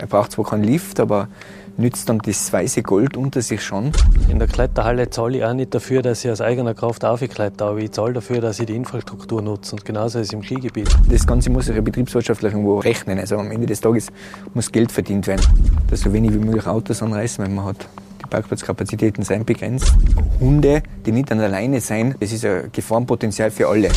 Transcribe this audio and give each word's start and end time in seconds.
Er 0.00 0.06
braucht 0.06 0.32
zwar 0.32 0.44
keinen 0.44 0.64
Lift, 0.64 1.00
aber 1.00 1.28
nützt 1.76 2.08
dann 2.08 2.18
das 2.18 2.52
weiße 2.52 2.82
Gold 2.82 3.16
unter 3.16 3.40
sich 3.40 3.62
schon. 3.62 3.92
In 4.28 4.38
der 4.38 4.48
Kletterhalle 4.48 5.10
zahle 5.10 5.38
ich 5.38 5.44
auch 5.44 5.54
nicht 5.54 5.74
dafür, 5.74 6.02
dass 6.02 6.24
ich 6.24 6.30
aus 6.30 6.40
eigener 6.40 6.74
Kraft 6.74 7.04
aufkletter, 7.04 7.66
aber 7.66 7.78
ich 7.78 7.92
zahle 7.92 8.12
dafür, 8.12 8.40
dass 8.40 8.58
ich 8.58 8.66
die 8.66 8.74
Infrastruktur 8.74 9.40
nutze. 9.42 9.76
Und 9.76 9.84
genauso 9.84 10.18
ist 10.18 10.28
es 10.28 10.32
im 10.32 10.42
Skigebiet. 10.42 10.88
Das 11.08 11.26
Ganze 11.26 11.50
muss 11.50 11.66
sich 11.66 11.76
ja 11.76 11.80
betriebswirtschaftlich 11.80 12.52
irgendwo 12.52 12.78
rechnen. 12.78 13.18
Also 13.18 13.36
am 13.36 13.50
Ende 13.50 13.66
des 13.66 13.80
Tages 13.80 14.08
muss 14.54 14.70
Geld 14.72 14.90
verdient 14.90 15.26
werden. 15.26 15.42
Dass 15.88 16.00
so 16.00 16.12
wenig 16.12 16.32
wie 16.34 16.38
möglich 16.38 16.66
Autos 16.66 17.02
anreißen, 17.02 17.44
wenn 17.44 17.54
man 17.54 17.66
hat. 17.66 17.88
Die 18.28 18.34
Parkplatzkapazitäten 18.36 19.24
sind 19.24 19.46
begrenzt. 19.46 19.90
Hunde, 20.38 20.82
die 21.06 21.12
nicht 21.12 21.32
an 21.32 21.40
alleine 21.40 21.80
sein, 21.80 22.14
das 22.20 22.30
ist 22.30 22.44
ein 22.44 22.70
Gefahrenpotenzial 22.70 23.50
für 23.50 23.68
alle. 23.68 23.88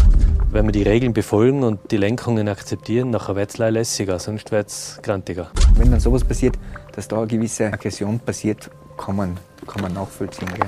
Wenn 0.51 0.65
wir 0.65 0.71
die 0.71 0.83
Regeln 0.83 1.11
befolgen 1.11 1.63
und 1.63 1.91
die 1.91 1.97
Lenkungen 1.97 2.47
akzeptieren, 2.47 3.09
nachher 3.09 3.35
wird 3.35 3.49
es 3.49 3.57
lässiger, 3.57 4.19
sonst 4.19 4.53
wird 4.53 4.69
es 4.69 4.99
grantiger. 5.03 5.51
Wenn 5.75 5.91
dann 5.91 5.99
sowas 5.99 6.23
passiert, 6.23 6.57
dass 6.93 7.09
da 7.09 7.17
eine 7.17 7.27
gewisse 7.27 7.65
Aggression 7.65 8.21
passiert, 8.21 8.71
kann 8.97 9.17
man, 9.17 9.37
kann 9.67 9.81
man 9.81 9.91
nachvollziehen. 9.91 10.47
Gell? 10.53 10.67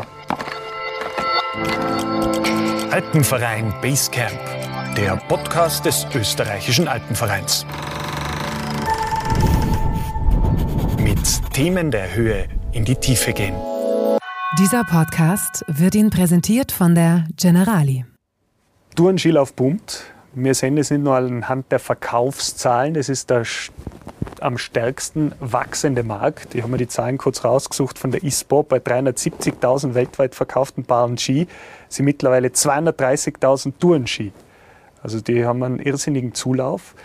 Alpenverein 2.91 3.73
Basecamp, 3.81 4.41
der 4.97 5.15
Podcast 5.29 5.85
des 5.85 6.05
österreichischen 6.13 6.89
Alpenvereins. 6.89 7.65
Mit 10.99 11.53
Themen 11.53 11.91
der 11.91 12.13
Höhe 12.13 12.49
in 12.73 12.85
die 12.85 12.95
Tiefe 12.95 13.33
gehen. 13.33 13.55
Dieser 14.59 14.83
Podcast 14.83 15.63
wird 15.67 15.95
Ihnen 15.95 16.09
präsentiert 16.09 16.71
von 16.71 16.95
der 16.95 17.25
Generali. 17.37 18.05
Tourenskilauf 18.95 19.55
pumpt. 19.55 20.03
Wir 20.35 20.53
sehen 20.55 20.77
es 20.77 20.89
nicht 20.89 21.03
nur 21.03 21.15
anhand 21.15 21.71
der 21.71 21.79
Verkaufszahlen, 21.79 22.95
das 22.95 23.09
ist 23.09 23.29
der 23.29 23.43
am 24.41 24.57
stärksten 24.57 25.31
wachsende 25.39 26.03
Markt. 26.03 26.55
Ich 26.55 26.61
habe 26.61 26.71
mir 26.71 26.77
die 26.77 26.87
Zahlen 26.87 27.17
kurz 27.17 27.45
rausgesucht 27.45 27.97
von 27.97 28.11
der 28.11 28.23
ISPO. 28.23 28.63
Bei 28.63 28.77
370.000 28.77 29.93
weltweit 29.93 30.35
verkauften 30.35 30.83
Paaren 30.83 31.17
Ski 31.17 31.47
sind 31.87 32.05
mittlerweile 32.05 32.49
230.000 32.49 33.73
Tourenski. 33.79 34.33
Also 35.01 35.21
die 35.21 35.45
haben 35.45 35.63
einen 35.63 35.79
irrsinnigen 35.79 36.33
Zulauf. 36.33 36.95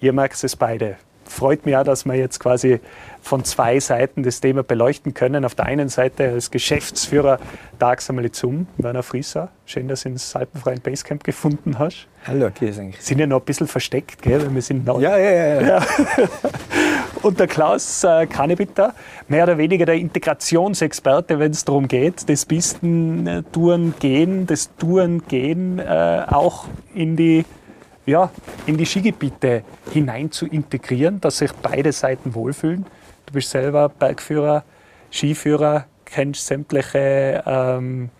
Ihr 0.00 0.12
merkt 0.12 0.42
es 0.44 0.54
beide 0.54 0.96
freut 1.28 1.66
mich 1.66 1.76
auch, 1.76 1.84
dass 1.84 2.04
wir 2.04 2.14
jetzt 2.14 2.40
quasi 2.40 2.80
von 3.26 3.44
zwei 3.44 3.80
Seiten 3.80 4.22
das 4.22 4.40
Thema 4.40 4.62
beleuchten 4.62 5.12
können. 5.12 5.44
Auf 5.44 5.56
der 5.56 5.66
einen 5.66 5.88
Seite 5.88 6.28
als 6.28 6.52
Geschäftsführer 6.52 7.40
Tags 7.80 8.08
einmal 8.08 8.30
zum, 8.30 8.68
Werner 8.76 9.02
Frieser. 9.02 9.48
Schön, 9.64 9.88
dass 9.88 10.02
du 10.02 10.10
ins 10.10 10.36
Alpenfreien 10.36 10.80
Basecamp 10.80 11.24
gefunden 11.24 11.76
hast. 11.76 12.06
Hallo, 12.24 12.48
Kiesing. 12.50 12.94
Sind 13.00 13.18
ja 13.18 13.26
noch 13.26 13.40
ein 13.40 13.44
bisschen 13.44 13.66
versteckt, 13.66 14.22
gell? 14.22 14.40
Weil 14.42 14.54
wir 14.54 14.62
sind 14.62 14.86
noch 14.86 15.00
ja, 15.00 15.18
ja, 15.18 15.30
ja, 15.30 15.60
ja. 15.60 15.86
Und 17.22 17.40
der 17.40 17.48
Klaus 17.48 18.04
äh, 18.04 18.26
Kanebitter, 18.26 18.94
mehr 19.26 19.42
oder 19.42 19.58
weniger 19.58 19.86
der 19.86 19.96
Integrationsexperte, 19.96 21.40
wenn 21.40 21.50
es 21.50 21.64
darum 21.64 21.88
geht, 21.88 22.28
das 22.28 22.46
Pistentouren 22.46 23.94
gehen, 23.98 24.46
das 24.46 24.70
Touren 24.76 25.26
gehen 25.26 25.80
äh, 25.80 26.24
auch 26.28 26.66
in 26.94 27.16
die 27.16 27.44
ja, 28.08 28.30
in 28.66 28.76
die 28.76 28.86
Skigebiete 28.86 29.64
hinein 29.92 30.30
zu 30.30 30.46
integrieren, 30.46 31.20
dass 31.20 31.38
sich 31.38 31.50
beide 31.60 31.90
Seiten 31.90 32.36
wohlfühlen. 32.36 32.86
Du 33.26 33.32
bist 33.32 33.50
selber 33.50 33.88
Bergführer, 33.88 34.64
Skiführer, 35.10 35.86
kennst 36.04 36.46
sämtliche 36.46 37.42
ähm, 37.46 38.10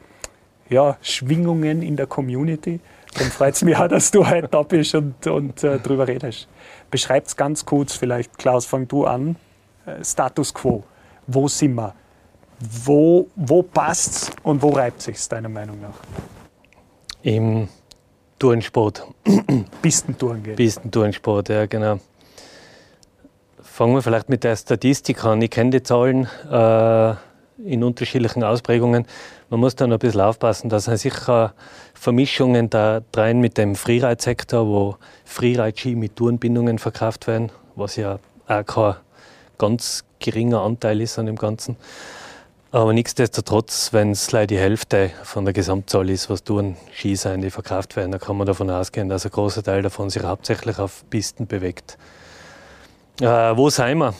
ja, 0.68 0.96
Schwingungen 1.00 1.82
in 1.82 1.96
der 1.96 2.06
Community. 2.06 2.80
Dann 3.14 3.30
freut 3.30 3.54
es 3.54 3.62
mich 3.62 3.76
auch, 3.76 3.88
dass 3.88 4.10
du 4.10 4.28
heute 4.28 4.48
da 4.48 4.62
bist 4.62 4.94
und, 4.94 5.26
und 5.26 5.64
äh, 5.64 5.78
drüber 5.78 6.06
redest. 6.06 6.48
Beschreib 6.90 7.26
es 7.26 7.36
ganz 7.36 7.64
kurz 7.64 7.94
vielleicht, 7.94 8.36
Klaus, 8.36 8.66
fang 8.66 8.86
du 8.86 9.06
an. 9.06 9.36
Äh, 9.86 10.04
Status 10.04 10.52
quo. 10.52 10.82
Wo 11.26 11.48
sind 11.48 11.74
wir? 11.74 11.94
Wo, 12.58 13.28
wo 13.36 13.62
passt 13.62 14.14
es 14.14 14.30
und 14.42 14.60
wo 14.62 14.70
reibt 14.70 15.02
sich 15.02 15.26
deiner 15.28 15.48
Meinung 15.48 15.80
nach? 15.80 15.94
Im 17.22 17.68
Tourensport. 18.38 19.06
Pistentouren 19.82 20.42
geht. 20.42 20.56
Pistentourensport, 20.56 21.48
ja, 21.48 21.66
genau. 21.66 21.98
Fangen 23.76 23.94
wir 23.94 24.00
vielleicht 24.00 24.30
mit 24.30 24.42
der 24.42 24.56
Statistik 24.56 25.22
an. 25.22 25.42
Ich 25.42 25.50
kenne 25.50 25.68
die 25.68 25.82
Zahlen 25.82 26.26
äh, 26.50 27.10
in 27.62 27.84
unterschiedlichen 27.84 28.42
Ausprägungen. 28.42 29.06
Man 29.50 29.60
muss 29.60 29.76
dann 29.76 29.92
ein 29.92 29.98
bisschen 29.98 30.22
aufpassen, 30.22 30.70
dass 30.70 30.88
es 30.88 31.02
sicher 31.02 31.52
Vermischungen 31.92 32.70
da 32.70 33.02
rein 33.14 33.38
mit 33.38 33.58
dem 33.58 33.74
Freeride-Sektor, 33.74 34.66
wo 34.66 34.96
Freeride-Ski 35.26 35.94
mit 35.94 36.16
Tourenbindungen 36.16 36.78
verkauft 36.78 37.26
werden, 37.26 37.52
was 37.74 37.96
ja 37.96 38.18
auch 38.48 38.64
kein 38.64 38.94
ganz 39.58 40.04
geringer 40.20 40.62
Anteil 40.62 41.02
ist 41.02 41.18
an 41.18 41.26
dem 41.26 41.36
Ganzen. 41.36 41.76
Aber 42.72 42.94
nichtsdestotrotz, 42.94 43.92
wenn 43.92 44.12
es 44.12 44.32
leider 44.32 44.46
die 44.46 44.58
Hälfte 44.58 45.10
von 45.22 45.44
der 45.44 45.52
Gesamtzahl 45.52 46.08
ist, 46.08 46.30
was 46.30 46.44
Touren 46.44 46.78
Ski 46.94 47.14
sein, 47.14 47.42
die 47.42 47.50
verkauft 47.50 47.94
werden, 47.96 48.12
dann 48.12 48.22
kann 48.22 48.38
man 48.38 48.46
davon 48.46 48.70
ausgehen, 48.70 49.10
dass 49.10 49.26
ein 49.26 49.32
großer 49.32 49.62
Teil 49.62 49.82
davon 49.82 50.08
sich 50.08 50.22
hauptsächlich 50.22 50.78
auf 50.78 51.04
Pisten 51.10 51.46
bewegt. 51.46 51.98
Äh, 53.20 53.56
wo 53.56 53.70
sind 53.70 53.96
wir? 53.96 54.12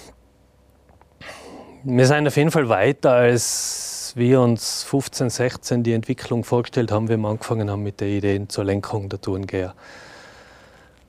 Wir 1.84 2.06
sind 2.06 2.26
auf 2.26 2.36
jeden 2.36 2.50
Fall 2.50 2.70
weiter, 2.70 3.12
als 3.12 4.12
wir 4.16 4.40
uns 4.40 4.84
15, 4.84 5.28
16 5.28 5.82
die 5.82 5.92
Entwicklung 5.92 6.44
vorgestellt 6.44 6.90
haben, 6.90 7.10
wie 7.10 7.18
wir 7.18 7.28
angefangen 7.28 7.70
haben 7.70 7.82
mit 7.82 8.00
der 8.00 8.08
Ideen 8.08 8.48
zur 8.48 8.64
Lenkung 8.64 9.10
der 9.10 9.20
Tourengeher. 9.20 9.74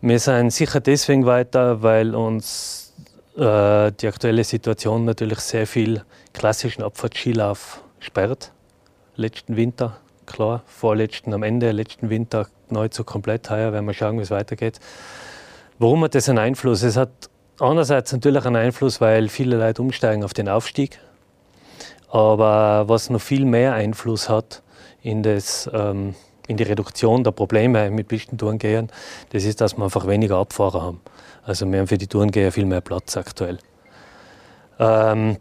Wir 0.02 0.20
sind 0.20 0.52
sicher 0.52 0.82
deswegen 0.82 1.26
weiter, 1.26 1.82
weil 1.82 2.14
uns 2.14 2.94
äh, 3.38 3.94
die 3.94 4.08
aktuelle 4.08 4.44
Situation 4.44 5.06
natürlich 5.06 5.40
sehr 5.40 5.66
viel 5.66 6.04
klassischen 6.34 6.84
Abfahrtskilauf 6.84 7.82
sperrt. 8.02 8.52
Letzten 9.16 9.56
Winter, 9.56 9.96
klar, 10.26 10.64
vorletzten 10.66 11.34
am 11.34 11.42
Ende, 11.42 11.72
letzten 11.72 12.10
Winter 12.10 12.48
nahezu 12.70 13.06
komplett 13.06 13.50
heuer, 13.50 13.72
werden 13.72 13.86
wir 13.86 13.94
schauen, 13.94 14.18
wie 14.18 14.24
es 14.24 14.32
weitergeht. 14.32 14.82
Warum 15.80 16.04
hat 16.04 16.16
das 16.16 16.28
einen 16.28 16.40
Einfluss? 16.40 16.84
Es 16.84 16.98
hat 16.98 17.30
einerseits 17.60 18.12
natürlich 18.12 18.46
einen 18.46 18.56
Einfluss, 18.56 19.02
weil 19.02 19.30
viele 19.30 19.58
Leute 19.58 19.82
umsteigen 19.82 20.24
auf 20.24 20.34
den 20.34 20.50
Aufstieg. 20.50 21.00
Aber 22.10 22.88
was 22.88 23.10
noch 23.10 23.22
viel 23.22 23.46
mehr 23.46 23.74
Einfluss 23.74 24.30
hat 24.30 24.62
in, 25.02 25.24
das, 25.24 25.70
ähm, 25.74 26.16
in 26.48 26.58
die 26.58 26.64
Reduktion 26.64 27.24
der 27.24 27.32
Probleme 27.32 27.90
mit 27.92 28.08
Pistentourengehern, 28.08 28.90
das 29.32 29.44
ist, 29.44 29.60
dass 29.62 29.78
wir 29.78 29.84
einfach 29.84 30.08
weniger 30.08 30.38
Abfahrer 30.38 30.82
haben. 30.82 31.02
Also 31.44 31.70
wir 31.70 31.80
haben 31.80 31.88
für 31.88 31.98
die 31.98 32.08
Tourengeher 32.08 32.52
viel 32.52 32.66
mehr 32.66 32.82
Platz 32.82 33.18
aktuell. 33.18 33.60
Ähm, 34.80 35.38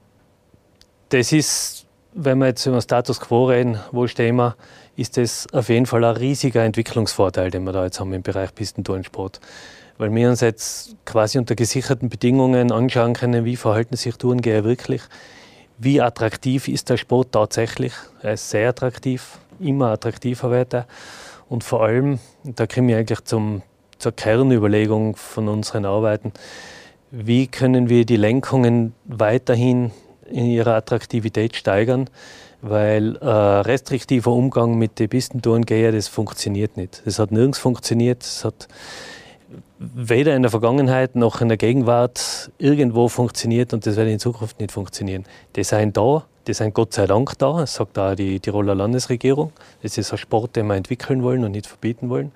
das 1.09 1.33
ist, 1.33 1.87
wenn 2.15 2.39
wir 2.39 2.47
jetzt 2.47 2.67
über 2.67 2.77
den 2.77 2.83
Status 2.83 3.21
quo 3.21 3.47
reden, 3.47 3.79
wo 3.93 4.07
stehen 4.07 4.37
wir, 4.37 4.57
ist 4.97 5.17
das 5.17 5.47
auf 5.53 5.69
jeden 5.69 5.87
Fall 5.87 6.05
ein 6.05 6.17
riesiger 6.17 6.65
Entwicklungsvorteil, 6.65 7.51
den 7.51 7.65
wir 7.65 7.73
da 7.73 7.85
jetzt 7.85 8.01
haben 8.01 8.13
im 8.13 8.23
Bereich 8.23 8.55
Pistentourensport. 8.55 9.41
Weil 9.99 10.15
wir 10.15 10.29
uns 10.29 10.41
jetzt 10.41 10.97
quasi 11.05 11.39
unter 11.39 11.55
gesicherten 11.55 12.09
Bedingungen 12.09 12.71
anschauen 12.73 13.15
können, 13.15 13.45
wie 13.45 13.57
verhalten 13.57 13.97
sich 13.97 14.17
Tourengeher 14.17 14.65
wirklich, 14.65 15.03
wie 15.79 16.01
attraktiv 16.01 16.69
ist 16.69 16.91
der 16.91 16.97
Sport 16.97 17.33
tatsächlich. 17.33 17.93
Er 18.23 18.35
ist 18.35 18.51
sehr 18.51 18.69
attraktiv, 18.69 19.39
immer 19.61 19.89
attraktiver 19.89 20.51
weiter. 20.51 20.87
Und 21.49 21.65
vor 21.65 21.83
allem, 21.85 22.19
da 22.45 22.67
kommen 22.67 22.89
wir 22.89 22.99
eigentlich 22.99 23.25
zum, 23.25 23.63
zur 23.99 24.13
Kernüberlegung 24.13 25.17
von 25.17 25.49
unseren 25.49 25.85
Arbeiten, 25.85 26.33
wie 27.11 27.47
können 27.47 27.89
wir 27.89 28.05
die 28.05 28.17
Lenkungen 28.17 28.95
weiterhin 29.05 29.93
in 30.29 30.47
ihrer 30.47 30.75
Attraktivität 30.75 31.55
steigern, 31.55 32.11
weil 32.63 33.17
äh, 33.17 33.27
restriktiver 33.27 34.33
Umgang 34.33 34.77
mit 34.77 34.99
den 34.99 35.09
Pistentourengeher, 35.09 35.93
das 35.93 36.09
funktioniert 36.09 36.77
nicht. 36.77 37.03
Das 37.05 37.19
hat 37.19 37.31
nirgends 37.31 37.59
funktioniert. 37.59 38.23
Es 38.23 38.45
hat 38.45 38.67
weder 39.79 40.35
in 40.35 40.43
der 40.43 40.51
Vergangenheit 40.51 41.17
noch 41.17 41.41
in 41.41 41.49
der 41.49 41.57
Gegenwart 41.57 42.51
irgendwo 42.59 43.09
funktioniert 43.09 43.73
und 43.73 43.87
das 43.87 43.97
wird 43.97 44.09
in 44.09 44.19
Zukunft 44.19 44.61
nicht 44.61 44.73
funktionieren. 44.73 45.25
Die 45.55 45.65
sind 45.65 45.97
da, 45.97 46.25
die 46.47 46.55
sind 46.55 46.75
Gott 46.75 46.93
sei 46.95 47.07
Dank 47.07 47.39
da, 47.39 47.59
das 47.59 47.75
sagt 47.75 47.99
auch 47.99 48.15
die 48.15 48.41
Tiroler 48.41 48.75
Landesregierung. 48.75 49.53
Das 49.83 49.99
ist 49.99 50.13
ein 50.13 50.19
Sport, 50.19 50.57
den 50.57 50.67
wir 50.67 50.75
entwickeln 50.75 51.23
wollen 51.23 51.45
und 51.45 51.53
nicht 51.53 51.67
verbieten 51.67 52.09
wollen. 52.09 52.33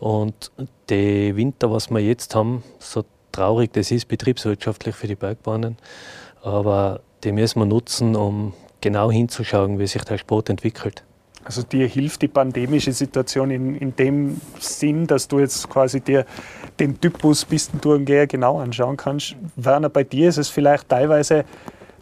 Und 0.00 0.52
der 0.88 1.36
Winter, 1.36 1.70
was 1.70 1.90
wir 1.90 2.00
jetzt 2.00 2.34
haben, 2.34 2.62
so 2.78 3.04
traurig 3.32 3.72
das 3.72 3.90
ist, 3.90 4.08
betriebswirtschaftlich 4.08 4.94
für 4.94 5.06
die 5.06 5.16
Bergbahnen, 5.16 5.76
aber 6.42 7.00
die 7.24 7.32
müssen 7.32 7.60
wir 7.60 7.66
nutzen, 7.66 8.14
um 8.16 8.52
genau 8.80 9.10
hinzuschauen, 9.10 9.78
wie 9.78 9.86
sich 9.86 10.04
der 10.04 10.18
Sport 10.18 10.50
entwickelt. 10.50 11.02
Also 11.48 11.62
dir 11.62 11.86
hilft 11.86 12.20
die 12.20 12.28
pandemische 12.28 12.92
Situation 12.92 13.50
in, 13.50 13.74
in 13.74 13.96
dem 13.96 14.38
Sinn, 14.60 15.06
dass 15.06 15.28
du 15.28 15.38
jetzt 15.38 15.66
quasi 15.70 16.02
dir 16.02 16.26
den 16.78 17.00
Typus 17.00 17.46
Pistentourengeher 17.46 18.26
genau 18.26 18.60
anschauen 18.60 18.98
kannst. 18.98 19.34
Werner, 19.56 19.88
bei 19.88 20.04
dir 20.04 20.28
ist 20.28 20.36
es 20.36 20.50
vielleicht 20.50 20.90
teilweise 20.90 21.46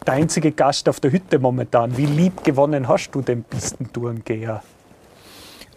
der 0.05 0.15
einzige 0.15 0.51
Gast 0.51 0.89
auf 0.89 0.99
der 0.99 1.13
Hütte 1.13 1.39
momentan. 1.39 1.95
Wie 1.95 2.07
lieb 2.07 2.43
gewonnen 2.43 2.89
hast 2.89 3.09
du 3.11 3.21
den 3.21 3.45
Pistentourengeher? 3.45 4.61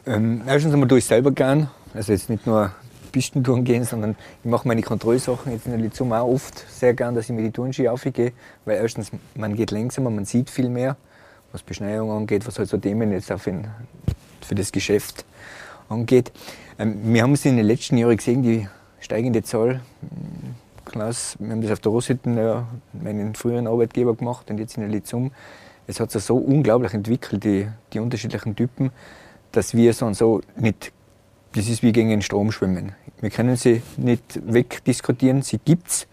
Ähm, 0.05 0.43
erstens 0.49 0.73
einmal 0.73 0.89
tue 0.89 0.99
ich 0.99 1.05
selber 1.05 1.31
gern. 1.31 1.71
Also 1.95 2.11
jetzt 2.11 2.29
nicht 2.29 2.49
nur 2.49 2.73
Pistentouren 3.13 3.63
gehen, 3.63 3.85
sondern 3.85 4.17
ich 4.43 4.51
mache 4.51 4.67
meine 4.67 4.83
Kontrollsachen 4.83 5.53
jetzt 5.53 5.67
in 5.67 5.71
der 5.71 5.81
Lizum 5.81 6.13
auch 6.13 6.27
oft 6.27 6.65
sehr 6.69 6.93
gern, 6.95 7.15
dass 7.15 7.31
ich 7.31 7.37
mir 7.37 7.43
die 7.43 7.53
Tourenski 7.53 7.87
aufgehe, 7.87 8.33
weil 8.65 8.79
erstens, 8.79 9.13
man 9.37 9.55
geht 9.55 9.71
langsamer, 9.71 10.11
man 10.11 10.25
sieht 10.25 10.51
viel 10.51 10.69
mehr, 10.69 10.97
was 11.53 11.63
Beschneiung 11.63 12.11
angeht, 12.11 12.47
was 12.47 12.59
halt 12.59 12.69
so 12.69 12.79
Themen 12.79 13.13
jetzt 13.13 13.31
auch 13.33 13.41
für, 13.41 13.65
für 14.41 14.55
das 14.55 14.73
Geschäft 14.73 15.25
angeht. 15.89 16.33
Ähm, 16.79 17.13
wir 17.13 17.23
haben 17.23 17.33
es 17.33 17.45
in 17.45 17.57
den 17.57 17.67
letzten 17.67 17.97
Jahren 17.97 18.17
gesehen, 18.17 18.43
die 18.43 18.69
steigende 19.01 19.43
Zahl. 19.43 19.81
Klaus, 20.85 21.37
wir 21.39 21.51
haben 21.51 21.63
das 21.63 21.71
auf 21.71 21.81
der 21.81 21.93
Rosshütten, 21.93 22.37
ja, 22.37 22.67
meinen 22.93 23.35
früheren 23.35 23.67
Arbeitgeber 23.67 24.15
gemacht 24.15 24.51
und 24.51 24.59
jetzt 24.59 24.77
in 24.77 24.83
der 24.83 24.91
Lizum. 24.91 25.31
Es 25.87 26.01
hat 26.01 26.11
sich 26.11 26.23
so 26.23 26.37
unglaublich 26.37 26.95
entwickelt, 26.95 27.45
die, 27.45 27.69
die 27.93 27.99
unterschiedlichen 27.99 28.57
Typen, 28.57 28.91
dass 29.53 29.75
wir 29.75 29.93
so 29.93 30.07
und 30.07 30.15
so 30.15 30.41
nicht, 30.57 30.93
das 31.53 31.69
ist 31.69 31.83
wie 31.83 31.93
gegen 31.93 32.11
den 32.11 32.23
Strom 32.23 32.53
schwimmen. 32.53 32.93
Wir 33.21 33.31
können 33.31 33.57
sie 33.57 33.83
nicht 33.97 34.41
wegdiskutieren, 34.47 35.43
sie 35.43 35.59
gibt 35.59 35.89
es. 35.89 36.07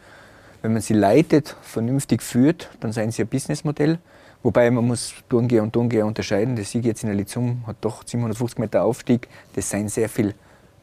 Wenn 0.61 0.73
man 0.73 0.81
sie 0.81 0.95
leitet, 0.95 1.55
vernünftig 1.61 2.21
führt, 2.21 2.69
dann 2.79 2.91
seien 2.91 3.11
sie 3.11 3.21
ein 3.21 3.27
Businessmodell. 3.27 3.99
Wobei 4.43 4.69
man 4.71 4.85
muss 4.85 5.13
Turngeher 5.29 5.63
und 5.63 5.71
Turngeher 5.73 6.05
unterscheiden. 6.05 6.55
Der 6.55 6.65
Sieg 6.65 6.85
jetzt 6.85 7.03
in 7.03 7.09
der 7.09 7.17
Lizum 7.17 7.63
hat 7.65 7.77
doch 7.81 8.03
750 8.05 8.59
Meter 8.59 8.83
Aufstieg. 8.83 9.27
Das 9.55 9.67
seien 9.69 9.89
sehr 9.89 10.09
viel 10.09 10.35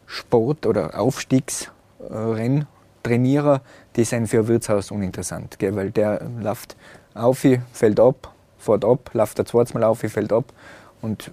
Sport- 0.06 0.66
oder 0.66 0.98
Aufstiegsrenntrainierer. 0.98 3.60
Die 3.96 4.04
sind 4.04 4.26
für 4.26 4.40
ein 4.40 4.48
Wirtshaus 4.48 4.90
uninteressant, 4.90 5.58
gell? 5.58 5.74
weil 5.76 5.90
der 5.90 6.28
läuft 6.40 6.76
auf, 7.14 7.46
fällt 7.72 8.00
ab, 8.00 8.34
fährt 8.58 8.84
ab, 8.84 9.10
läuft 9.14 9.40
ein 9.40 9.46
zweites 9.46 9.72
Mal 9.74 9.84
auf, 9.84 10.00
fällt 10.00 10.32
ab 10.32 10.52
und 11.00 11.30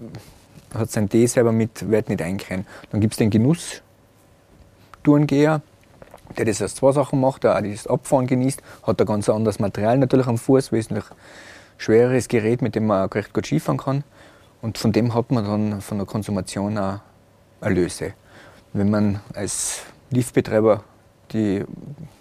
hat 0.74 0.90
sein 0.92 1.10
D 1.10 1.26
selber 1.26 1.52
mit, 1.52 1.90
wird 1.90 2.08
nicht 2.10 2.22
einkriegen. 2.22 2.66
Dann 2.92 3.02
gibt 3.02 3.14
es 3.14 3.18
den 3.18 3.30
Genuss-Tourengeher, 3.30 5.62
der 6.38 6.46
das 6.46 6.62
aus 6.62 6.76
zwei 6.76 6.92
Sachen 6.92 7.20
macht, 7.20 7.44
der 7.44 7.58
auch 7.58 7.62
das 7.62 7.88
Abfahren 7.88 8.28
genießt, 8.28 8.62
hat 8.84 9.02
ein 9.02 9.08
ganz 9.08 9.28
anderes 9.28 9.60
Material 9.60 9.98
natürlich 9.98 10.28
am 10.28 10.38
Fuß, 10.38 10.72
wesentlich 10.72 11.06
schwereres 11.82 12.28
Gerät, 12.28 12.62
mit 12.62 12.76
dem 12.76 12.86
man 12.86 13.08
auch 13.08 13.16
recht 13.16 13.34
gut 13.34 13.48
Skifahren 13.48 13.80
kann. 13.80 14.04
Und 14.62 14.78
von 14.78 14.92
dem 14.92 15.14
hat 15.16 15.32
man 15.32 15.44
dann 15.44 15.82
von 15.82 15.98
der 15.98 16.06
Konsumation 16.06 16.78
auch 16.78 17.00
Erlöse. 17.60 18.14
Wenn 18.74 18.90
man 18.90 19.20
als 19.34 19.82
Liftbetreiber 20.12 20.84
die 21.32 21.64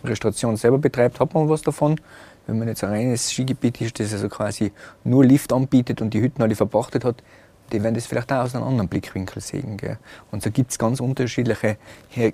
Restauration 0.02 0.56
selber 0.56 0.78
betreibt, 0.78 1.20
hat 1.20 1.34
man 1.34 1.48
was 1.48 1.62
davon. 1.62 2.00
Wenn 2.46 2.58
man 2.58 2.68
jetzt 2.68 2.82
ein 2.82 2.90
reines 2.90 3.30
Skigebiet 3.30 3.80
ist, 3.80 4.00
das 4.00 4.12
also 4.14 4.28
quasi 4.28 4.72
nur 5.04 5.24
Lift 5.24 5.52
anbietet 5.52 6.00
und 6.00 6.14
die 6.14 6.22
Hütten 6.22 6.42
alle 6.42 6.56
verpachtet 6.56 7.04
hat, 7.04 7.22
die 7.70 7.82
werden 7.82 7.94
das 7.94 8.06
vielleicht 8.06 8.32
auch 8.32 8.44
aus 8.44 8.54
einem 8.54 8.64
anderen 8.64 8.88
Blickwinkel 8.88 9.42
sehen. 9.42 9.76
Gell? 9.76 9.98
Und 10.30 10.42
so 10.42 10.50
gibt 10.50 10.70
es 10.70 10.78
ganz 10.78 11.00
unterschiedliche 11.00 11.76
Her 12.08 12.32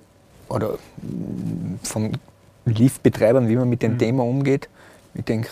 oder 0.49 0.79
von 1.83 2.13
Liftbetreibern, 2.65 3.49
wie 3.49 3.57
man 3.57 3.69
mit 3.69 3.83
dem 3.83 3.95
mhm. 3.95 3.99
Thema 3.99 4.23
umgeht. 4.23 4.69
Ich 5.15 5.25
denke, 5.25 5.49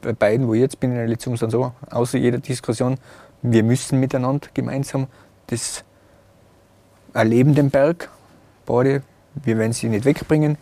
bei 0.00 0.12
beiden, 0.12 0.46
wo 0.46 0.54
ich 0.54 0.60
jetzt 0.60 0.80
bin 0.80 0.90
in 0.90 0.96
der 0.96 1.06
Litzung, 1.06 1.36
sind 1.36 1.50
so, 1.50 1.72
außer 1.90 2.18
jeder 2.18 2.38
Diskussion, 2.38 2.98
wir 3.42 3.62
müssen 3.62 4.00
miteinander 4.00 4.48
gemeinsam 4.54 5.06
das 5.46 5.84
erleben, 7.14 7.54
den 7.54 7.70
Berg. 7.70 8.10
Beide, 8.66 9.02
wir 9.34 9.58
werden 9.58 9.72
sie 9.72 9.88
nicht 9.88 10.04
wegbringen, 10.04 10.58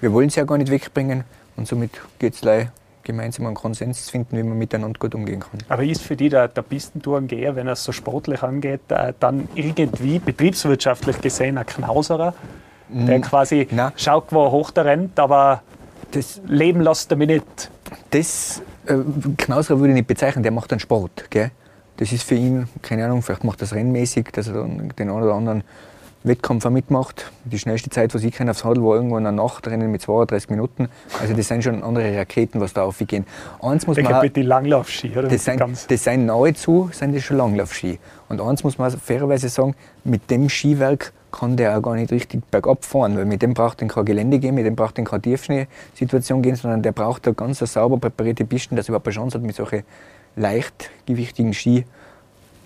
wir 0.00 0.12
wollen 0.12 0.30
sie 0.30 0.40
ja 0.40 0.44
gar 0.44 0.58
nicht 0.58 0.70
wegbringen 0.70 1.24
und 1.56 1.66
somit 1.66 1.90
geht 2.18 2.34
es 2.34 2.68
gemeinsam 3.02 3.46
einen 3.46 3.54
Konsens 3.54 4.04
zu 4.04 4.12
finden, 4.12 4.36
wie 4.36 4.42
man 4.42 4.58
miteinander 4.58 4.98
gut 4.98 5.14
umgehen 5.14 5.40
kann. 5.40 5.58
Aber 5.68 5.82
ist 5.82 6.02
für 6.02 6.14
die 6.14 6.28
der, 6.28 6.48
der 6.48 6.62
Pistentourengeher, 6.62 7.56
wenn 7.56 7.66
er 7.66 7.72
es 7.72 7.82
so 7.82 7.90
sportlich 7.90 8.42
angeht, 8.42 8.82
äh, 8.90 9.14
dann 9.18 9.48
irgendwie 9.54 10.18
betriebswirtschaftlich 10.18 11.20
gesehen 11.20 11.56
ein 11.56 11.64
Knauserer, 11.64 12.34
der 12.90 13.20
quasi 13.20 13.66
Nein. 13.70 13.92
schaut, 13.96 14.26
wo 14.30 14.44
er 14.44 14.50
hoch 14.50 14.70
der 14.70 14.84
rennt, 14.84 15.18
aber 15.18 15.62
das 16.12 16.40
leben 16.46 16.80
lässt 16.80 17.10
er 17.10 17.16
mich 17.16 17.28
nicht? 17.28 17.70
Das 18.10 18.62
äh, 18.88 19.34
Knauserer 19.36 19.78
würde 19.78 19.90
ich 19.90 19.96
nicht 19.96 20.08
bezeichnen, 20.08 20.42
der 20.42 20.52
macht 20.52 20.72
einen 20.72 20.80
Sport. 20.80 21.26
Gell? 21.30 21.50
Das 21.96 22.12
ist 22.12 22.22
für 22.22 22.36
ihn, 22.36 22.68
keine 22.82 23.04
Ahnung, 23.04 23.22
vielleicht 23.22 23.44
macht 23.44 23.58
er 23.58 23.66
das 23.66 23.74
rennmäßig, 23.74 24.28
dass 24.32 24.48
er 24.48 24.54
dann 24.54 24.92
den 24.96 25.10
einen 25.10 25.22
oder 25.22 25.34
anderen 25.34 25.64
Wettkampf 26.24 26.64
auch 26.66 26.70
mitmacht. 26.70 27.30
Die 27.44 27.58
schnellste 27.58 27.90
Zeit, 27.90 28.14
was 28.14 28.22
ich 28.22 28.34
kenne 28.34 28.50
aufs 28.50 28.64
Radl, 28.64 28.82
war 28.82 28.96
irgendwo 28.96 29.18
in 29.18 29.24
der 29.24 29.32
Nachtrennen 29.32 29.90
mit 29.90 30.02
32 30.02 30.50
Minuten. 30.50 30.88
Also 31.20 31.34
das 31.34 31.48
sind 31.48 31.64
schon 31.64 31.82
andere 31.82 32.16
Raketen, 32.16 32.60
was 32.60 32.72
da 32.72 32.82
aufgehen. 32.82 33.26
Eins 33.60 33.86
muss 33.86 33.96
man 34.00 34.22
mit 34.22 34.36
die 34.36 34.42
Langlaufski, 34.42 35.10
oder? 35.16 35.28
Das 35.28 35.44
sind, 35.44 35.60
das 35.60 36.04
sind 36.04 36.26
nahezu 36.26 36.90
sind 36.92 37.14
das 37.14 37.22
schon 37.22 37.36
Langlaufski. 37.36 37.98
Und 38.28 38.40
eins 38.40 38.64
muss 38.64 38.78
man 38.78 38.90
fairerweise 38.90 39.48
sagen, 39.48 39.74
mit 40.04 40.30
dem 40.30 40.48
Skiwerk 40.48 41.12
kann 41.30 41.56
der 41.56 41.76
auch 41.76 41.82
gar 41.82 41.94
nicht 41.94 42.10
richtig 42.10 42.42
bergab 42.50 42.84
fahren, 42.84 43.16
weil 43.16 43.24
mit 43.24 43.42
dem 43.42 43.54
braucht 43.54 43.82
er 43.82 43.88
kein 43.88 44.04
Gelände 44.04 44.38
gehen, 44.38 44.54
mit 44.54 44.66
dem 44.66 44.76
braucht 44.76 44.98
er 44.98 45.04
keine 45.04 45.22
Tiefschneesituation 45.22 46.42
gehen, 46.42 46.56
sondern 46.56 46.82
der 46.82 46.92
braucht 46.92 47.26
da 47.26 47.32
ganz 47.32 47.58
sauber 47.58 47.98
präparierte 47.98 48.44
Pisten, 48.44 48.76
dass 48.76 48.86
er 48.86 48.90
überhaupt 48.90 49.06
eine 49.06 49.14
Chance 49.14 49.38
hat, 49.38 49.44
mit 49.44 49.56
solchen 49.56 49.82
leichtgewichtigen 50.36 51.52
Ski 51.52 51.84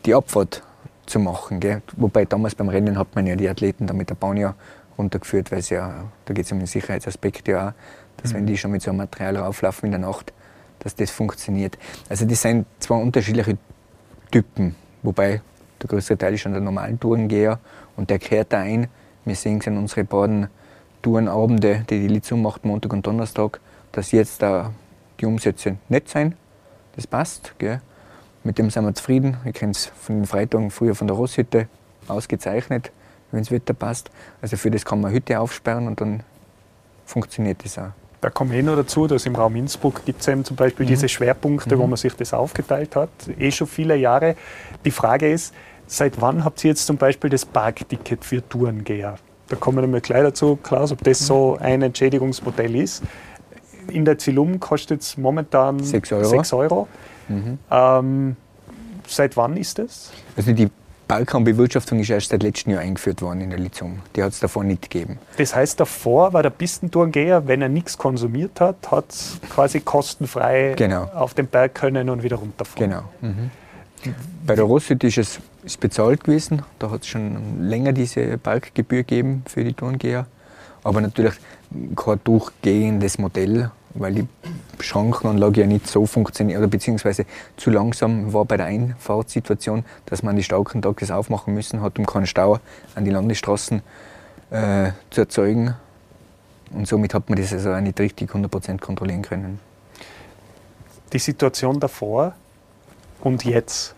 die 0.04 0.14
Abfahrt 0.14 0.62
zu 1.06 1.18
machen. 1.18 1.60
Gell? 1.60 1.82
Wobei 1.96 2.24
damals 2.24 2.54
beim 2.54 2.68
Rennen 2.68 2.98
hat 2.98 3.14
man 3.14 3.26
ja 3.26 3.36
die 3.36 3.48
Athleten 3.48 3.86
da 3.86 3.94
mit 3.94 4.10
der 4.10 4.14
Bahn 4.14 4.36
ja 4.36 4.54
runtergeführt, 4.98 5.50
weil 5.50 5.60
ja, 5.60 6.04
da 6.24 6.34
geht 6.34 6.46
es 6.46 6.52
um 6.52 6.58
den 6.58 6.66
Sicherheitsaspekt 6.66 7.48
ja 7.48 7.68
auch, 7.68 7.72
dass 8.18 8.32
mhm. 8.32 8.36
wenn 8.36 8.46
die 8.46 8.58
schon 8.58 8.70
mit 8.70 8.82
so 8.82 8.90
einem 8.90 8.98
Material 8.98 9.36
rauflaufen 9.36 9.86
in 9.86 9.92
der 9.92 10.00
Nacht, 10.00 10.32
dass 10.80 10.94
das 10.94 11.10
funktioniert. 11.10 11.78
Also 12.08 12.26
das 12.26 12.42
sind 12.42 12.66
zwei 12.78 12.96
unterschiedliche 12.96 13.56
Typen, 14.30 14.74
wobei 15.02 15.40
der 15.80 15.88
größere 15.88 16.18
Teil 16.18 16.34
ist 16.34 16.40
schon 16.40 16.52
der 16.52 16.60
normalen 16.60 16.98
Tourengeher 16.98 17.58
und 17.96 18.10
der 18.10 18.18
kehrt 18.18 18.52
da 18.52 18.60
ein. 18.60 18.88
Wir 19.24 19.34
sehen 19.34 19.58
es 19.58 19.66
in 19.66 19.76
unsere 19.76 20.04
beiden 20.04 20.48
Tourenabende, 21.02 21.84
die 21.88 22.00
die 22.00 22.08
Lizum 22.08 22.42
macht, 22.42 22.64
Montag 22.64 22.92
und 22.92 23.06
Donnerstag, 23.06 23.60
dass 23.92 24.12
jetzt 24.12 24.42
da 24.42 24.72
die 25.20 25.26
Umsätze 25.26 25.76
nett 25.88 26.08
sein. 26.08 26.34
Das 26.96 27.06
passt. 27.06 27.54
Gell? 27.58 27.80
Mit 28.44 28.58
dem 28.58 28.70
sind 28.70 28.84
wir 28.84 28.94
zufrieden. 28.94 29.36
Ich 29.44 29.54
kenne 29.54 29.72
es 29.72 29.86
von 29.86 30.16
den 30.16 30.26
Freitagen 30.26 30.70
früher 30.70 30.94
von 30.94 31.06
der 31.06 31.16
Rosshütte 31.16 31.68
ausgezeichnet, 32.08 32.90
wenn 33.30 33.40
das 33.40 33.50
Wetter 33.50 33.74
passt. 33.74 34.10
Also 34.40 34.56
für 34.56 34.70
das 34.70 34.84
kann 34.84 35.00
man 35.00 35.12
Hütte 35.12 35.38
aufsperren 35.38 35.86
und 35.86 36.00
dann 36.00 36.22
funktioniert 37.06 37.64
das 37.64 37.78
auch. 37.78 37.90
Da 38.20 38.30
kommen 38.30 38.52
wir 38.52 38.60
eh 38.60 38.62
noch 38.62 38.76
dazu, 38.76 39.08
dass 39.08 39.26
im 39.26 39.34
Raum 39.34 39.56
Innsbruck 39.56 40.04
gibt 40.04 40.20
es 40.20 40.28
eben 40.28 40.44
zum 40.44 40.54
Beispiel 40.54 40.86
mhm. 40.86 40.90
diese 40.90 41.08
Schwerpunkte, 41.08 41.74
mhm. 41.74 41.80
wo 41.80 41.86
man 41.88 41.96
sich 41.96 42.14
das 42.14 42.32
aufgeteilt 42.32 42.94
hat, 42.94 43.10
eh 43.38 43.50
schon 43.50 43.66
viele 43.66 43.96
Jahre. 43.96 44.36
Die 44.84 44.92
Frage 44.92 45.28
ist, 45.28 45.52
seit 45.92 46.20
wann 46.20 46.44
habt 46.44 46.64
ihr 46.64 46.70
jetzt 46.70 46.86
zum 46.86 46.96
Beispiel 46.96 47.30
das 47.30 47.44
Parkticket 47.44 48.24
für 48.24 48.46
Tourengeher? 48.48 49.16
Da 49.48 49.56
kommen 49.56 49.78
wir 49.78 49.86
mal 49.86 50.00
gleich 50.00 50.22
dazu, 50.22 50.56
Klaus, 50.56 50.92
ob 50.92 51.04
das 51.04 51.26
so 51.26 51.58
ein 51.60 51.82
Entschädigungsmodell 51.82 52.74
ist. 52.76 53.02
In 53.88 54.04
der 54.04 54.16
Zilum 54.16 54.58
kostet 54.58 55.02
es 55.02 55.18
momentan 55.18 55.80
6 55.80 56.12
Euro. 56.12 56.24
6 56.24 56.52
Euro. 56.54 56.88
Mhm. 57.28 57.58
Ähm, 57.70 58.36
seit 59.06 59.36
wann 59.36 59.56
ist 59.56 59.78
das? 59.78 60.12
Also 60.36 60.52
die 60.52 60.70
Balkanbewirtschaftung 61.08 61.98
ist 61.98 62.08
erst 62.08 62.30
seit 62.30 62.42
letztem 62.42 62.72
Jahr 62.72 62.80
eingeführt 62.80 63.20
worden 63.20 63.42
in 63.42 63.50
der 63.50 63.58
Lizum. 63.58 64.00
Die 64.16 64.22
hat 64.22 64.32
es 64.32 64.40
davor 64.40 64.64
nicht 64.64 64.82
gegeben. 64.82 65.18
Das 65.36 65.54
heißt, 65.54 65.78
davor 65.78 66.32
war 66.32 66.42
der 66.42 66.50
Pistentourengeher, 66.50 67.46
wenn 67.46 67.60
er 67.60 67.68
nichts 67.68 67.98
konsumiert 67.98 68.60
hat, 68.60 68.90
hat 68.90 69.10
es 69.10 69.38
quasi 69.50 69.80
kostenfrei 69.80 70.74
genau. 70.74 71.10
auf 71.14 71.34
den 71.34 71.48
Berg 71.48 71.74
können 71.74 72.08
und 72.08 72.22
wieder 72.22 72.36
runterfahren. 72.36 72.88
Genau. 72.88 73.02
Mhm. 73.20 73.50
Bei 74.46 74.54
der 74.54 74.64
Rosshütte 74.64 75.06
ist 75.06 75.18
es 75.18 75.40
ist 75.64 75.80
bezahlt 75.80 76.24
gewesen. 76.24 76.62
Da 76.78 76.90
hat 76.90 77.02
es 77.02 77.08
schon 77.08 77.62
länger 77.62 77.92
diese 77.92 78.38
Parkgebühr 78.38 79.02
gegeben 79.02 79.44
für 79.46 79.64
die 79.64 79.72
Tourengeher. 79.72 80.26
Aber 80.82 81.00
natürlich 81.00 81.34
kein 81.94 82.20
durchgehendes 82.24 83.18
Modell, 83.18 83.70
weil 83.94 84.14
die 84.14 84.28
Schrankenanlage 84.80 85.60
ja 85.60 85.66
nicht 85.66 85.86
so 85.86 86.06
funktioniert 86.06 86.58
oder 86.58 86.66
beziehungsweise 86.66 87.24
zu 87.56 87.70
langsam 87.70 88.32
war 88.32 88.44
bei 88.44 88.56
der 88.56 88.66
Einfahrtssituation, 88.66 89.84
dass 90.06 90.24
man 90.24 90.34
die 90.34 90.42
starken 90.42 90.82
Tages 90.82 91.12
aufmachen 91.12 91.54
müssen 91.54 91.82
hat, 91.82 91.98
um 91.98 92.06
keinen 92.06 92.26
Stau 92.26 92.58
an 92.96 93.04
die 93.04 93.12
Landesstraßen 93.12 93.80
äh, 94.50 94.90
zu 95.10 95.20
erzeugen. 95.20 95.74
Und 96.72 96.88
somit 96.88 97.14
hat 97.14 97.28
man 97.28 97.38
das 97.38 97.52
also 97.52 97.72
auch 97.72 97.80
nicht 97.80 98.00
richtig 98.00 98.30
100% 98.30 98.80
kontrollieren 98.80 99.22
können. 99.22 99.60
Die 101.12 101.18
Situation 101.18 101.78
davor 101.78 102.34
und 103.22 103.44
jetzt, 103.44 103.94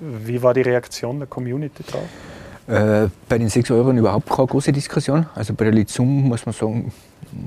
wie 0.00 0.42
war 0.42 0.54
die 0.54 0.62
Reaktion 0.62 1.18
der 1.18 1.28
Community 1.28 1.82
drauf? 1.84 2.08
Äh, 2.66 3.08
bei 3.28 3.38
den 3.38 3.48
6 3.48 3.70
Euro 3.72 3.92
überhaupt 3.92 4.28
keine 4.30 4.46
große 4.46 4.72
Diskussion. 4.72 5.26
Also 5.34 5.54
bei 5.54 5.64
der 5.64 5.74
Lizum 5.74 6.28
muss 6.28 6.46
man 6.46 6.54
sagen, 6.54 6.92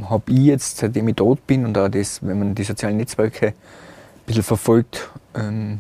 habe 0.10 0.32
ich 0.32 0.40
jetzt, 0.40 0.78
seitdem 0.78 1.08
ich 1.08 1.16
dort 1.16 1.46
bin 1.48 1.66
und 1.66 1.78
auch 1.78 1.90
das, 1.90 2.26
wenn 2.26 2.40
man 2.40 2.56
die 2.56 2.64
sozialen 2.64 2.98
Netzwerke 2.98 3.48
ein 3.48 3.54
bisschen 4.26 4.44
verfolgt, 4.44 5.10
ähm, 5.34 5.80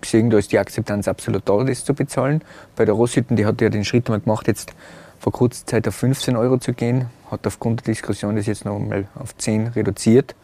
gesehen, 0.00 0.30
da 0.30 0.38
ist 0.38 0.50
die 0.52 0.58
Akzeptanz 0.58 1.08
absolut 1.08 1.48
da, 1.48 1.62
das 1.64 1.84
zu 1.84 1.94
bezahlen. 1.94 2.42
Bei 2.76 2.84
der 2.84 2.94
Rosshütten, 2.94 3.36
die 3.36 3.46
hat 3.46 3.60
ja 3.60 3.68
den 3.68 3.84
Schritt 3.84 4.08
mal 4.08 4.20
gemacht, 4.20 4.48
jetzt 4.48 4.74
vor 5.20 5.32
kurzer 5.32 5.64
Zeit 5.64 5.86
auf 5.86 5.94
15 5.94 6.36
Euro 6.36 6.58
zu 6.58 6.72
gehen, 6.72 7.06
hat 7.30 7.46
aufgrund 7.46 7.86
der 7.86 7.94
Diskussion 7.94 8.34
das 8.34 8.46
jetzt 8.46 8.64
noch 8.64 8.78
mal 8.78 9.06
auf 9.14 9.36
10 9.36 9.68
reduziert. 9.68 10.34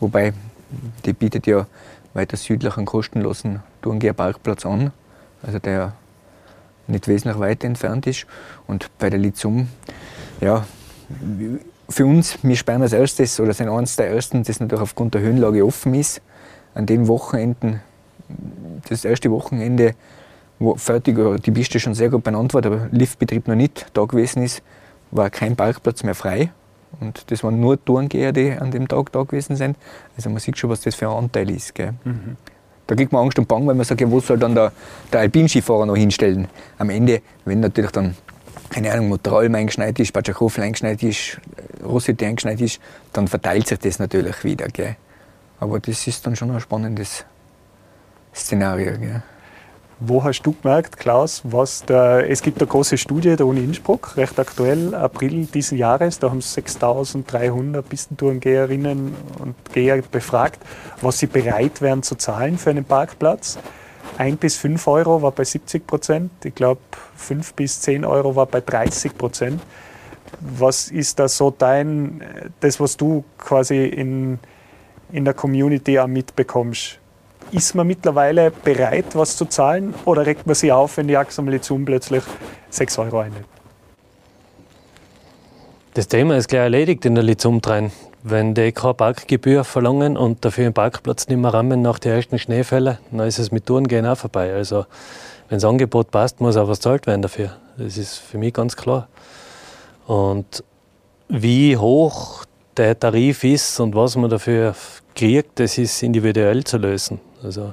Wobei, 0.00 0.32
die 1.04 1.12
bietet 1.12 1.46
ja 1.46 1.66
weiter 2.16 2.36
südlich 2.36 2.76
einen 2.76 2.86
kostenlosen 2.86 3.62
Tourengeher 3.82 4.14
Parkplatz 4.14 4.66
an. 4.66 4.92
Also 5.42 5.58
der 5.58 5.92
nicht 6.88 7.08
wesentlich 7.08 7.38
weiter 7.38 7.66
entfernt 7.66 8.06
ist. 8.06 8.26
Und 8.66 8.90
bei 8.98 9.10
der 9.10 9.18
Lizum, 9.18 9.68
ja, 10.40 10.66
für 11.88 12.06
uns, 12.06 12.38
wir 12.42 12.56
sperren 12.56 12.82
als 12.82 12.92
erstes 12.92 13.38
oder 13.38 13.52
sind 13.52 13.68
eines 13.68 13.96
der 13.96 14.10
ersten, 14.10 14.42
das 14.42 14.60
natürlich 14.60 14.82
aufgrund 14.82 15.14
der 15.14 15.20
Höhenlage 15.20 15.64
offen 15.64 15.94
ist. 15.94 16.20
An 16.74 16.86
den 16.86 17.08
Wochenenden, 17.08 17.80
das 18.88 19.04
erste 19.04 19.30
Wochenende, 19.30 19.94
wo 20.58 20.74
fertig 20.74 21.16
die 21.42 21.50
Piste 21.50 21.78
schon 21.80 21.94
sehr 21.94 22.10
gut 22.10 22.24
benannt 22.24 22.54
war, 22.54 22.64
aber 22.64 22.88
Liftbetrieb 22.90 23.46
noch 23.46 23.54
nicht 23.54 23.86
da 23.94 24.04
gewesen 24.04 24.42
ist, 24.42 24.62
war 25.10 25.30
kein 25.30 25.54
Parkplatz 25.54 26.02
mehr 26.02 26.14
frei. 26.14 26.50
Und 27.00 27.30
das 27.30 27.44
waren 27.44 27.60
nur 27.60 27.82
Tourengeher, 27.84 28.32
die 28.32 28.52
an 28.52 28.70
dem 28.70 28.88
Tag 28.88 29.12
da 29.12 29.22
gewesen 29.22 29.56
sind. 29.56 29.76
Also 30.16 30.30
man 30.30 30.38
sieht 30.38 30.56
schon, 30.58 30.70
was 30.70 30.80
das 30.80 30.94
für 30.94 31.08
ein 31.08 31.16
Anteil 31.16 31.50
ist. 31.50 31.74
Gell? 31.74 31.94
Mhm. 32.04 32.36
Da 32.86 32.94
kriegt 32.94 33.12
man 33.12 33.22
Angst 33.22 33.38
und 33.38 33.48
Bang, 33.48 33.66
weil 33.66 33.74
man 33.74 33.84
sagt, 33.84 34.00
ja, 34.00 34.10
wo 34.10 34.20
soll 34.20 34.38
dann 34.38 34.54
der, 34.54 34.72
der 35.12 35.20
Alpinskifahrer 35.20 35.86
noch 35.86 35.96
hinstellen? 35.96 36.48
Am 36.78 36.88
Ende, 36.90 37.20
wenn 37.44 37.60
natürlich 37.60 37.90
dann 37.90 38.16
keine 38.70 38.92
Ahnung, 38.92 39.08
Motoralm 39.08 39.54
eingeschneit 39.54 39.98
ist, 40.00 40.12
Batschakofel 40.12 40.64
eingeschneit 40.64 41.02
ist, 41.02 41.40
Rossetti 41.84 42.24
eingeschneit 42.24 42.60
ist, 42.60 42.80
dann 43.12 43.28
verteilt 43.28 43.66
sich 43.68 43.78
das 43.78 43.98
natürlich 43.98 44.44
wieder. 44.44 44.66
Gell? 44.68 44.96
Aber 45.60 45.80
das 45.80 46.06
ist 46.06 46.26
dann 46.26 46.36
schon 46.36 46.50
ein 46.50 46.60
spannendes 46.60 47.24
Szenario. 48.34 48.98
Gell? 48.98 49.22
Wo 49.98 50.22
hast 50.22 50.42
du 50.42 50.54
gemerkt, 50.62 50.98
Klaus, 50.98 51.40
was 51.42 51.82
der, 51.86 52.28
es 52.28 52.42
gibt 52.42 52.60
eine 52.60 52.66
große 52.66 52.98
Studie 52.98 53.34
der 53.34 53.46
Uni 53.46 53.64
Innsbruck, 53.64 54.14
recht 54.18 54.38
aktuell, 54.38 54.94
April 54.94 55.46
diesen 55.46 55.78
Jahres, 55.78 56.18
da 56.18 56.28
haben 56.28 56.42
6300 56.42 57.88
Pistentourengeherinnen 57.88 59.14
und 59.38 59.54
Geher 59.72 60.02
befragt, 60.02 60.62
was 61.00 61.18
sie 61.18 61.26
bereit 61.26 61.80
wären 61.80 62.02
zu 62.02 62.14
zahlen 62.16 62.58
für 62.58 62.68
einen 62.70 62.84
Parkplatz. 62.84 63.58
1 64.18 64.38
bis 64.38 64.56
5 64.56 64.86
Euro 64.86 65.22
war 65.22 65.32
bei 65.32 65.44
70 65.44 65.86
Prozent. 65.86 66.30
Ich 66.44 66.54
glaube, 66.54 66.82
5 67.16 67.54
bis 67.54 67.80
10 67.80 68.04
Euro 68.04 68.36
war 68.36 68.44
bei 68.44 68.60
30 68.60 69.16
Prozent. 69.16 69.62
Was 70.40 70.90
ist 70.90 71.18
da 71.18 71.26
so 71.26 71.50
dein, 71.50 72.22
das, 72.60 72.80
was 72.80 72.98
du 72.98 73.24
quasi 73.38 73.86
in, 73.86 74.40
in 75.10 75.24
der 75.24 75.32
Community 75.32 75.98
auch 75.98 76.06
mitbekommst? 76.06 77.00
Ist 77.52 77.74
man 77.74 77.86
mittlerweile 77.86 78.50
bereit, 78.50 79.14
was 79.14 79.36
zu 79.36 79.44
zahlen 79.44 79.94
oder 80.04 80.26
regt 80.26 80.46
man 80.46 80.54
sich 80.54 80.72
auf, 80.72 80.96
wenn 80.96 81.06
die 81.06 81.16
Axam 81.16 81.48
Lizum 81.48 81.84
plötzlich 81.84 82.24
6 82.70 82.98
Euro 82.98 83.20
einnimmt? 83.20 83.46
Das 85.94 86.08
Thema 86.08 86.36
ist 86.36 86.48
gleich 86.48 86.62
erledigt 86.62 87.06
in 87.06 87.14
der 87.14 87.24
Lizum 87.24 87.62
drin. 87.62 87.92
Wenn 88.22 88.54
die 88.54 88.72
keine 88.72 88.94
Parkgebühr 88.94 89.62
verlangen 89.64 90.16
und 90.16 90.44
dafür 90.44 90.64
den 90.64 90.74
Parkplatz 90.74 91.28
nicht 91.28 91.38
mehr 91.38 91.54
rammen 91.54 91.80
nach 91.80 92.00
den 92.00 92.12
ersten 92.12 92.38
Schneefällen, 92.38 92.98
dann 93.12 93.26
ist 93.26 93.38
es 93.38 93.52
mit 93.52 93.64
Tourengehen 93.64 94.04
auch 94.04 94.18
vorbei. 94.18 94.52
Also, 94.52 94.84
wenn 95.48 95.58
das 95.58 95.64
Angebot 95.64 96.10
passt, 96.10 96.40
muss 96.40 96.56
auch 96.56 96.68
was 96.68 96.80
zahlt 96.80 97.06
werden 97.06 97.22
dafür. 97.22 97.56
Das 97.78 97.96
ist 97.96 98.16
für 98.16 98.36
mich 98.36 98.52
ganz 98.52 98.76
klar. 98.76 99.08
Und 100.06 100.64
wie 101.28 101.76
hoch 101.76 102.44
der 102.76 102.98
Tarif 102.98 103.44
ist 103.44 103.80
und 103.80 103.94
was 103.94 104.16
man 104.16 104.28
dafür 104.28 104.74
kriegt, 105.14 105.58
das 105.60 105.78
ist 105.78 106.02
individuell 106.02 106.62
zu 106.64 106.76
lösen. 106.76 107.20
Also, 107.46 107.72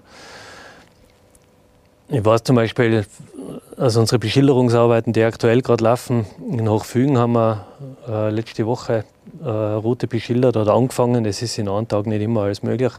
ich 2.10 2.24
weiß 2.24 2.44
zum 2.44 2.56
Beispiel, 2.56 3.06
also 3.76 4.00
unsere 4.00 4.20
Beschilderungsarbeiten, 4.20 5.14
die 5.14 5.24
aktuell 5.24 5.62
gerade 5.62 5.84
laufen, 5.84 6.26
in 6.48 6.70
Hochfügen 6.70 7.18
haben 7.18 7.34
wir 7.34 7.66
äh, 8.08 8.30
letzte 8.30 8.66
Woche 8.68 9.04
äh, 9.44 9.50
Route 9.50 10.08
beschildert 10.08 10.56
oder 10.56 10.74
angefangen. 10.74 11.26
Es 11.26 11.42
ist 11.42 11.58
in 11.58 11.68
einem 11.68 11.88
Tag 11.88 12.06
nicht 12.06 12.22
immer 12.22 12.44
alles 12.44 12.62
möglich. 12.62 12.94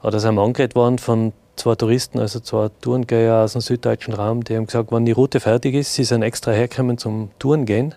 Aber 0.00 0.10
da 0.10 0.18
sind 0.18 0.34
wir 0.36 0.42
angeredet 0.42 0.76
worden 0.76 0.98
von 0.98 1.32
zwei 1.56 1.74
Touristen, 1.74 2.20
also 2.20 2.40
zwei 2.40 2.68
Tourengeher 2.80 3.42
aus 3.44 3.52
dem 3.52 3.60
süddeutschen 3.60 4.14
Raum, 4.14 4.44
die 4.44 4.56
haben 4.56 4.66
gesagt, 4.66 4.92
wenn 4.92 5.04
die 5.04 5.12
Route 5.12 5.40
fertig 5.40 5.74
ist, 5.74 5.94
sie 5.94 6.04
sind 6.04 6.22
extra 6.22 6.52
hergekommen 6.52 6.98
zum 6.98 7.30
Tourengehen. 7.38 7.94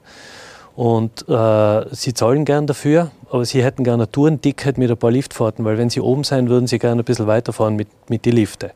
Und 0.75 1.27
äh, 1.29 1.85
sie 1.91 2.13
zahlen 2.13 2.43
gern 2.45 2.65
dafür, 2.65 3.11
aber 3.31 3.45
sie 3.45 3.63
hätten 3.63 3.83
gerne 3.83 4.03
eine 4.03 4.11
Tourenticket 4.11 4.77
mit 4.77 4.91
ein 4.91 4.97
paar 4.97 5.11
Liftfahrten, 5.11 5.63
weil 5.63 5.77
wenn 5.77 5.89
sie 5.89 6.01
oben 6.01 6.23
sein, 6.23 6.49
würden 6.49 6.67
sie 6.67 6.79
gerne 6.79 7.01
ein 7.01 7.05
bisschen 7.05 7.27
weiterfahren 7.27 7.75
mit, 7.75 7.87
mit 8.09 8.25
den 8.25 8.33
Liften. 8.33 8.71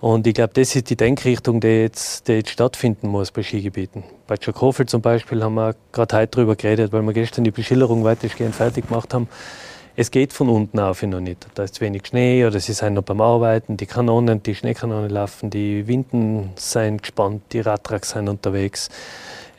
Und 0.00 0.26
ich 0.26 0.34
glaube, 0.34 0.52
das 0.54 0.76
ist 0.76 0.90
die 0.90 0.96
Denkrichtung, 0.96 1.60
die 1.60 1.82
jetzt, 1.82 2.28
die 2.28 2.34
jetzt 2.34 2.50
stattfinden 2.50 3.08
muss 3.08 3.30
bei 3.30 3.42
Skigebieten. 3.42 4.04
Bei 4.26 4.36
Tschakofel 4.36 4.86
zum 4.86 5.02
Beispiel 5.02 5.42
haben 5.42 5.54
wir 5.54 5.74
gerade 5.92 6.16
heute 6.16 6.36
darüber 6.36 6.54
geredet, 6.54 6.92
weil 6.92 7.02
wir 7.02 7.12
gestern 7.12 7.44
die 7.44 7.50
Beschilderung 7.50 8.04
weitestgehend 8.04 8.54
fertig 8.54 8.88
gemacht 8.88 9.12
haben. 9.14 9.28
Es 9.96 10.12
geht 10.12 10.32
von 10.32 10.48
unten 10.48 10.78
auf 10.78 11.02
noch 11.02 11.18
nicht. 11.18 11.48
Da 11.54 11.64
ist 11.64 11.80
wenig 11.80 12.06
Schnee 12.06 12.46
oder 12.46 12.60
sie 12.60 12.72
sind 12.72 12.94
noch 12.94 13.02
beim 13.02 13.20
Arbeiten. 13.20 13.76
Die 13.76 13.86
Kanonen, 13.86 14.40
die 14.44 14.54
Schneekanonen 14.54 15.10
laufen, 15.10 15.50
die 15.50 15.88
Winden 15.88 16.50
sind 16.54 17.02
gespannt, 17.02 17.42
die 17.52 17.58
Radtracks 17.58 18.10
sind 18.10 18.28
unterwegs. 18.28 18.90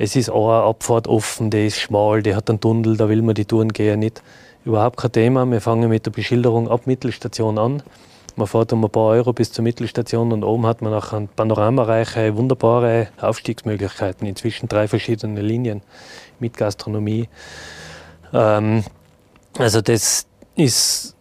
Es 0.02 0.16
ist 0.16 0.30
auch 0.30 0.50
eine 0.50 0.64
Abfahrt 0.64 1.10
offen, 1.10 1.50
die 1.50 1.68
ist 1.68 1.78
schmal, 1.78 2.24
die 2.24 2.34
hat 2.34 2.50
einen 2.50 2.62
Tunnel, 2.62 2.96
da 2.96 3.10
will 3.10 3.22
man 3.22 3.36
die 3.36 3.44
Touren 3.44 3.68
gehen 3.68 4.00
nicht. 4.00 4.24
Überhaupt 4.64 4.96
kein 4.96 5.12
Thema. 5.12 5.46
Wir 5.46 5.60
fangen 5.60 5.90
mit 5.90 6.06
der 6.06 6.12
Beschilderung 6.12 6.70
ab 6.70 6.88
Mittelstation 6.88 7.58
an. 7.58 7.84
Man 8.38 8.48
fährt 8.48 8.72
um 8.72 8.86
ein 8.86 8.90
paar 8.90 9.08
Euro 9.08 9.34
bis 9.34 9.52
zur 9.52 9.66
Mittelstation 9.66 10.32
und 10.32 10.46
oben 10.46 10.66
hat 10.66 10.82
man 10.82 10.92
nachher 10.92 11.28
panoramareiche, 11.36 12.38
wunderbare 12.38 13.10
Aufstiegsmöglichkeiten. 13.20 14.26
Inzwischen 14.26 14.70
drei 14.70 14.88
verschiedene 14.88 15.42
Linien 15.42 15.82
mit 16.40 16.56
Gastronomie. 16.56 17.28
Ähm, 18.32 18.86
also 19.58 19.82
das 19.82 20.28
ist 20.56 21.14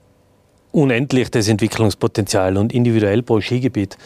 unendlich 0.73 1.31
das 1.31 1.49
Entwicklungspotenzial 1.49 2.57
und 2.57 2.73
individuell 2.73 3.23
pro 3.23 3.41
Skigebiet. 3.41 3.97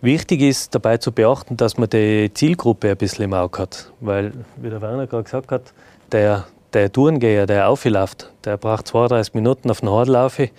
Wichtig 0.00 0.40
ist 0.40 0.74
dabei 0.74 0.96
zu 0.98 1.12
beachten, 1.12 1.56
dass 1.56 1.78
man 1.78 1.88
die 1.90 2.30
Zielgruppe 2.32 2.90
ein 2.90 2.96
bisschen 2.96 3.24
im 3.24 3.34
Auge 3.34 3.62
hat. 3.62 3.90
Weil, 4.00 4.32
wie 4.56 4.70
der 4.70 4.80
Werner 4.80 5.06
gerade 5.06 5.24
gesagt 5.24 5.50
hat, 5.50 5.72
der, 6.10 6.46
der 6.72 6.92
Tourengeher, 6.92 7.46
der 7.46 7.68
aufläuft, 7.68 8.30
der 8.44 8.56
braucht 8.56 8.88
32 8.88 9.34
Minuten 9.34 9.70
auf 9.70 9.80
den 9.80 9.88
Hordlaufe 9.88 10.50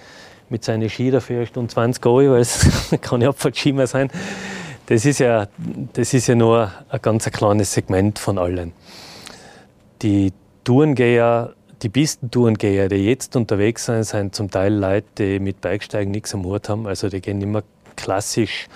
mit 0.49 0.63
seinen 0.63 0.89
Ski 0.89 1.11
dafür 1.11 1.37
eine 1.37 1.47
Stunde 1.47 1.73
20 1.73 2.05
Euro, 2.05 2.33
weil 2.33 2.41
es 2.41 2.65
keine 3.01 3.29
Abfahrtski 3.29 3.73
mehr 3.73 3.87
sein. 3.87 4.09
Das 4.85 5.05
ist, 5.05 5.19
ja, 5.19 5.47
das 5.93 6.13
ist 6.13 6.27
ja 6.27 6.35
nur 6.35 6.71
ein 6.89 7.01
ganz 7.01 7.25
kleines 7.31 7.73
Segment 7.73 8.19
von 8.19 8.37
allen. 8.37 8.73
Die 10.01 10.33
Tourengeher, 10.63 11.53
die 11.83 11.89
Pistentourengeher, 11.89 12.87
die 12.87 12.95
jetzt 12.95 13.35
unterwegs 13.35 13.85
sind, 13.85 14.03
sind 14.05 14.33
zum 14.33 14.49
Teil 14.49 14.73
Leute, 14.73 15.05
die 15.17 15.39
mit 15.39 15.59
Bikesteigen 15.59 16.11
nichts 16.11 16.33
am 16.33 16.45
Hut 16.45 16.69
haben. 16.69 16.87
Also 16.87 17.09
die 17.09 17.19
gehen 17.19 17.41
immer 17.41 17.61
klassisch 17.97 18.67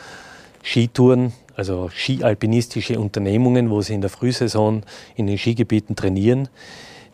Skitouren, 0.62 1.32
also 1.56 1.90
skialpinistische 1.90 3.00
Unternehmungen, 3.00 3.70
wo 3.70 3.82
sie 3.82 3.94
in 3.94 4.02
der 4.02 4.10
Frühsaison 4.10 4.84
in 5.16 5.28
den 5.28 5.38
Skigebieten 5.38 5.96
trainieren. 5.96 6.50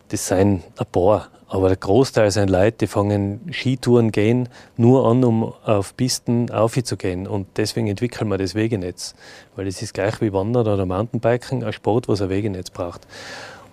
Das 0.08 0.26
sind 0.26 0.64
ein 0.76 0.86
paar. 0.90 1.28
Aber 1.46 1.68
der 1.68 1.76
Großteil 1.76 2.32
sind 2.32 2.50
Leute, 2.50 2.78
die 2.78 2.86
fangen 2.88 3.52
Skitouren 3.52 4.10
gehen 4.10 4.48
nur 4.76 5.06
an, 5.06 5.22
um 5.22 5.44
auf 5.44 5.96
Pisten 5.96 6.50
aufzugehen. 6.50 7.28
Und 7.28 7.46
deswegen 7.56 7.86
entwickeln 7.86 8.28
wir 8.28 8.38
das 8.38 8.56
Wegenetz. 8.56 9.14
Weil 9.54 9.68
es 9.68 9.80
ist 9.80 9.94
gleich 9.94 10.20
wie 10.20 10.32
Wandern 10.32 10.66
oder 10.66 10.84
Mountainbiken, 10.86 11.62
ein 11.62 11.72
Sport, 11.72 12.08
was 12.08 12.20
ein 12.20 12.30
Wegenetz 12.30 12.70
braucht. 12.70 13.06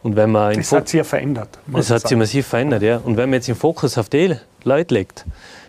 Und 0.03 0.15
wenn 0.15 0.31
man 0.31 0.55
das 0.55 0.71
hat 0.71 0.89
sich 0.89 0.97
ja 0.97 1.03
verändert. 1.03 1.59
Das 1.67 1.91
hat 1.91 2.07
sich 2.07 2.17
massiv 2.17 2.47
verändert, 2.47 2.81
ja. 2.81 2.97
Und 2.97 3.17
wenn 3.17 3.29
man 3.29 3.37
jetzt 3.37 3.47
den 3.47 3.55
Fokus 3.55 3.97
auf 3.97 4.09
die 4.09 4.35
Leute 4.63 4.93
legt, 4.93 5.25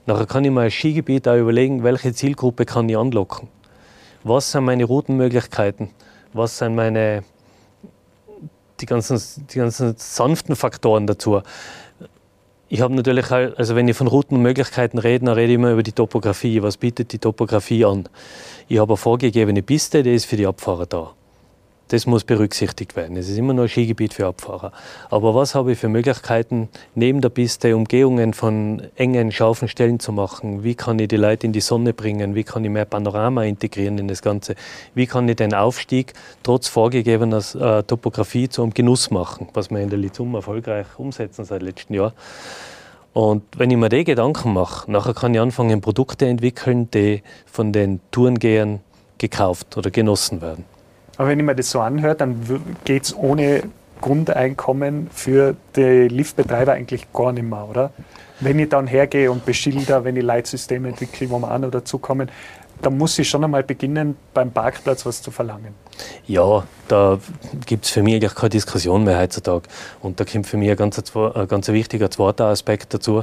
nachher 0.06 0.26
kann 0.26 0.44
ich 0.44 0.50
mir 0.50 0.62
als 0.62 0.74
Skigebiet 0.74 1.28
auch 1.28 1.36
überlegen, 1.36 1.84
welche 1.84 2.14
Zielgruppe 2.14 2.64
kann 2.64 2.88
ich 2.88 2.96
anlocken. 2.96 3.48
Was 4.24 4.52
sind 4.52 4.64
meine 4.64 4.84
Routenmöglichkeiten? 4.84 5.90
Was 6.32 6.58
sind 6.58 6.74
meine 6.74 7.24
die 8.80 8.86
ganzen, 8.86 9.20
die 9.52 9.58
ganzen 9.58 9.94
sanften 9.96 10.56
Faktoren 10.56 11.06
dazu? 11.06 11.42
Ich 12.68 12.80
habe 12.80 12.94
natürlich, 12.94 13.30
also 13.30 13.76
wenn 13.76 13.86
ich 13.86 13.96
von 13.96 14.06
Routenmöglichkeiten 14.06 14.98
rede, 14.98 15.26
dann 15.26 15.34
rede 15.34 15.52
ich 15.52 15.56
immer 15.56 15.72
über 15.72 15.82
die 15.82 15.92
Topografie. 15.92 16.62
Was 16.62 16.78
bietet 16.78 17.12
die 17.12 17.18
Topografie 17.18 17.84
an? 17.84 18.08
Ich 18.66 18.78
habe 18.78 18.92
eine 18.92 18.96
vorgegebene 18.96 19.62
Piste, 19.62 20.02
die 20.02 20.14
ist 20.14 20.24
für 20.24 20.36
die 20.36 20.46
Abfahrer 20.46 20.86
da. 20.86 21.12
Das 21.92 22.06
muss 22.06 22.25
berücksichtigt 22.25 22.96
werden. 22.96 23.18
Es 23.18 23.28
ist 23.28 23.37
immer 23.37 23.52
nur 23.52 23.68
Skigebiet 23.68 24.14
für 24.14 24.26
Abfahrer. 24.26 24.72
Aber 25.11 25.34
was 25.34 25.54
habe 25.54 25.72
ich 25.72 25.78
für 25.78 25.90
Möglichkeiten, 25.90 26.70
neben 26.94 27.20
der 27.20 27.28
Piste 27.28 27.76
Umgehungen 27.76 28.32
von 28.32 28.80
engen, 28.96 29.30
scharfen 29.30 29.68
Stellen 29.68 30.00
zu 30.00 30.11
machen? 30.11 30.64
Wie 30.64 30.75
kann 30.75 30.99
ich 30.99 31.08
die 31.08 31.18
Leute 31.18 31.46
in 31.46 31.52
die 31.52 31.61
Sonne 31.61 31.92
bringen? 31.92 32.34
Wie 32.34 32.44
kann 32.44 32.64
ich 32.64 32.70
mehr 32.70 32.87
Panorama 32.87 33.44
integrieren 33.44 33.99
in 33.99 34.08
das 34.08 34.22
Ganze? 34.22 34.54
Wie 34.94 35.06
kann 35.06 35.28
ich 35.28 35.37
den 35.37 35.52
Aufstieg 35.52 36.14
trotz 36.42 36.66
vorgegebener 36.66 37.42
äh, 37.61 37.82
Topografie 37.82 38.49
zu 38.49 38.62
einem 38.62 38.72
Genuss 38.72 39.11
machen, 39.11 39.49
was 39.52 39.70
wir 39.70 39.80
in 39.80 39.90
der 39.90 39.99
Lizum 39.99 40.34
erfolgreich 40.34 40.87
umsetzen 40.96 41.44
seit 41.44 41.61
letztem 41.61 41.96
Jahr? 41.96 42.14
Und 43.12 43.42
wenn 43.58 43.70
ich 43.70 43.76
mir 43.76 43.90
die 43.90 44.04
Gedanken 44.04 44.54
mache, 44.54 44.90
nachher 44.90 45.12
kann 45.12 45.34
ich 45.34 45.40
anfangen, 45.40 45.82
Produkte 45.82 46.25
entwickeln, 46.25 46.90
die 46.90 47.22
von 47.44 47.70
den 47.70 48.00
Tourengehern 48.12 48.80
gekauft 49.18 49.76
oder 49.76 49.90
genossen 49.90 50.40
werden. 50.40 50.71
Aber 51.22 51.30
wenn 51.30 51.38
ich 51.38 51.46
mir 51.46 51.54
das 51.54 51.70
so 51.70 51.78
anhöre, 51.78 52.16
dann 52.16 52.34
geht 52.84 53.04
es 53.04 53.16
ohne 53.16 53.62
Grundeinkommen 54.00 55.08
für 55.12 55.54
die 55.76 56.08
Liftbetreiber 56.08 56.72
eigentlich 56.72 57.12
gar 57.12 57.30
nicht 57.30 57.44
mehr, 57.44 57.64
oder? 57.70 57.90
Wenn 58.40 58.58
ich 58.58 58.68
dann 58.70 58.88
hergehe 58.88 59.30
und 59.30 59.46
beschilder, 59.46 60.02
wenn 60.02 60.16
ich 60.16 60.24
Leitsysteme 60.24 60.88
entwickle, 60.88 61.30
wo 61.30 61.38
wir 61.38 61.54
auch 61.54 61.58
noch 61.60 61.70
dazu 61.70 61.98
kommen, 61.98 62.28
da 62.80 62.90
muss 62.90 63.16
ich 63.20 63.28
schon 63.28 63.44
einmal 63.44 63.62
beginnen, 63.62 64.16
beim 64.34 64.50
Parkplatz 64.50 65.06
was 65.06 65.22
zu 65.22 65.30
verlangen. 65.30 65.76
Ja, 66.26 66.64
da 66.88 67.20
gibt 67.66 67.84
es 67.84 67.92
für 67.92 68.02
mich 68.02 68.14
eigentlich 68.14 68.34
keine 68.34 68.50
Diskussion 68.50 69.04
mehr 69.04 69.20
heutzutage. 69.20 69.68
Und 70.00 70.18
da 70.18 70.24
kommt 70.24 70.48
für 70.48 70.56
mich 70.56 70.70
ein 70.70 70.76
ganz, 70.76 71.00
ein 71.14 71.46
ganz 71.46 71.68
wichtiger 71.68 72.10
zweiter 72.10 72.46
Aspekt 72.46 72.94
dazu. 72.94 73.22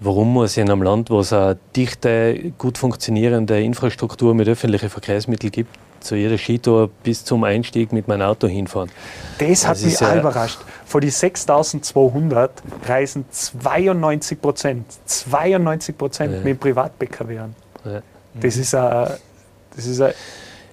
Warum 0.00 0.32
muss 0.32 0.52
ich 0.52 0.62
in 0.62 0.70
einem 0.70 0.82
Land, 0.82 1.10
wo 1.10 1.20
es 1.20 1.34
eine 1.34 1.58
dichte, 1.76 2.54
gut 2.56 2.78
funktionierende 2.78 3.62
Infrastruktur 3.62 4.34
mit 4.34 4.48
öffentlichen 4.48 4.88
Verkehrsmitteln 4.88 5.52
gibt, 5.52 5.76
zu 6.06 6.16
jeder 6.16 6.38
Skitour 6.38 6.88
bis 7.02 7.24
zum 7.24 7.44
Einstieg 7.44 7.92
mit 7.92 8.08
meinem 8.08 8.22
Auto 8.22 8.46
hinfahren? 8.48 8.90
Das 9.38 9.66
hat 9.66 9.76
Das 9.76 9.84
mich 9.84 10.00
auch 10.02 10.14
überrascht. 10.16 10.58
Von 10.86 11.00
den 11.00 11.10
6200 11.10 12.50
reisen 12.86 13.24
92 13.30 14.40
Prozent, 14.40 14.86
92 15.06 15.98
Prozent 15.98 16.32
Ja. 16.34 16.40
mit 16.40 16.60
Privat-PKW 16.60 17.38
an. 17.38 17.54
Ja. 17.84 18.00
Das 18.34 18.56
ist 18.56 18.74
eine, 18.74 19.18
das 19.74 19.86
ist 19.86 20.00
eine 20.00 20.14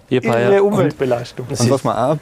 irre 0.09 0.63
Umweltbelastung. 0.63 1.45
Und 1.47 1.53
ist- 1.53 1.69
was 1.69 1.83
man 1.83 1.95
auch, 1.97 2.17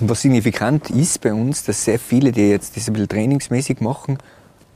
was 0.00 0.22
signifikant 0.22 0.90
ist 0.90 1.20
bei 1.20 1.32
uns, 1.32 1.64
dass 1.64 1.84
sehr 1.84 1.98
viele, 1.98 2.30
die 2.32 2.50
jetzt 2.50 2.76
das 2.76 2.86
ein 2.88 2.92
bisschen 2.92 3.08
trainingsmäßig 3.08 3.80
machen, 3.80 4.18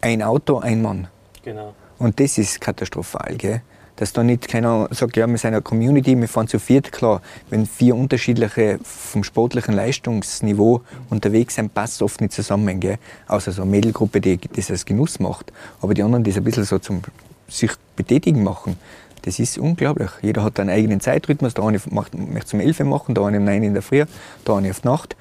ein 0.01 0.23
Auto, 0.23 0.59
ein 0.59 0.83
Mann. 0.83 1.09
Genau. 1.45 1.75
Und 1.99 2.19
das 2.19 2.39
ist 2.39 2.61
katastrophal, 2.61 3.35
gell? 3.37 3.63
Dass 4.01 4.15
da 4.15 4.23
nicht 4.23 4.49
keiner 4.49 4.89
sagt, 4.93 5.19
ja, 5.19 5.27
wir 5.27 5.37
sind 5.37 5.53
eine 5.53 5.61
Community, 5.61 6.19
wir 6.19 6.27
fahren 6.27 6.49
zu 6.49 6.59
viert, 6.59 6.91
klar. 6.91 7.21
Wenn 7.51 7.67
vier 7.67 7.95
unterschiedliche 7.95 8.79
vom 8.83 9.23
sportlichen 9.23 9.75
Leistungsniveau 9.75 10.81
unterwegs 11.11 11.57
sind, 11.57 11.75
passt 11.75 12.01
oft 12.01 12.23
nicht 12.23 12.33
zusammen, 12.33 12.81
gell? 12.81 12.97
Außer 13.29 13.53
so 13.53 13.61
eine 13.61 13.71
Mädelgruppe, 13.71 14.23
die 14.23 14.41
das 14.57 14.71
als 14.71 14.87
Genuss 14.87 15.21
macht. 15.21 15.53
Aber 15.83 15.93
die 15.93 16.03
anderen, 16.03 16.25
die 16.25 16.31
es 16.31 16.39
ein 16.39 16.45
bisschen 16.45 16.65
so 16.65 16.79
zum 16.79 17.03
sich 17.47 17.73
betätigen 17.95 18.43
machen, 18.43 18.79
das 19.21 19.39
ist 19.39 19.59
unglaublich. 19.59 20.11
Jeder 20.23 20.45
hat 20.45 20.59
einen 20.59 20.71
eigenen 20.71 21.01
Zeitrhythmus. 21.01 21.53
Der 21.53 21.65
eine 21.65 21.79
macht, 21.91 22.15
möchte 22.15 22.53
zum 22.53 22.61
11 22.61 22.81
Uhr 22.81 22.87
machen, 22.87 23.15
der 23.15 23.25
eine 23.25 23.37
um 23.37 23.45
9 23.45 23.61
Uhr 23.61 23.67
in 23.67 23.75
der 23.75 23.83
Früh, 23.83 24.07
der 24.47 24.55
eine 24.55 24.71
auf 24.71 24.81
die 24.81 24.89
Nacht. 24.89 25.15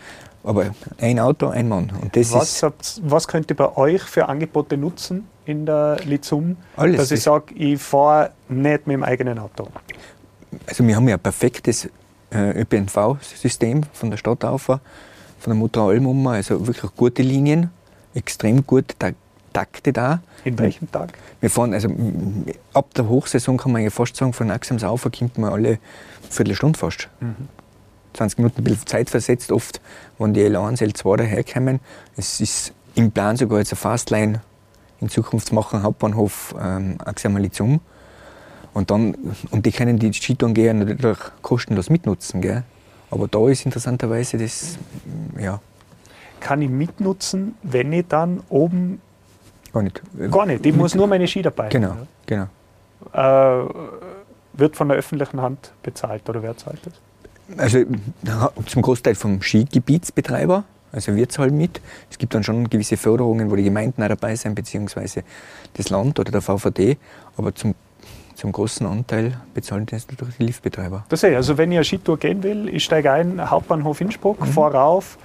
Aber 0.44 0.68
ein 1.00 1.20
Auto, 1.20 1.48
ein 1.48 1.68
Mann. 1.68 1.92
Und 2.02 2.16
das 2.16 2.32
Was, 2.34 2.54
ist 2.54 2.64
habt, 2.64 3.02
was 3.04 3.28
könnt 3.28 3.50
ihr 3.50 3.56
bei 3.56 3.76
euch 3.76 4.02
für 4.02 4.30
Angebote 4.30 4.78
nutzen 4.78 5.28
in 5.46 5.66
der 5.66 5.98
Lizum, 6.06 6.58
Alles. 6.78 6.98
dass 6.98 7.12
ich 7.12 7.22
sage, 7.22 7.54
ich 7.56 7.82
fahre 7.82 8.32
nicht 8.48 8.88
mit 8.88 8.94
dem 8.94 9.04
eigenen 9.04 9.40
Auto? 9.40 9.68
Also 10.66 10.86
wir 10.86 10.96
haben 10.96 11.08
ja 11.08 11.16
ein 11.16 11.20
perfektes 11.22 11.90
äh, 12.32 12.62
ÖPNV-System 12.62 13.84
von 13.92 14.10
der 14.10 14.18
Stadt 14.18 14.46
auf, 14.46 14.64
von 14.64 14.80
der 15.46 15.56
Mutter 15.56 15.82
Alm 15.82 16.08
um, 16.08 16.28
also 16.28 16.66
wirklich 16.66 16.92
gute 16.96 17.22
Linien, 17.22 17.70
extrem 18.14 18.66
gut 18.66 18.96
ta 18.98 19.12
taktet 19.52 19.98
da. 19.98 20.22
In 20.46 20.60
welchem 20.60 20.92
Tag? 20.92 21.14
Wir 21.42 21.50
fahren, 21.50 21.74
also 21.74 21.90
ab 22.74 22.94
der 22.94 23.10
Hochsaison 23.10 23.58
kann 23.58 23.72
man 23.72 23.82
ja 23.82 23.90
fast 23.90 24.16
sagen, 24.16 24.32
von 24.32 24.52
Axams 24.52 24.84
auf 24.84 25.10
kommt 25.18 25.40
man 25.40 25.52
alle 25.52 25.80
Viertelstunde 26.30 26.78
fast. 26.78 27.10
20 28.14 28.38
Minuten 28.40 28.62
ein 28.62 28.64
bisschen 28.64 28.88
Zeit 28.88 29.10
versetzt, 29.10 29.52
oft, 29.52 29.80
wenn 30.18 30.34
die 30.34 30.42
L1, 30.42 30.82
L2 30.82 31.18
daherkommen. 31.18 31.80
Es 32.18 32.40
ist 32.42 32.74
im 32.96 33.12
Plan 33.12 33.38
sogar 33.38 33.60
jetzt 33.60 33.72
eine 33.72 33.78
Fastline 33.78 34.42
in 35.02 35.10
Zukunft 35.10 35.48
zu 35.48 35.56
machen, 35.56 35.84
Hauptbahnhof 35.84 36.56
ähm, 36.60 36.96
Axam 37.06 37.38
Lizum. 37.38 37.80
Und, 38.74 38.92
dann, 38.92 39.16
und 39.52 39.66
die 39.66 39.72
können 39.72 39.98
die 39.98 40.14
Skitourengeher 40.14 40.74
natürlich 40.74 41.18
kostenlos 41.42 41.90
mitnutzen. 41.90 42.42
Gell? 42.42 42.64
Aber 43.10 43.28
da 43.28 43.48
ist 43.50 43.66
interessanterweise 43.66 44.38
das, 44.38 44.78
ja, 45.40 45.60
Kann 46.40 46.62
ich 46.62 46.70
mitnutzen, 46.70 47.56
wenn 47.64 47.92
ich 47.94 48.06
dann 48.08 48.42
oben 48.50 49.02
gar 49.74 49.82
nicht. 49.84 50.02
gar 50.32 50.46
nicht. 50.46 50.66
Ich 50.66 50.76
muss 50.76 50.94
nur 50.96 51.08
meine 51.08 51.28
Ski 51.28 51.42
dabei 51.42 51.70
Genau, 51.70 51.90
haben. 51.90 52.08
genau. 52.26 52.48
Äh, 53.14 53.70
wird 54.54 54.76
von 54.76 54.90
der 54.90 54.98
öffentlichen 54.98 55.42
Hand 55.42 55.72
bezahlt 55.84 56.28
oder 56.30 56.44
wer 56.44 56.56
zahlt 56.58 56.80
das? 56.86 56.94
Also 57.58 57.80
zum 58.68 58.82
Großteil 58.82 59.16
vom 59.16 59.42
Skigebietsbetreiber, 59.42 60.64
also 60.92 61.16
wir 61.16 61.30
zahlen 61.30 61.58
mit. 61.58 61.82
Es 62.10 62.18
gibt 62.18 62.34
dann 62.34 62.44
schon 62.44 62.70
gewisse 62.70 62.98
Förderungen, 62.98 63.50
wo 63.52 63.56
die 63.56 63.64
Gemeinden 63.64 64.02
auch 64.04 64.08
dabei 64.08 64.36
sind, 64.36 64.56
beziehungsweise 64.56 65.24
das 65.74 65.90
Land 65.90 66.20
oder 66.20 66.32
der 66.32 66.42
VVD. 66.42 66.98
Aber 67.38 67.54
zum, 67.56 67.76
zum 68.36 68.52
großen 68.52 68.86
Anteil 68.88 69.40
bezahlen 69.54 69.86
das 69.86 70.08
natürlich 70.08 70.38
die 70.38 70.44
Liftbetreiber. 70.46 71.06
Das 71.10 71.22
sehe 71.22 71.32
ich. 71.32 71.36
Also 71.36 71.58
wenn 71.58 71.72
ich 71.72 71.78
eine 71.78 71.86
Skitour 71.86 72.18
gehen 72.18 72.42
will, 72.44 72.70
ich 72.70 72.84
steige 72.84 73.12
ein, 73.12 73.50
Hauptbahnhof 73.50 74.02
Innsbruck, 74.02 74.40
Mhm. 74.42 74.46
fahre 74.46 74.78
rauf, 74.78 75.18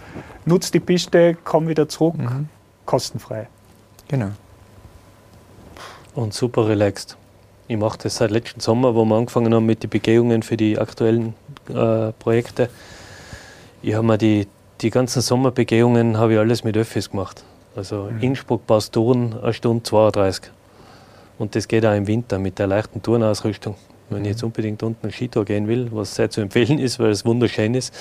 nutze 0.44 0.72
die 0.72 0.80
Piste, 0.80 1.34
komme 1.44 1.68
wieder 1.68 1.88
zurück, 1.88 2.16
Mhm. 2.18 2.48
kostenfrei. 2.86 3.48
Genau. 4.08 4.30
Und 6.14 6.34
super 6.34 6.68
relaxed. 6.68 7.16
Ich 7.66 7.78
mache 7.78 7.98
das 8.02 8.16
seit 8.16 8.30
letzten 8.30 8.60
Sommer, 8.60 8.94
wo 8.94 9.04
wir 9.06 9.16
angefangen 9.16 9.54
haben 9.54 9.64
mit 9.64 9.82
den 9.82 9.88
Begehungen 9.90 10.42
für 10.42 10.56
die 10.58 10.78
aktuellen 10.78 11.32
äh, 11.68 12.12
Projekte. 12.12 12.68
Ich 13.82 13.94
habe 13.94 14.06
mir 14.06 14.18
die, 14.18 14.46
die 14.80 14.90
ganzen 14.90 15.22
Sommerbegehungen 15.22 16.16
habe 16.18 16.34
ich 16.34 16.38
alles 16.38 16.64
mit 16.64 16.76
Öffis 16.76 17.10
gemacht. 17.10 17.44
Also 17.76 18.08
Innsbruck, 18.20 18.66
Bastoren, 18.66 19.34
eine 19.42 19.52
Stunde 19.52 19.82
32. 19.82 20.50
Und 21.38 21.56
das 21.56 21.66
geht 21.66 21.84
auch 21.84 21.94
im 21.94 22.06
Winter 22.06 22.38
mit 22.38 22.58
der 22.58 22.68
leichten 22.68 23.02
Turnausrüstung. 23.02 23.74
Wenn 24.10 24.24
ich 24.24 24.32
jetzt 24.32 24.44
unbedingt 24.44 24.82
unten 24.82 25.06
eine 25.06 25.12
Skitour 25.12 25.44
gehen 25.44 25.66
will, 25.66 25.88
was 25.90 26.14
sehr 26.14 26.30
zu 26.30 26.40
empfehlen 26.40 26.78
ist, 26.78 26.98
weil 26.98 27.10
es 27.10 27.24
wunderschön 27.24 27.74
ist, 27.74 27.92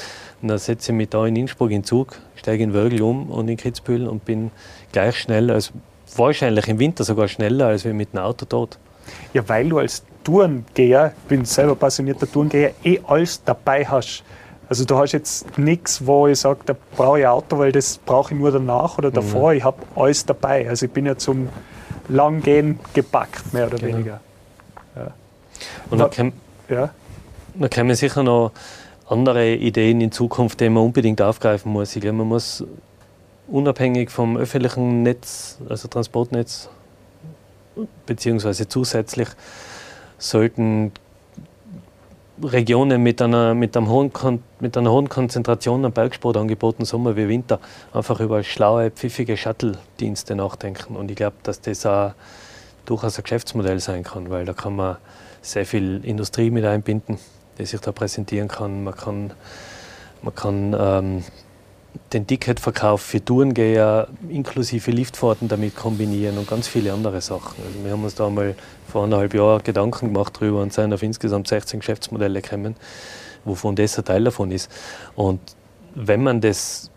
dann 0.42 0.58
setze 0.58 0.92
ich 0.92 0.98
mich 0.98 1.10
da 1.10 1.26
in 1.26 1.36
Innsbruck 1.36 1.72
in 1.72 1.80
den 1.80 1.84
Zug, 1.86 2.20
steige 2.36 2.64
in 2.64 2.74
Wörgl 2.74 3.02
um 3.02 3.30
und 3.32 3.48
in 3.48 3.58
Kitzbühel 3.58 4.08
und 4.08 4.26
bin 4.26 4.52
gleich 4.92 5.18
schnell, 5.18 5.50
als 5.50 5.72
wahrscheinlich 6.16 6.68
im 6.68 6.80
Winter 6.80 7.04
sogar 7.04 7.28
schneller, 7.28 7.68
als 7.68 7.86
wenn 7.86 7.98
mit 7.98 8.14
dem 8.14 8.20
Auto 8.20 8.46
dort. 8.48 8.78
Ja, 9.34 9.48
weil 9.48 9.70
du 9.70 9.80
als 9.80 10.04
Tourengeher, 10.24 11.14
ich 11.24 11.28
bin 11.30 11.46
selber 11.46 11.76
passionierter 11.76 12.30
Tourengeher, 12.32 12.72
eh 12.84 13.00
alles 13.06 13.44
dabei 13.44 13.86
hast. 13.86 14.24
Also 14.70 14.86
du 14.86 14.98
hast 14.98 15.12
jetzt 15.12 15.58
nichts, 15.58 16.06
wo 16.06 16.28
ich 16.28 16.40
sage, 16.40 16.62
da 16.66 16.76
brauche 16.96 17.20
ich 17.20 17.26
ein 17.26 17.32
Auto, 17.32 17.58
weil 17.58 17.72
das 17.72 17.98
brauche 17.98 18.34
ich 18.34 18.40
nur 18.40 18.52
danach 18.52 18.98
oder 18.98 19.12
davor. 19.12 19.54
Ich 19.54 19.64
habe 19.64 19.78
alles 19.96 20.26
dabei. 20.26 20.68
Also 20.68 20.86
ich 20.86 20.92
bin 20.92 21.06
ja 21.06 21.18
zum 21.18 21.50
Langgehen 22.08 22.80
gepackt, 22.94 23.54
mehr 23.54 23.68
oder 23.68 23.78
Genau. 23.78 23.98
weniger. 23.98 24.20
Und 25.90 26.00
Wa- 26.00 26.04
dann, 26.06 26.10
käm, 26.12 26.34
Ja. 26.70 26.90
dann 27.56 27.70
kämen 27.70 27.96
sicher 27.96 28.24
noch 28.24 28.52
andere 29.08 29.54
Ideen 29.54 30.02
in 30.02 30.12
Zukunft, 30.12 30.60
die 30.60 30.70
man 30.70 30.84
unbedingt 30.84 31.22
aufgreifen 31.22 31.72
muss. 31.72 31.96
Ich 31.96 32.02
glaube, 32.02 32.18
man 32.18 32.28
muss 32.28 32.64
unabhängig 33.48 34.10
vom 34.10 34.38
öffentlichen 34.38 35.04
Netz, 35.04 35.58
also 35.70 35.88
Transportnetz, 35.88 36.70
beziehungsweise 38.06 38.68
zusätzlich 38.68 39.28
sollten 40.24 40.92
Regionen 42.42 43.04
mit 43.04 43.22
einer, 43.22 43.54
mit, 43.54 43.78
einem 43.78 43.90
hohen, 43.90 44.12
Kon- 44.12 44.44
mit 44.60 44.76
einer 44.78 44.92
hohen 44.92 45.08
Konzentration 45.08 45.86
an 45.86 45.92
Bergsportangeboten, 45.92 46.86
Sommer 46.86 47.16
wie 47.16 47.28
Winter, 47.28 47.60
einfach 47.94 48.20
über 48.20 48.44
schlaue, 48.44 48.90
pfiffige 48.90 49.38
Shuttle-Dienste 49.38 50.36
nachdenken. 50.36 50.96
Und 50.96 51.12
ich 51.12 51.18
glaube, 51.18 51.36
dass 51.44 51.62
das 51.62 51.86
auch 51.86 52.14
durchaus 52.86 53.18
ein 53.18 53.24
Geschäftsmodell 53.24 53.80
sein 53.80 54.04
kann, 54.04 54.30
weil 54.30 54.46
da 54.46 54.54
kann 54.54 54.76
man 54.76 54.98
sehr 55.42 55.66
viel 55.66 56.04
Industrie 56.04 56.50
mit 56.50 56.66
einbinden, 56.66 57.20
die 57.58 57.66
sich 57.66 57.80
da 57.82 57.92
präsentieren 57.92 58.48
kann. 58.48 58.84
Man 58.84 58.96
kann, 58.96 59.32
man 60.22 60.36
kann 60.36 60.76
ähm, 60.78 61.24
den 62.12 62.28
Ticketverkauf 62.28 63.02
für 63.02 63.24
Tourengeher 63.24 64.08
inklusive 64.30 64.92
Liftfahrten 64.92 65.48
damit 65.48 65.76
kombinieren 65.76 66.38
und 66.38 66.48
ganz 66.48 66.68
viele 66.68 66.94
andere 66.94 67.22
Sachen. 67.22 67.64
Also 67.66 67.84
wir 67.84 67.92
haben 67.92 68.04
uns 68.04 68.16
da 68.16 68.30
mal 68.30 68.56
vor 68.88 69.06
eineinhalb 69.06 69.34
Jahren 69.34 69.64
Gedanken 69.64 70.14
gemacht 70.14 70.40
drüber 70.40 70.62
und 70.62 70.74
sind 70.74 70.94
auf 70.94 71.04
insgesamt 71.04 71.48
16 71.48 71.80
Geschäftsmodelle 71.80 72.42
gekommen, 72.42 72.76
wovon 73.46 73.76
das 73.76 73.98
ein 73.98 74.06
Teil 74.06 74.24
davon 74.24 74.52
ist. 74.52 74.72
Und 75.16 75.40
wenn 75.96 76.24
man 76.24 76.42
das, 76.42 76.92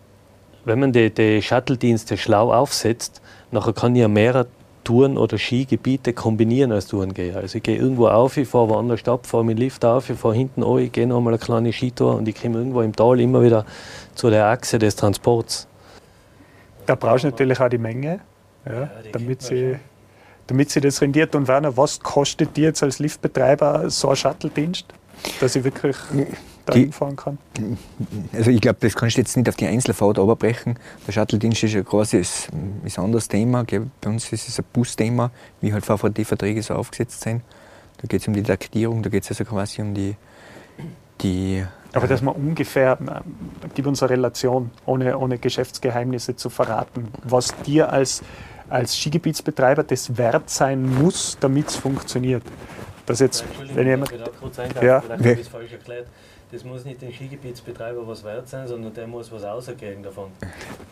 wenn 0.65 0.79
man 0.79 0.91
die, 0.91 1.13
die 1.13 1.41
Shuttle-Dienste 1.41 2.17
schlau 2.17 2.53
aufsetzt, 2.53 3.21
nachher 3.51 3.73
kann 3.73 3.95
ja 3.95 4.07
mehrere 4.07 4.47
Touren 4.87 5.17
oder 5.17 5.37
Skigebiete 5.37 6.13
kombinieren 6.13 6.71
als 6.71 6.87
Tourengeher. 6.87 7.35
Also 7.35 7.57
ich 7.57 7.63
gehe 7.63 7.75
irgendwo 7.75 8.07
auf, 8.07 8.37
ich 8.37 8.47
fahre 8.47 8.69
woanders 8.69 9.05
ab, 9.05 9.25
fahre 9.25 9.43
mit 9.43 9.57
dem 9.57 9.63
Lift 9.63 9.83
auf, 9.83 10.09
ich 10.09 10.17
fahre 10.17 10.33
hinten 10.33 10.63
an, 10.63 10.77
ich 10.77 10.93
gehe 10.93 11.05
nochmal 11.05 11.33
eine 11.33 11.39
kleine 11.39 11.73
Skitour 11.73 12.15
und 12.15 12.25
ich 12.25 12.41
komme 12.41 12.59
irgendwo 12.59 12.81
im 12.81 12.95
Tal 12.95 13.19
immer 13.19 13.43
wieder 13.43 13.65
zu 14.15 14.29
der 14.29 14.45
Achse 14.45 14.79
des 14.79 14.95
Transports. 14.95 15.67
Da 16.85 16.95
brauchst 16.95 17.25
du 17.25 17.31
natürlich 17.31 17.59
auch 17.59 17.67
die 17.67 17.77
Menge, 17.77 18.21
ja, 18.65 18.89
damit, 19.11 19.41
sie, 19.41 19.75
damit 20.47 20.69
sie 20.69 20.79
das 20.79 21.01
rendiert. 21.01 21.35
Und 21.35 21.49
Werner, 21.49 21.75
was 21.75 21.99
kostet 21.99 22.55
dir 22.55 22.67
jetzt 22.67 22.81
als 22.81 22.99
Liftbetreiber 22.99 23.89
so 23.89 24.07
ein 24.07 24.15
Shuttle-Dienst, 24.15 24.85
dass 25.41 25.57
ich 25.57 25.65
wirklich 25.65 25.97
Die- 26.73 26.81
hinfahren 26.81 27.15
kann? 27.15 27.37
Also 28.33 28.51
ich 28.51 28.61
glaube, 28.61 28.77
das 28.81 28.95
kannst 28.95 29.17
du 29.17 29.21
jetzt 29.21 29.35
nicht 29.37 29.47
auf 29.49 29.55
die 29.55 29.67
Einzelfahrt 29.67 30.17
runterbrechen. 30.19 30.77
Der 31.05 31.11
Shuttle-Dienst 31.11 31.63
ist 31.63 31.75
ein 31.75 31.83
großes, 31.83 32.49
ist 32.83 32.97
ein 32.99 33.03
anderes 33.05 33.27
Thema. 33.27 33.63
Bei 33.63 34.09
uns 34.09 34.31
ist 34.31 34.47
es 34.47 34.59
ein 34.59 34.65
Busthema, 34.73 35.31
wie 35.61 35.73
halt 35.73 35.85
VVD-Verträge 35.85 36.61
so 36.61 36.73
aufgesetzt 36.75 37.21
sind. 37.21 37.41
Da 38.01 38.07
geht 38.07 38.21
es 38.21 38.27
um 38.27 38.33
die 38.33 38.43
Taktierung, 38.43 39.01
da 39.01 39.09
geht 39.09 39.23
es 39.23 39.29
also 39.29 39.43
quasi 39.45 39.81
um 39.81 39.93
die, 39.93 40.15
die 41.21 41.63
Aber 41.93 42.07
dass 42.07 42.21
man 42.21 42.35
ungefähr, 42.35 42.97
ähm, 42.99 43.07
gib 43.73 43.87
uns 43.87 44.03
eine 44.03 44.11
Relation, 44.11 44.69
ohne, 44.85 45.17
ohne 45.17 45.39
Geschäftsgeheimnisse 45.39 46.35
zu 46.35 46.49
verraten, 46.49 47.07
was 47.23 47.55
dir 47.65 47.91
als, 47.91 48.21
als 48.69 48.95
Skigebietsbetreiber 48.95 49.83
das 49.83 50.15
wert 50.17 50.49
sein 50.49 50.83
muss, 51.01 51.37
damit 51.39 51.69
es 51.69 51.75
funktioniert. 51.75 52.43
Das 53.07 53.19
jetzt, 53.21 53.45
wenn 53.73 53.87
jemand, 53.87 54.11
kurz 54.39 54.57
Ja. 54.81 55.01
ja. 55.01 55.01
Das 56.49 56.63
muss 56.63 56.85
nicht 56.85 57.01
dem 57.01 57.11
Skigebietsbetreiber 57.11 58.07
was 58.07 58.23
wert 58.23 58.47
sein, 58.47 58.67
sondern 58.69 58.93
der 58.93 59.05
muss 59.05 59.29
was 59.33 59.43
rausgehen 59.43 60.01
davon. 60.01 60.27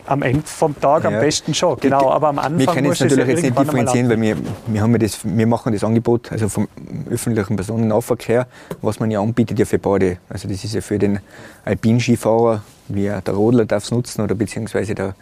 am 0.06 0.22
Ende 0.22 0.42
vom 0.46 0.78
Tag 0.78 1.06
am 1.06 1.14
Ja. 1.14 1.20
besten 1.22 1.54
schon, 1.54 1.78
genau. 1.80 2.10
Aber 2.12 2.28
am 2.28 2.40
Anfang 2.40 2.60
Wir 2.60 2.68
können 2.68 2.92
es 2.92 3.00
natürlich 3.00 3.28
jetzt 3.28 3.42
nicht 3.42 3.58
differenzieren, 3.58 4.10
weil 4.10 4.20
wir, 4.20 4.36
wir, 4.68 4.82
haben 4.82 4.92
ja 4.92 4.98
das, 4.98 5.20
wir 5.24 5.48
machen 5.48 5.72
das 5.72 5.86
Angebot 5.86 6.30
also 6.30 6.50
vom 6.50 6.68
öffentlichen 7.10 7.56
Personennahverkehr, 7.56 8.48
was 8.82 9.00
man 9.00 9.12
ja 9.12 9.22
anbietet, 9.22 9.58
ja 9.58 9.64
für 9.64 9.80
beide. 9.80 10.18
Also 10.28 10.50
das 10.50 10.62
ist 10.62 10.74
ja 10.74 10.82
für 10.82 11.00
den 11.00 11.20
Alpinskifahrer, 11.64 12.62
wie 12.90 13.06
der 13.06 13.34
Rodler 13.34 13.64
darf 13.66 13.86
es 13.86 13.92
nutzen 13.92 14.22
oder 14.22 14.36
beziehungsweise 14.36 14.94
der, 14.94 15.16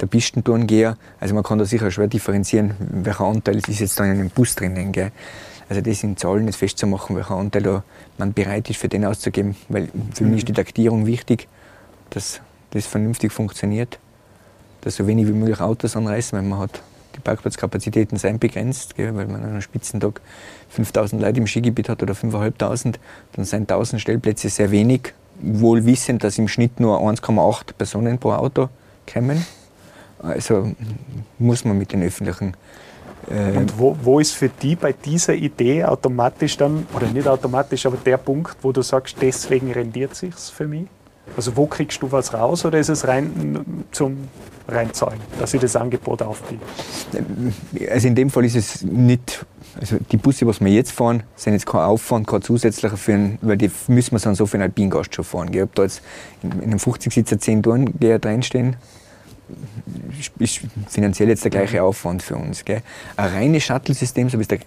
der 0.00 0.06
Pistentourengeher. 0.06 0.96
Also 1.18 1.34
man 1.34 1.42
kann 1.42 1.58
da 1.58 1.64
sicher 1.64 1.90
schwer 1.90 2.06
differenzieren, 2.06 2.74
welcher 2.78 3.24
Anteil 3.24 3.56
ist 3.56 3.80
jetzt 3.80 3.98
da 3.98 4.04
in 4.04 4.12
einem 4.12 4.30
Bus 4.30 4.54
drinnen. 4.54 4.92
Gell? 4.92 5.10
Also 5.70 5.80
das 5.80 6.02
in 6.02 6.18
Zahlen 6.18 6.46
jetzt 6.46 6.56
festzumachen, 6.56 7.16
welcher 7.16 7.36
Anteil 7.36 7.62
da 7.62 7.84
man 8.18 8.34
bereit 8.34 8.68
ist, 8.68 8.78
für 8.78 8.88
den 8.88 9.06
auszugeben. 9.06 9.56
Weil 9.70 9.88
für 10.12 10.24
mich 10.24 10.40
ist 10.40 10.48
die 10.48 10.52
Taktierung 10.52 11.06
wichtig, 11.06 11.48
dass 12.10 12.42
das 12.72 12.86
vernünftig 12.86 13.32
funktioniert 13.32 13.98
dass 14.80 14.96
so 14.96 15.06
wenig 15.06 15.26
wie 15.28 15.32
möglich 15.32 15.60
Autos 15.60 15.96
anreißen, 15.96 16.38
weil 16.38 16.46
man 16.46 16.58
hat 16.58 16.82
die 17.16 17.20
Parkplatzkapazitäten 17.20 18.18
sind 18.18 18.40
begrenzt, 18.40 18.96
gell, 18.96 19.14
weil 19.16 19.26
man 19.26 19.42
an 19.42 19.50
einem 19.50 19.60
Spitzentag 19.60 20.20
5000 20.70 21.20
Leute 21.20 21.40
im 21.40 21.46
Skigebiet 21.46 21.88
hat 21.88 22.02
oder 22.02 22.14
5500, 22.14 23.00
dann 23.32 23.44
sind 23.44 23.70
1000 23.70 24.00
Stellplätze 24.00 24.48
sehr 24.48 24.70
wenig, 24.70 25.12
wohl 25.40 25.84
wissend, 25.86 26.22
dass 26.22 26.38
im 26.38 26.48
Schnitt 26.48 26.78
nur 26.78 27.00
1,8 27.00 27.72
Personen 27.76 28.18
pro 28.18 28.32
Auto 28.32 28.68
kommen. 29.12 29.44
Also 30.20 30.72
muss 31.38 31.64
man 31.64 31.78
mit 31.78 31.92
den 31.92 32.02
öffentlichen 32.02 32.54
Und 33.28 33.78
wo, 33.78 33.96
wo 34.02 34.18
ist 34.18 34.32
für 34.32 34.48
die 34.48 34.76
bei 34.76 34.92
dieser 34.92 35.34
Idee 35.34 35.84
automatisch 35.84 36.56
dann, 36.56 36.86
oder 36.94 37.06
nicht 37.06 37.28
automatisch, 37.28 37.86
aber 37.86 37.96
der 37.98 38.16
Punkt, 38.16 38.56
wo 38.62 38.72
du 38.72 38.82
sagst, 38.82 39.16
deswegen 39.20 39.70
rendiert 39.72 40.14
sich's 40.14 40.50
für 40.50 40.66
mich? 40.66 40.86
Also 41.36 41.56
wo 41.56 41.66
kriegst 41.66 42.02
du 42.02 42.10
was 42.10 42.34
raus 42.34 42.64
oder 42.64 42.78
ist 42.80 42.88
es 42.88 43.06
rein 43.06 43.84
zum 43.92 44.28
Reinzahlen, 44.66 45.20
dass 45.38 45.54
ich 45.54 45.60
das 45.60 45.76
Angebot 45.76 46.22
aufbiete? 46.22 46.64
Also 47.88 48.08
in 48.08 48.14
dem 48.16 48.30
Fall 48.30 48.44
ist 48.46 48.56
es 48.56 48.82
nicht, 48.82 49.44
also 49.80 49.98
die 50.10 50.16
Busse, 50.16 50.46
was 50.46 50.60
wir 50.60 50.72
jetzt 50.72 50.90
fahren, 50.90 51.22
sind 51.36 51.52
jetzt 51.52 51.66
kein 51.66 51.82
Aufwand, 51.82 52.26
kein 52.26 52.42
zusätzlicher 52.42 52.96
für 52.96 53.12
einen, 53.12 53.38
weil 53.42 53.56
die 53.56 53.70
müssen 53.86 54.12
wir 54.12 54.18
dann 54.18 54.34
so 54.34 54.46
für 54.46 54.56
einen 54.56 54.64
Alpingast 54.64 55.14
schon 55.14 55.24
fahren. 55.24 55.52
Gell. 55.52 55.64
Ob 55.64 55.74
da 55.76 55.82
jetzt 55.84 56.02
in 56.42 56.50
in 56.52 56.62
einem 56.62 56.78
50-Sitzer 56.78 57.38
10 57.38 57.62
Tourengeher 57.62 58.18
drinstehen, 58.18 58.76
ist 60.38 60.60
finanziell 60.88 61.28
jetzt 61.28 61.44
der 61.44 61.50
gleiche 61.50 61.82
Aufwand 61.82 62.22
für 62.22 62.36
uns. 62.36 62.64
Gell. 62.64 62.82
Ein 63.16 63.32
reines 63.32 63.64
Shuttle-System, 63.64 64.28
so 64.28 64.38
wie 64.38 64.42
es 64.42 64.48
der 64.48 64.60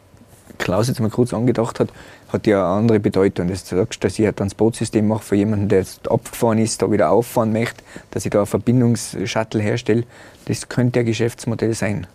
Klaus 0.57 0.87
jetzt 0.87 0.99
mal 0.99 1.09
kurz 1.09 1.33
angedacht 1.33 1.79
hat, 1.79 1.89
hat 2.29 2.47
ja 2.47 2.63
eine 2.63 2.79
andere 2.79 2.99
Bedeutung. 2.99 3.47
Das 3.47 3.67
sagst, 3.67 4.03
dass 4.03 4.19
ich 4.19 4.27
ein 4.27 4.35
Transportsystem 4.35 5.07
mache 5.07 5.23
für 5.23 5.35
jemanden, 5.35 5.69
der 5.69 5.79
jetzt 5.79 6.09
abgefahren 6.09 6.59
ist, 6.59 6.81
da 6.81 6.91
wieder 6.91 7.11
auffahren 7.11 7.51
möchte, 7.51 7.83
dass 8.11 8.25
ich 8.25 8.31
da 8.31 8.41
ein 8.41 8.45
Verbindungsshuttle 8.45 9.61
herstelle, 9.61 10.03
das 10.45 10.69
könnte 10.69 10.99
ein 10.99 11.05
Geschäftsmodell 11.05 11.73
sein. 11.73 12.07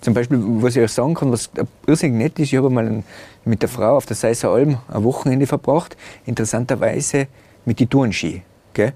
Zum 0.00 0.14
Beispiel, 0.14 0.38
was 0.42 0.74
ich 0.74 0.82
euch 0.82 0.92
sagen 0.92 1.14
kann, 1.14 1.30
was 1.30 1.50
irrsinnig 1.86 2.18
nett 2.18 2.38
ist, 2.38 2.52
ich 2.52 2.58
habe 2.58 2.70
mal 2.70 3.04
mit 3.44 3.62
der 3.62 3.68
Frau 3.68 3.96
auf 3.96 4.06
der 4.06 4.16
Seisser 4.16 4.50
Alm 4.50 4.78
ein 4.88 5.04
Wochenende 5.04 5.46
verbracht, 5.46 5.96
interessanterweise 6.26 7.28
mit 7.64 7.78
die 7.78 7.86
Tourenski. 7.86 8.42
Gell? 8.74 8.92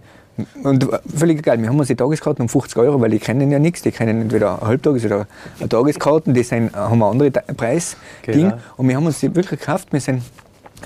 Und 0.63 0.89
völlig 1.15 1.39
egal, 1.39 1.61
wir 1.61 1.69
haben 1.69 1.79
uns 1.79 1.89
die 1.89 1.97
Tageskarten 1.97 2.43
um 2.43 2.49
50 2.49 2.77
Euro, 2.79 3.01
weil 3.01 3.11
die 3.11 3.19
kennen 3.19 3.51
ja 3.51 3.59
nichts, 3.59 3.83
die 3.83 3.91
kennen 3.91 4.23
entweder 4.23 4.61
ein 4.63 4.69
Halbtages- 4.69 5.05
oder 5.07 5.27
Tageskarten, 5.69 6.35
die 6.35 6.43
sind, 6.43 6.75
haben 6.75 7.03
einen 7.03 7.13
anderen 7.13 7.33
Ta- 7.33 7.43
Preis. 7.57 7.97
Genau. 8.23 8.59
Und 8.77 8.89
wir 8.89 8.97
haben 8.97 9.07
uns 9.07 9.21
die 9.21 9.35
wirklich 9.35 9.61
gekauft, 9.61 9.93
wir 9.93 10.01
sind 10.01 10.23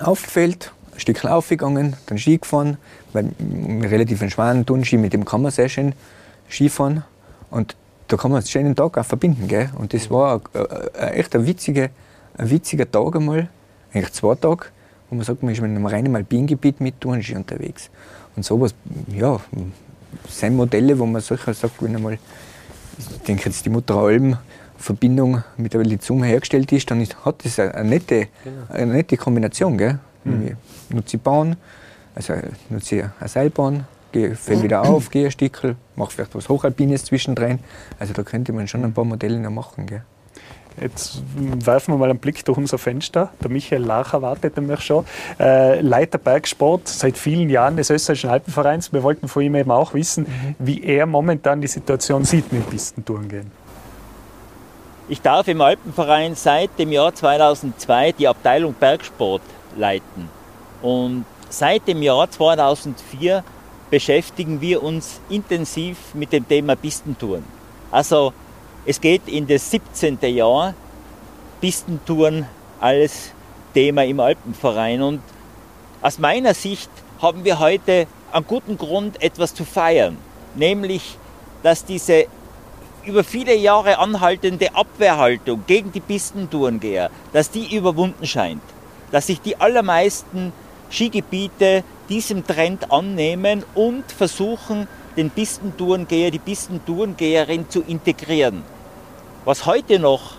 aufgefällt, 0.02 0.72
ein 0.94 1.00
Stück 1.00 1.24
aufgegangen, 1.24 1.96
dann 2.06 2.18
Ski 2.18 2.38
gefahren, 2.38 2.76
weil 3.12 3.30
wir 3.38 3.90
relativ 3.90 4.20
einen 4.22 4.30
schweren 4.30 4.64
Turnski, 4.66 4.96
mit 4.96 5.12
dem 5.12 5.24
kann 5.24 5.42
man 5.42 5.50
sehr 5.50 5.68
schön 5.68 5.94
Skifahren. 6.48 7.04
Und 7.50 7.76
da 8.08 8.16
kann 8.16 8.30
man 8.30 8.38
einen 8.38 8.46
schönen 8.46 8.76
Tag 8.76 8.96
auch 8.98 9.04
verbinden. 9.04 9.48
Gell? 9.48 9.70
Und 9.78 9.92
das 9.94 10.10
war 10.10 10.40
ein, 10.54 10.66
ein, 11.00 11.08
echt 11.14 11.34
ein 11.34 11.46
witziger, 11.46 11.88
ein 12.38 12.50
witziger 12.50 12.90
Tag 12.90 13.16
einmal, 13.16 13.48
eigentlich 13.92 14.12
zwei 14.12 14.34
Tage, 14.36 14.66
wo 15.08 15.16
man 15.16 15.24
sagt, 15.24 15.42
man 15.42 15.52
ist 15.52 15.58
in 15.58 15.64
einem 15.64 15.86
reinen 15.86 16.14
Alpingebiet 16.14 16.80
mit 16.80 17.00
Turnski 17.00 17.34
unterwegs. 17.34 17.90
Und 18.40 18.44
sowas, 18.44 18.74
ja, 19.14 19.38
sind 20.26 20.56
Modelle, 20.56 20.98
wo 20.98 21.04
man 21.04 21.20
solcher 21.20 21.52
sagt, 21.52 21.82
wenn 21.82 21.94
einmal, 21.94 22.14
ich 22.14 23.18
denke 23.28 23.50
jetzt 23.50 23.66
die 23.66 23.68
Mutter 23.68 23.96
Alm, 23.96 24.38
Verbindung 24.78 25.42
mit 25.58 25.74
der 25.74 25.82
Lizum 25.82 26.22
hergestellt 26.22 26.72
ist, 26.72 26.90
dann 26.90 27.02
ist, 27.02 27.22
hat 27.22 27.44
das 27.44 27.58
eine, 27.58 27.74
eine, 27.74 27.88
nette, 27.90 28.28
eine 28.70 28.92
nette 28.94 29.18
Kombination. 29.18 29.76
Gell? 29.76 29.98
Ich 30.24 30.94
nutze 30.94 31.10
die 31.10 31.16
Bahn, 31.18 31.56
also 32.14 32.32
nutze 32.70 32.96
ich 32.96 33.02
eine 33.02 33.28
Seilbahn, 33.28 33.86
gehe, 34.10 34.34
fäll 34.34 34.62
wieder 34.62 34.88
auf, 34.88 35.10
gehe 35.10 35.26
ein 35.26 35.30
Stückel, 35.30 35.76
mache 35.94 36.12
vielleicht 36.12 36.34
was 36.34 36.48
Hochalpines 36.48 37.04
zwischendrin. 37.04 37.58
Also 37.98 38.14
da 38.14 38.22
könnte 38.22 38.54
man 38.54 38.66
schon 38.68 38.82
ein 38.84 38.94
paar 38.94 39.04
Modelle 39.04 39.38
noch 39.38 39.50
machen. 39.50 39.84
Gell? 39.84 40.02
Jetzt 40.80 41.22
werfen 41.34 41.94
wir 41.94 41.98
mal 41.98 42.10
einen 42.10 42.18
Blick 42.18 42.44
durch 42.44 42.58
unser 42.58 42.78
Fenster. 42.78 43.30
Der 43.42 43.50
Michael 43.50 43.82
Lacher 43.82 44.22
wartet 44.22 44.56
nämlich 44.56 44.80
schon. 44.80 45.04
Äh, 45.38 45.80
Leiter 45.80 46.18
Bergsport 46.18 46.88
seit 46.88 47.18
vielen 47.18 47.50
Jahren 47.50 47.76
des 47.76 47.90
Österreichischen 47.90 48.30
Alpenvereins. 48.30 48.92
Wir 48.92 49.02
wollten 49.02 49.28
von 49.28 49.42
ihm 49.42 49.54
eben 49.54 49.70
auch 49.70 49.94
wissen, 49.94 50.26
wie 50.58 50.82
er 50.82 51.06
momentan 51.06 51.60
die 51.60 51.66
Situation 51.66 52.24
sieht 52.24 52.52
mit 52.52 52.68
Pistentouren 52.70 53.28
gehen. 53.28 53.50
Ich 55.08 55.20
darf 55.20 55.48
im 55.48 55.60
Alpenverein 55.60 56.36
seit 56.36 56.78
dem 56.78 56.92
Jahr 56.92 57.12
2002 57.12 58.12
die 58.12 58.28
Abteilung 58.28 58.74
Bergsport 58.74 59.42
leiten. 59.76 60.28
Und 60.82 61.24
seit 61.48 61.88
dem 61.88 62.00
Jahr 62.00 62.30
2004 62.30 63.42
beschäftigen 63.90 64.60
wir 64.60 64.82
uns 64.82 65.20
intensiv 65.28 66.14
mit 66.14 66.32
dem 66.32 66.46
Thema 66.46 66.76
Pistentouren. 66.76 67.44
Also 67.90 68.32
es 68.86 69.00
geht 69.00 69.28
in 69.28 69.46
das 69.46 69.70
17. 69.70 70.18
Jahr 70.22 70.74
Pistentouren 71.60 72.46
als 72.80 73.32
Thema 73.74 74.04
im 74.04 74.20
Alpenverein. 74.20 75.02
Und 75.02 75.20
aus 76.00 76.18
meiner 76.18 76.54
Sicht 76.54 76.90
haben 77.20 77.44
wir 77.44 77.58
heute 77.58 78.06
einen 78.32 78.46
guten 78.46 78.78
Grund, 78.78 79.22
etwas 79.22 79.54
zu 79.54 79.64
feiern. 79.64 80.16
Nämlich, 80.54 81.18
dass 81.62 81.84
diese 81.84 82.26
über 83.04 83.24
viele 83.24 83.54
Jahre 83.54 83.98
anhaltende 83.98 84.74
Abwehrhaltung 84.74 85.64
gegen 85.66 85.92
die 85.92 86.00
Pistentourengeher, 86.00 87.10
dass 87.32 87.50
die 87.50 87.74
überwunden 87.74 88.26
scheint. 88.26 88.62
Dass 89.10 89.26
sich 89.26 89.40
die 89.40 89.56
allermeisten 89.56 90.52
Skigebiete 90.90 91.84
diesem 92.08 92.46
Trend 92.46 92.90
annehmen 92.90 93.64
und 93.74 94.10
versuchen, 94.10 94.88
den 95.16 95.30
Pistentourengeher, 95.30 96.30
die 96.30 96.38
Pistentourengeherin 96.38 97.68
zu 97.68 97.82
integrieren. 97.82 98.62
Was 99.44 99.66
heute 99.66 99.98
noch 99.98 100.34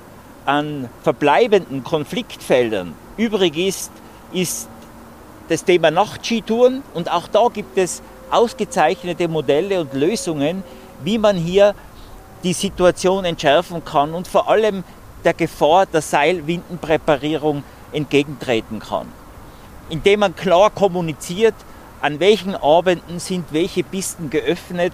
an 0.45 0.89
verbleibenden 1.03 1.83
Konfliktfeldern 1.83 2.93
übrig 3.17 3.57
ist, 3.57 3.91
ist 4.31 4.69
das 5.49 5.65
Thema 5.65 5.91
Nachtskitouren 5.91 6.83
und 6.93 7.11
auch 7.11 7.27
da 7.27 7.47
gibt 7.51 7.77
es 7.77 8.01
ausgezeichnete 8.29 9.27
Modelle 9.27 9.81
und 9.81 9.93
Lösungen, 9.93 10.63
wie 11.03 11.17
man 11.17 11.35
hier 11.35 11.75
die 12.43 12.53
Situation 12.53 13.25
entschärfen 13.25 13.83
kann 13.83 14.13
und 14.13 14.27
vor 14.27 14.49
allem 14.49 14.83
der 15.23 15.33
Gefahr 15.33 15.85
der 15.85 16.01
Seilwindenpräparierung 16.01 17.63
entgegentreten 17.91 18.79
kann. 18.79 19.07
Indem 19.89 20.21
man 20.21 20.35
klar 20.35 20.69
kommuniziert, 20.69 21.53
an 22.01 22.19
welchen 22.19 22.55
Abenden 22.55 23.19
sind 23.19 23.45
welche 23.51 23.83
Pisten 23.83 24.29
geöffnet 24.29 24.93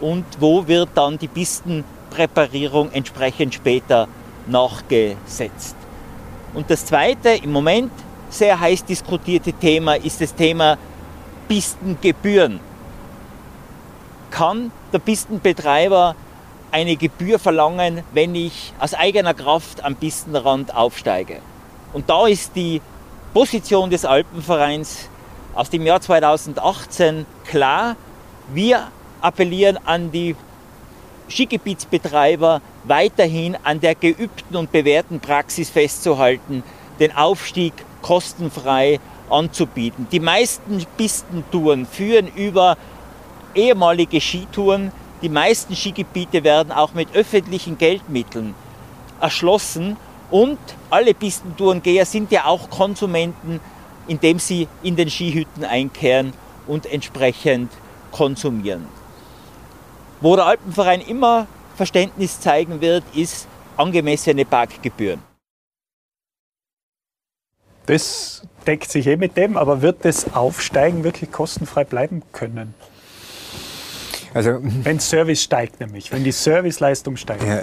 und 0.00 0.24
wo 0.40 0.66
wird 0.66 0.90
dann 0.94 1.18
die 1.18 1.28
Pistenpräparierung 1.28 2.90
entsprechend 2.92 3.54
später 3.54 4.08
nachgesetzt. 4.46 5.76
Und 6.54 6.70
das 6.70 6.84
zweite, 6.86 7.30
im 7.30 7.52
Moment 7.52 7.92
sehr 8.30 8.58
heiß 8.58 8.84
diskutierte 8.84 9.52
Thema 9.52 9.94
ist 9.94 10.20
das 10.20 10.34
Thema 10.34 10.76
Pistengebühren. 11.46 12.60
Kann 14.30 14.70
der 14.92 14.98
Pistenbetreiber 14.98 16.14
eine 16.70 16.96
Gebühr 16.96 17.38
verlangen, 17.38 18.02
wenn 18.12 18.34
ich 18.34 18.72
aus 18.78 18.94
eigener 18.94 19.34
Kraft 19.34 19.82
am 19.84 19.96
Pistenrand 19.96 20.74
aufsteige? 20.74 21.40
Und 21.92 22.10
da 22.10 22.26
ist 22.26 22.54
die 22.54 22.82
Position 23.32 23.88
des 23.88 24.04
Alpenvereins 24.04 25.08
aus 25.58 25.70
dem 25.70 25.84
Jahr 25.84 26.00
2018 26.00 27.26
klar. 27.44 27.96
Wir 28.54 28.92
appellieren 29.20 29.76
an 29.84 30.12
die 30.12 30.36
Skigebietsbetreiber 31.28 32.62
weiterhin 32.84 33.56
an 33.64 33.80
der 33.80 33.96
geübten 33.96 34.54
und 34.54 34.70
bewährten 34.70 35.18
Praxis 35.18 35.68
festzuhalten, 35.68 36.62
den 37.00 37.14
Aufstieg 37.14 37.72
kostenfrei 38.02 39.00
anzubieten. 39.28 40.06
Die 40.12 40.20
meisten 40.20 40.86
Pistentouren 40.96 41.86
führen 41.86 42.28
über 42.28 42.76
ehemalige 43.56 44.20
Skitouren. 44.20 44.92
Die 45.22 45.28
meisten 45.28 45.74
Skigebiete 45.74 46.44
werden 46.44 46.70
auch 46.70 46.94
mit 46.94 47.16
öffentlichen 47.16 47.78
Geldmitteln 47.78 48.54
erschlossen 49.20 49.96
Und 50.30 50.58
alle 50.90 51.14
Pistentourengeher 51.14 52.04
sind 52.04 52.30
ja 52.30 52.44
auch 52.44 52.68
Konsumenten, 52.68 53.60
indem 54.08 54.38
sie 54.38 54.66
in 54.82 54.96
den 54.96 55.08
Skihütten 55.10 55.64
einkehren 55.64 56.32
und 56.66 56.86
entsprechend 56.86 57.70
konsumieren. 58.10 58.86
Wo 60.20 60.34
der 60.34 60.46
Alpenverein 60.46 61.00
immer 61.00 61.46
Verständnis 61.76 62.40
zeigen 62.40 62.80
wird, 62.80 63.04
ist 63.14 63.46
angemessene 63.76 64.44
Parkgebühren. 64.44 65.22
Das 67.86 68.42
deckt 68.66 68.90
sich 68.90 69.06
eh 69.06 69.16
mit 69.16 69.36
dem, 69.36 69.56
aber 69.56 69.80
wird 69.80 70.04
das 70.04 70.34
Aufsteigen 70.34 71.04
wirklich 71.04 71.32
kostenfrei 71.32 71.84
bleiben 71.84 72.22
können? 72.32 72.74
Also, 74.34 74.58
Wenn 74.60 75.00
Service 75.00 75.42
steigt 75.42 75.80
nämlich, 75.80 76.12
wenn 76.12 76.22
die 76.22 76.32
Serviceleistung 76.32 77.16
steigt. 77.16 77.42
ja, 77.44 77.62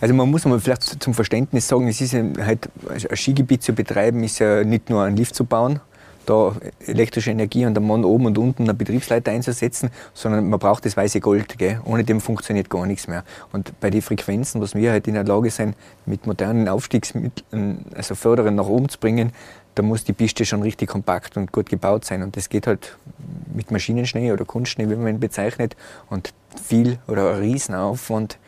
also 0.00 0.14
man 0.14 0.30
muss 0.30 0.44
mal 0.44 0.60
vielleicht 0.60 1.02
zum 1.02 1.14
Verständnis 1.14 1.68
sagen, 1.68 1.88
es 1.88 2.00
ist 2.00 2.14
halt, 2.14 2.68
ein 2.88 3.16
Skigebiet 3.16 3.62
zu 3.62 3.72
betreiben, 3.72 4.22
ist 4.24 4.38
ja 4.38 4.64
nicht 4.64 4.90
nur 4.90 5.02
ein 5.02 5.16
Lift 5.16 5.34
zu 5.34 5.44
bauen, 5.44 5.80
da 6.26 6.56
elektrische 6.86 7.30
Energie 7.30 7.64
an 7.64 7.74
der 7.74 7.82
Mann 7.82 8.04
oben 8.04 8.26
und 8.26 8.38
unten 8.38 8.68
einen 8.68 8.78
Betriebsleiter 8.78 9.30
einzusetzen, 9.30 9.90
sondern 10.12 10.48
man 10.48 10.58
braucht 10.58 10.84
das 10.86 10.96
weiße 10.96 11.20
Gold. 11.20 11.58
Gell? 11.58 11.80
Ohne 11.84 12.04
dem 12.04 12.20
funktioniert 12.20 12.70
gar 12.70 12.86
nichts 12.86 13.08
mehr. 13.08 13.24
Und 13.52 13.78
bei 13.80 13.90
den 13.90 14.02
Frequenzen, 14.02 14.60
was 14.60 14.74
wir 14.74 14.90
halt 14.90 15.06
in 15.06 15.14
der 15.14 15.24
Lage 15.24 15.50
sind, 15.50 15.76
mit 16.06 16.26
modernen 16.26 16.68
Aufstiegsmitteln, 16.68 17.84
also 17.94 18.14
Förderern 18.14 18.54
nach 18.54 18.66
oben 18.66 18.88
zu 18.88 18.98
bringen, 18.98 19.32
da 19.74 19.82
muss 19.82 20.04
die 20.04 20.12
Piste 20.12 20.44
schon 20.44 20.62
richtig 20.62 20.88
kompakt 20.88 21.36
und 21.36 21.50
gut 21.52 21.68
gebaut 21.68 22.04
sein. 22.04 22.22
Und 22.22 22.36
das 22.36 22.48
geht 22.48 22.66
halt 22.66 22.96
mit 23.52 23.70
Maschinenschnee 23.70 24.32
oder 24.32 24.44
Kunstschnee, 24.44 24.88
wie 24.88 24.96
man 24.96 25.14
ihn 25.14 25.20
bezeichnet, 25.20 25.76
und 26.10 26.32
viel 26.62 26.98
oder 27.08 27.34
ein 27.34 27.40
Riesenaufwand, 27.40 28.38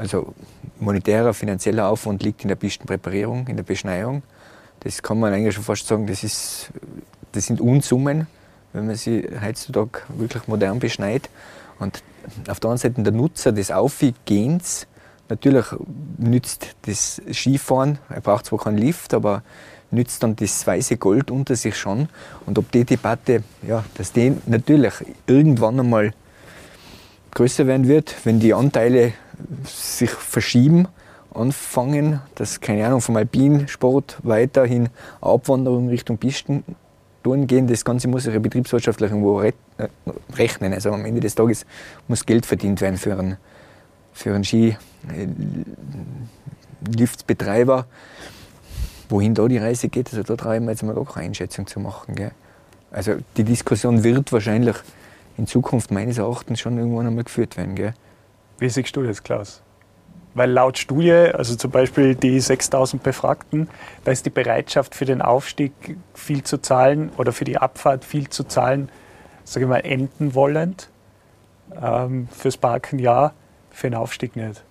also 0.00 0.34
monetärer, 0.78 1.34
finanzieller 1.34 1.86
Aufwand 1.86 2.22
liegt 2.22 2.42
in 2.42 2.48
der 2.48 2.54
Pistenpräparierung, 2.54 3.46
in 3.48 3.56
der 3.56 3.64
Beschneiung. 3.64 4.22
Das 4.80 5.02
kann 5.02 5.20
man 5.20 5.34
eigentlich 5.34 5.54
schon 5.54 5.64
fast 5.64 5.86
sagen, 5.86 6.06
das, 6.06 6.24
ist, 6.24 6.70
das 7.32 7.46
sind 7.46 7.60
Unsummen, 7.60 8.26
wenn 8.72 8.86
man 8.86 8.96
sie 8.96 9.28
heutzutage 9.44 10.00
wirklich 10.16 10.48
modern 10.48 10.78
beschneit. 10.78 11.28
Und 11.78 12.02
auf 12.48 12.60
der 12.60 12.70
anderen 12.70 12.78
Seite 12.78 13.02
der 13.02 13.12
Nutzer 13.12 13.52
des 13.52 13.70
Aufgehens, 13.70 14.86
natürlich 15.28 15.66
nützt 16.16 16.76
das 16.86 17.20
Skifahren, 17.30 17.98
er 18.08 18.22
braucht 18.22 18.46
zwar 18.46 18.58
keinen 18.58 18.78
Lift, 18.78 19.12
aber 19.12 19.42
nützt 19.90 20.22
dann 20.22 20.34
das 20.34 20.66
weiße 20.66 20.96
Gold 20.96 21.30
unter 21.30 21.56
sich 21.56 21.76
schon. 21.76 22.08
Und 22.46 22.56
ob 22.56 22.72
die 22.72 22.84
Debatte, 22.86 23.42
ja, 23.68 23.84
dass 23.96 24.12
die 24.12 24.34
natürlich 24.46 24.94
irgendwann 25.26 25.78
einmal 25.78 26.14
größer 27.32 27.66
werden 27.66 27.86
wird, 27.86 28.14
wenn 28.24 28.40
die 28.40 28.54
Anteile 28.54 29.12
sich 29.64 30.10
verschieben, 30.10 30.88
anfangen, 31.34 32.20
dass, 32.34 32.60
keine 32.60 32.86
Ahnung, 32.86 33.00
vom 33.00 33.16
Alpinsport 33.16 34.18
weiterhin 34.22 34.88
Abwanderung 35.20 35.88
Richtung 35.88 36.18
Pistentouren 36.18 37.46
gehen. 37.46 37.66
Das 37.66 37.84
Ganze 37.84 38.08
muss 38.08 38.24
sich 38.24 38.34
ja 38.34 38.40
betriebswirtschaftlich 38.40 39.10
irgendwo 39.10 39.40
äh, 39.40 39.52
rechnen. 40.34 40.72
Also 40.72 40.90
am 40.90 41.04
Ende 41.04 41.20
des 41.20 41.34
Tages 41.34 41.66
muss 42.08 42.26
Geld 42.26 42.46
verdient 42.46 42.80
werden 42.80 42.96
für 42.96 43.16
einen, 43.16 43.36
für 44.12 44.34
einen 44.34 44.44
Skiliftsbetreiber. 46.84 47.86
Wohin 49.08 49.34
da 49.34 49.48
die 49.48 49.58
Reise 49.58 49.88
geht, 49.88 50.08
also 50.10 50.22
da 50.22 50.36
traue 50.36 50.56
ich 50.56 50.62
mir 50.62 50.70
jetzt 50.70 50.84
mal 50.84 50.96
auch 50.96 51.16
eine 51.16 51.26
Einschätzung 51.26 51.66
zu 51.66 51.80
machen. 51.80 52.14
Gell? 52.14 52.30
Also 52.92 53.16
die 53.36 53.44
Diskussion 53.44 54.04
wird 54.04 54.32
wahrscheinlich 54.32 54.76
in 55.36 55.46
Zukunft 55.46 55.90
meines 55.90 56.18
Erachtens 56.18 56.60
schon 56.60 56.78
irgendwann 56.78 57.08
einmal 57.08 57.24
geführt 57.24 57.56
werden. 57.56 57.74
Gell? 57.74 57.94
Wie 58.60 58.68
siehst 58.68 58.94
du 58.94 59.02
das, 59.02 59.22
Klaus? 59.22 59.62
Weil 60.34 60.50
laut 60.50 60.78
Studie, 60.78 61.12
also 61.12 61.56
zum 61.56 61.72
Beispiel 61.72 62.14
die 62.14 62.38
6000 62.38 63.02
Befragten, 63.02 63.68
da 64.04 64.12
ist 64.12 64.26
die 64.26 64.30
Bereitschaft 64.30 64.94
für 64.94 65.06
den 65.06 65.22
Aufstieg 65.22 65.72
viel 66.14 66.44
zu 66.44 66.58
zahlen 66.58 67.10
oder 67.16 67.32
für 67.32 67.44
die 67.44 67.58
Abfahrt 67.58 68.04
viel 68.04 68.28
zu 68.28 68.44
zahlen, 68.44 68.90
sage 69.44 69.64
ich 69.64 69.68
mal, 69.68 69.78
enden 69.78 70.34
wollend. 70.34 70.88
Ähm, 71.80 72.28
fürs 72.30 72.56
Parken 72.56 72.98
ja, 72.98 73.32
für 73.70 73.88
den 73.88 73.96
Aufstieg 73.96 74.36
nicht. 74.36 74.62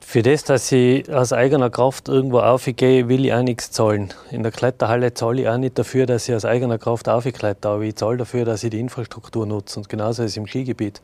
Für 0.00 0.22
das, 0.22 0.44
dass 0.44 0.70
ich 0.70 1.12
aus 1.12 1.32
eigener 1.32 1.68
Kraft 1.68 2.08
irgendwo 2.08 2.38
aufgehe, 2.38 3.08
will 3.08 3.24
ich 3.24 3.34
auch 3.34 3.42
nichts 3.42 3.72
zahlen. 3.72 4.14
In 4.30 4.44
der 4.44 4.52
Kletterhalle 4.52 5.14
zahle 5.14 5.42
ich 5.42 5.48
auch 5.48 5.58
nicht 5.58 5.76
dafür, 5.76 6.06
dass 6.06 6.28
ich 6.28 6.34
aus 6.34 6.44
eigener 6.44 6.78
Kraft 6.78 7.08
aufkletter, 7.08 7.70
aber 7.70 7.82
ich 7.82 7.96
zahle 7.96 8.18
dafür, 8.18 8.44
dass 8.44 8.62
ich 8.62 8.70
die 8.70 8.78
Infrastruktur 8.78 9.46
nutze. 9.46 9.80
Und 9.80 9.88
genauso 9.88 10.22
ist 10.22 10.30
es 10.30 10.36
im 10.36 10.46
Skigebiet. 10.46 11.02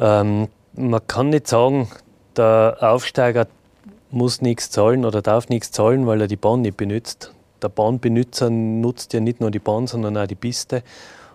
Ähm, 0.00 0.48
man 0.72 1.06
kann 1.06 1.28
nicht 1.28 1.46
sagen, 1.46 1.88
der 2.36 2.78
Aufsteiger 2.80 3.46
muss 4.10 4.40
nichts 4.40 4.70
zahlen 4.70 5.04
oder 5.04 5.22
darf 5.22 5.48
nichts 5.48 5.70
zahlen, 5.70 6.06
weil 6.06 6.22
er 6.22 6.26
die 6.26 6.36
Bahn 6.36 6.62
nicht 6.62 6.76
benutzt. 6.76 7.32
Der 7.62 7.68
Bahnbenutzer 7.68 8.48
nutzt 8.48 9.12
ja 9.12 9.20
nicht 9.20 9.40
nur 9.40 9.50
die 9.50 9.58
Bahn, 9.58 9.86
sondern 9.86 10.16
auch 10.16 10.26
die 10.26 10.34
Piste. 10.34 10.82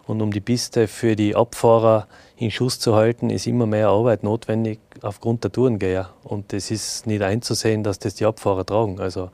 Und 0.07 0.21
um 0.21 0.31
die 0.31 0.41
Piste 0.41 0.87
für 0.87 1.15
die 1.15 1.35
Abfahrer 1.35 2.07
in 2.37 2.51
Schuss 2.51 2.79
zu 2.79 2.95
halten, 2.95 3.29
ist 3.29 3.47
immer 3.47 3.65
mehr 3.65 3.89
Arbeit 3.89 4.23
notwendig 4.23 4.79
aufgrund 5.01 5.43
der 5.43 5.51
Tourengeher. 5.51 6.09
Und 6.23 6.53
es 6.53 6.71
ist 6.71 7.07
nicht 7.07 7.21
einzusehen, 7.21 7.83
dass 7.83 7.99
das 7.99 8.15
die 8.15 8.25
Abfahrer 8.25 8.65
tragen. 8.65 8.99
Also 8.99 9.29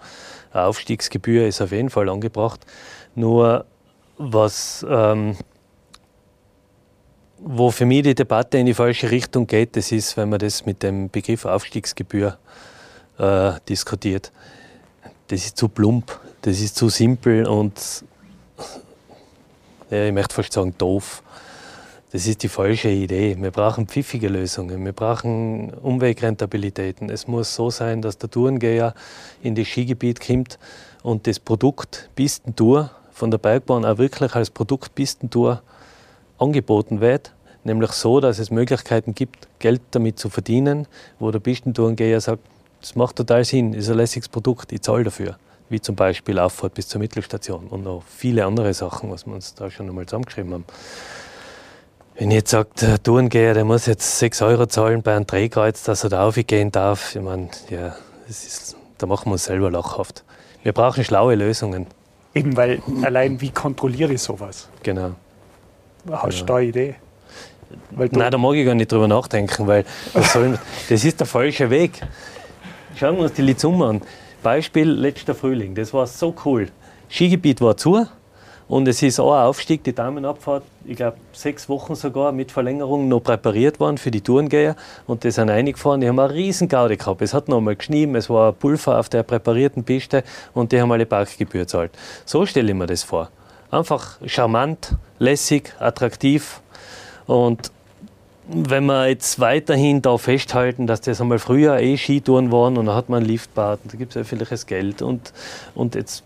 eine 0.52 0.65
Aufstiegsgebühr 0.65 1.48
ist 1.48 1.62
auf 1.62 1.72
jeden 1.72 1.89
Fall 1.89 2.10
angebracht. 2.10 2.65
Nur 3.15 3.65
was 4.17 4.86
ähm, 4.88 5.36
wo 7.44 7.72
für 7.72 7.86
mich 7.86 8.04
die 8.04 8.16
Debatte 8.16 8.58
in 8.58 8.66
die 8.66 8.74
falsche 8.74 9.10
Richtung 9.10 9.48
geht, 9.48 9.76
das 9.76 9.92
ist, 9.92 10.16
wenn 10.18 10.30
man 10.30 10.40
das 10.40 10.66
mit 10.66 10.84
dem 10.84 11.10
Begriff 11.10 11.46
Aufstiegsgebühr 11.46 12.38
äh, 13.18 13.52
diskutiert. 13.68 14.32
Das 15.28 15.46
ist 15.46 15.58
zu 15.58 15.68
plump, 15.68 16.20
das 16.42 16.60
ist 16.60 16.76
zu 16.76 16.90
simpel 16.90 17.48
und 17.48 18.04
ja, 19.90 20.06
ich 20.06 20.14
möchte 20.14 20.36
fast 20.36 20.54
sagen 20.54 20.76
doof. 20.78 21.24
Das 22.12 22.28
ist 22.28 22.44
die 22.44 22.50
falsche 22.50 22.90
Idee. 22.90 23.38
Wir 23.40 23.52
brauchen 23.52 23.88
pfiffige 23.88 24.28
Lösungen, 24.28 24.84
wir 24.84 24.92
brauchen 24.92 25.74
Umwegrentabilitäten. 25.74 27.10
Es 27.10 27.26
muss 27.26 27.56
so 27.56 27.70
sein, 27.70 28.02
dass 28.02 28.18
der 28.18 28.30
Tourengeher 28.30 28.94
in 29.42 29.56
das 29.56 29.68
Skigebiet 29.68 30.20
kommt 30.20 30.60
und 31.04 31.26
das 31.26 31.40
Produkt 31.40 32.10
Pistentour 32.16 32.92
von 33.12 33.32
der 33.32 33.38
Bergbahn 33.38 33.86
auch 33.86 33.98
wirklich 33.98 34.36
als 34.36 34.50
Produkt 34.50 34.94
Pistentour 34.94 35.62
angeboten 36.42 37.00
wird, 37.00 37.34
nämlich 37.64 37.92
so, 37.92 38.20
dass 38.20 38.40
es 38.40 38.52
Möglichkeiten 38.52 39.14
gibt, 39.14 39.48
Geld 39.60 39.82
damit 39.92 40.20
zu 40.20 40.30
verdienen, 40.30 40.88
wo 41.20 41.32
der 41.32 41.40
Pistentourengeher 41.40 42.20
sagt, 42.20 42.42
das 42.82 42.96
macht 42.96 43.16
total 43.16 43.46
Sinn, 43.46 43.74
ist 43.74 43.90
ein 43.90 43.98
lässiges 43.98 44.28
Produkt, 44.28 44.72
ich 44.72 44.82
zahle 44.82 45.04
dafür. 45.04 45.38
Wie 45.70 45.80
zum 45.80 45.96
Beispiel 45.96 46.38
Auffahrt 46.38 46.74
bis 46.74 46.90
zur 46.90 47.00
Mittelstation 47.00 47.68
und 47.68 47.84
noch 47.84 48.04
viele 48.06 48.46
andere 48.46 48.74
Sachen, 48.74 49.10
was 49.10 49.26
wir 49.26 49.34
uns 49.34 49.54
da 49.54 49.72
schon 49.72 49.88
einmal 49.88 50.06
zusammengeschrieben 50.06 50.54
haben. 50.54 50.66
Wenn 52.16 52.30
ich 52.30 52.36
jetzt 52.36 52.52
sage, 52.52 52.70
der 52.82 53.02
Tourengeher, 53.02 53.54
der 53.54 53.64
muss 53.64 53.86
jetzt 53.86 54.20
6 54.20 54.42
Euro 54.42 54.66
zahlen 54.66 55.02
bei 55.02 55.16
einem 55.16 55.26
Drehkreuz, 55.26 55.84
dass 55.84 56.04
er 56.04 56.10
da 56.10 56.28
aufgehen 56.28 56.72
darf, 56.72 57.16
ich 57.16 57.22
meine, 57.22 57.50
ja, 57.70 57.96
das 58.28 58.44
ist, 58.44 58.76
da 58.98 59.08
machen 59.08 59.28
wir 59.28 59.34
uns 59.34 59.46
selber 59.46 59.72
lachhaft. 59.72 60.26
Wir 60.62 60.74
brauchen 60.74 61.06
schlaue 61.06 61.36
Lösungen. 61.36 61.88
Eben 62.34 62.58
weil 62.58 62.82
allein 63.04 63.40
wie 63.40 63.52
kontrolliere 63.52 64.14
ich 64.14 64.22
sowas? 64.22 64.68
Genau. 64.84 65.12
Hast 66.10 66.42
du 66.42 66.46
da 66.46 66.56
eine 66.56 66.68
Idee? 66.68 66.96
Weil 67.92 68.10
Nein, 68.12 68.32
da 68.32 68.38
mag 68.38 68.56
ich 68.56 68.66
gar 68.66 68.76
nicht 68.76 68.92
drüber 68.92 69.08
nachdenken, 69.08 69.68
weil 69.68 69.86
soll, 70.14 70.60
das 70.90 71.04
ist 71.04 71.20
der 71.20 71.28
falsche 71.28 71.70
Weg. 71.70 72.02
Schauen 72.96 73.18
wir 73.18 73.24
uns 73.24 73.34
die 73.34 73.42
Lizum 73.42 73.82
an. 73.82 74.02
Beispiel 74.44 74.90
letzter 74.90 75.36
Frühling, 75.36 75.76
das 75.76 75.94
war 75.94 76.08
so 76.08 76.34
cool. 76.46 76.68
Skigebiet 77.10 77.62
war 77.62 77.78
zu 77.78 78.06
und 78.68 78.88
es 78.88 79.04
ist 79.04 79.20
auch 79.20 79.34
ein 79.34 79.46
Aufstieg, 79.46 79.84
die 79.84 79.94
Damenabfahrt, 79.94 80.64
ich 80.86 80.96
glaube 80.96 81.18
sechs 81.34 81.68
Wochen 81.70 81.94
sogar 81.94 82.32
mit 82.32 82.52
Verlängerung 82.52 83.08
noch 83.08 83.20
präpariert 83.20 83.80
worden 83.80 83.98
für 83.98 84.12
die 84.12 84.22
Tourengeher 84.22 84.76
und 85.08 85.24
die 85.24 85.32
sind 85.32 85.50
reingefahren, 85.50 86.02
die 86.02 86.08
haben 86.08 86.18
eine 86.18 86.34
riesen 86.34 86.70
Gaudi 86.70 86.98
gehabt. 86.98 87.22
Es 87.22 87.34
hat 87.34 87.50
noch 87.50 87.58
einmal 87.58 87.76
geschnien, 87.76 88.16
es 88.16 88.30
war 88.30 88.54
Pulver 88.54 88.98
auf 88.98 89.10
der 89.10 89.24
präparierten 89.24 89.84
Piste 89.84 90.24
und 90.54 90.72
die 90.72 90.82
haben 90.82 90.92
alle 90.92 91.06
Parkgebühr 91.06 91.62
gezahlt. 91.62 91.92
So 92.26 92.46
stelle 92.46 92.72
ich 92.72 92.78
mir 92.78 92.88
das 92.88 93.04
vor. 93.04 93.30
Einfach 93.72 94.18
charmant, 94.26 94.96
lässig, 95.20 95.74
attraktiv 95.80 96.60
und 97.26 97.72
wenn 98.54 98.86
wir 98.88 99.08
jetzt 99.08 99.40
weiterhin 99.40 100.02
da 100.02 100.18
festhalten, 100.18 100.86
dass 100.86 101.00
das 101.00 101.22
einmal 101.22 101.40
früher 101.40 101.80
eh 101.80 101.96
Skitouren 101.96 102.52
waren 102.52 102.78
und 102.78 102.88
dann 102.88 102.96
hat 102.96 103.08
man 103.08 103.20
einen 103.20 103.28
Lift 103.28 103.52
gebaut 103.52 103.80
und 103.84 103.94
da 103.94 103.98
gibt 103.98 104.12
es 104.14 104.18
öffentliches 104.22 104.66
Geld 104.66 105.02
und, 105.02 105.32
und 105.74 105.96
jetzt, 105.96 106.24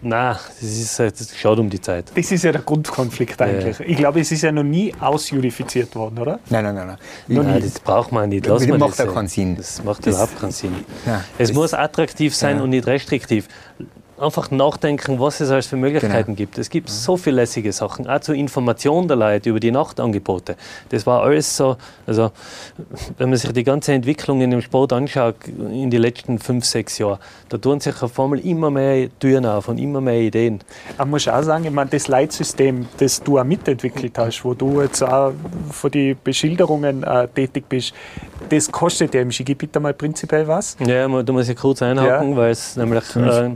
na, 0.00 0.32
das 0.58 0.62
ist 0.62 0.98
das 0.98 1.36
schaut 1.36 1.58
um 1.58 1.68
die 1.68 1.80
Zeit. 1.80 2.06
das 2.14 2.32
ist 2.32 2.44
ja 2.44 2.52
der 2.52 2.62
Grundkonflikt 2.62 3.42
eigentlich. 3.42 3.78
Ich 3.80 3.96
glaube, 3.98 4.20
es 4.20 4.32
ist 4.32 4.40
ja 4.42 4.52
noch 4.52 4.62
nie 4.62 4.94
ausjudifiziert 4.98 5.94
worden, 5.96 6.18
oder? 6.18 6.38
Nein, 6.48 6.64
nein, 6.64 6.74
nein. 6.76 6.86
nein. 6.86 6.96
Noch 7.28 7.42
Nein, 7.44 7.56
nie. 7.56 7.60
das 7.62 7.78
braucht 7.80 8.10
man 8.10 8.30
nicht. 8.30 8.46
Das 8.46 8.60
Lass 8.62 8.68
mal 8.68 8.78
macht 8.78 8.98
das 8.98 9.06
ja 9.06 9.12
keinen 9.12 9.28
Sinn. 9.28 9.56
Das 9.56 9.84
macht 9.84 10.06
Das- 10.06 10.14
überhaupt 10.14 10.40
keinen 10.40 10.52
Sinn. 10.52 10.72
Ja, 11.04 11.24
es 11.36 11.48
das- 11.48 11.52
muss 11.56 11.74
attraktiv 11.74 12.34
sein 12.34 12.56
Ja. 12.56 12.62
und 12.62 12.70
nicht 12.70 12.86
restriktiv. 12.86 13.48
Einfach 14.18 14.50
nachdenken, 14.50 15.18
was 15.20 15.40
es 15.40 15.50
alles 15.50 15.66
für 15.66 15.76
Möglichkeiten 15.76 16.26
Genau. 16.34 16.36
gibt. 16.36 16.58
Es 16.58 16.70
gibt 16.70 16.88
so 16.88 17.16
viele 17.16 17.36
lässige 17.36 17.72
Sachen, 17.72 18.06
auch 18.06 18.20
zur 18.20 18.34
Information 18.34 19.08
der 19.08 19.16
Leute 19.16 19.50
über 19.50 19.60
die 19.60 19.70
Nachtangebote. 19.70 20.56
Das 20.88 21.06
war 21.06 21.22
alles 21.22 21.56
so, 21.56 21.76
also 22.06 22.30
wenn 23.18 23.28
man 23.30 23.38
sich 23.38 23.52
die 23.52 23.64
ganze 23.64 23.92
Entwicklung 23.92 24.40
in 24.40 24.50
dem 24.50 24.62
Sport 24.62 24.92
anschaut 24.92 25.36
in 25.46 25.90
den 25.90 26.00
letzten 26.00 26.38
fünf, 26.38 26.64
sechs 26.64 26.98
Jahren, 26.98 27.18
da 27.48 27.58
tun 27.58 27.80
sich 27.80 28.00
auf 28.02 28.18
einmal 28.18 28.38
immer 28.40 28.70
mehr 28.70 29.08
Türen 29.18 29.44
auf 29.46 29.68
und 29.68 29.78
immer 29.78 30.00
mehr 30.00 30.20
Ideen. 30.20 30.60
Man 30.98 31.10
muss 31.10 31.28
auch 31.28 31.42
sagen, 31.42 31.64
ich 31.64 31.70
meine, 31.70 31.90
das 31.90 32.08
Leitsystem, 32.08 32.86
das 32.98 33.22
du 33.22 33.38
auch 33.38 33.44
mitentwickelt 33.44 34.16
hast, 34.18 34.44
wo 34.44 34.54
du 34.54 34.80
jetzt 34.82 35.02
auch 35.02 35.32
für 35.70 35.90
die 35.90 36.14
Beschilderungen 36.22 37.02
äh, 37.02 37.28
tätig 37.28 37.64
bist, 37.68 37.92
das 38.48 38.70
kostet 38.70 39.14
ja 39.14 39.20
im 39.20 39.30
Skigebiet 39.32 39.76
einmal 39.76 39.94
prinzipiell 39.94 40.46
was. 40.46 40.76
Ja, 40.86 41.06
da 41.22 41.32
muss 41.32 41.48
ich 41.48 41.56
kurz 41.56 41.82
einhaken, 41.82 42.30
Ja. 42.30 42.36
weil 42.36 42.50
es 42.52 42.76
nämlich 42.76 43.04
äh, 43.16 43.50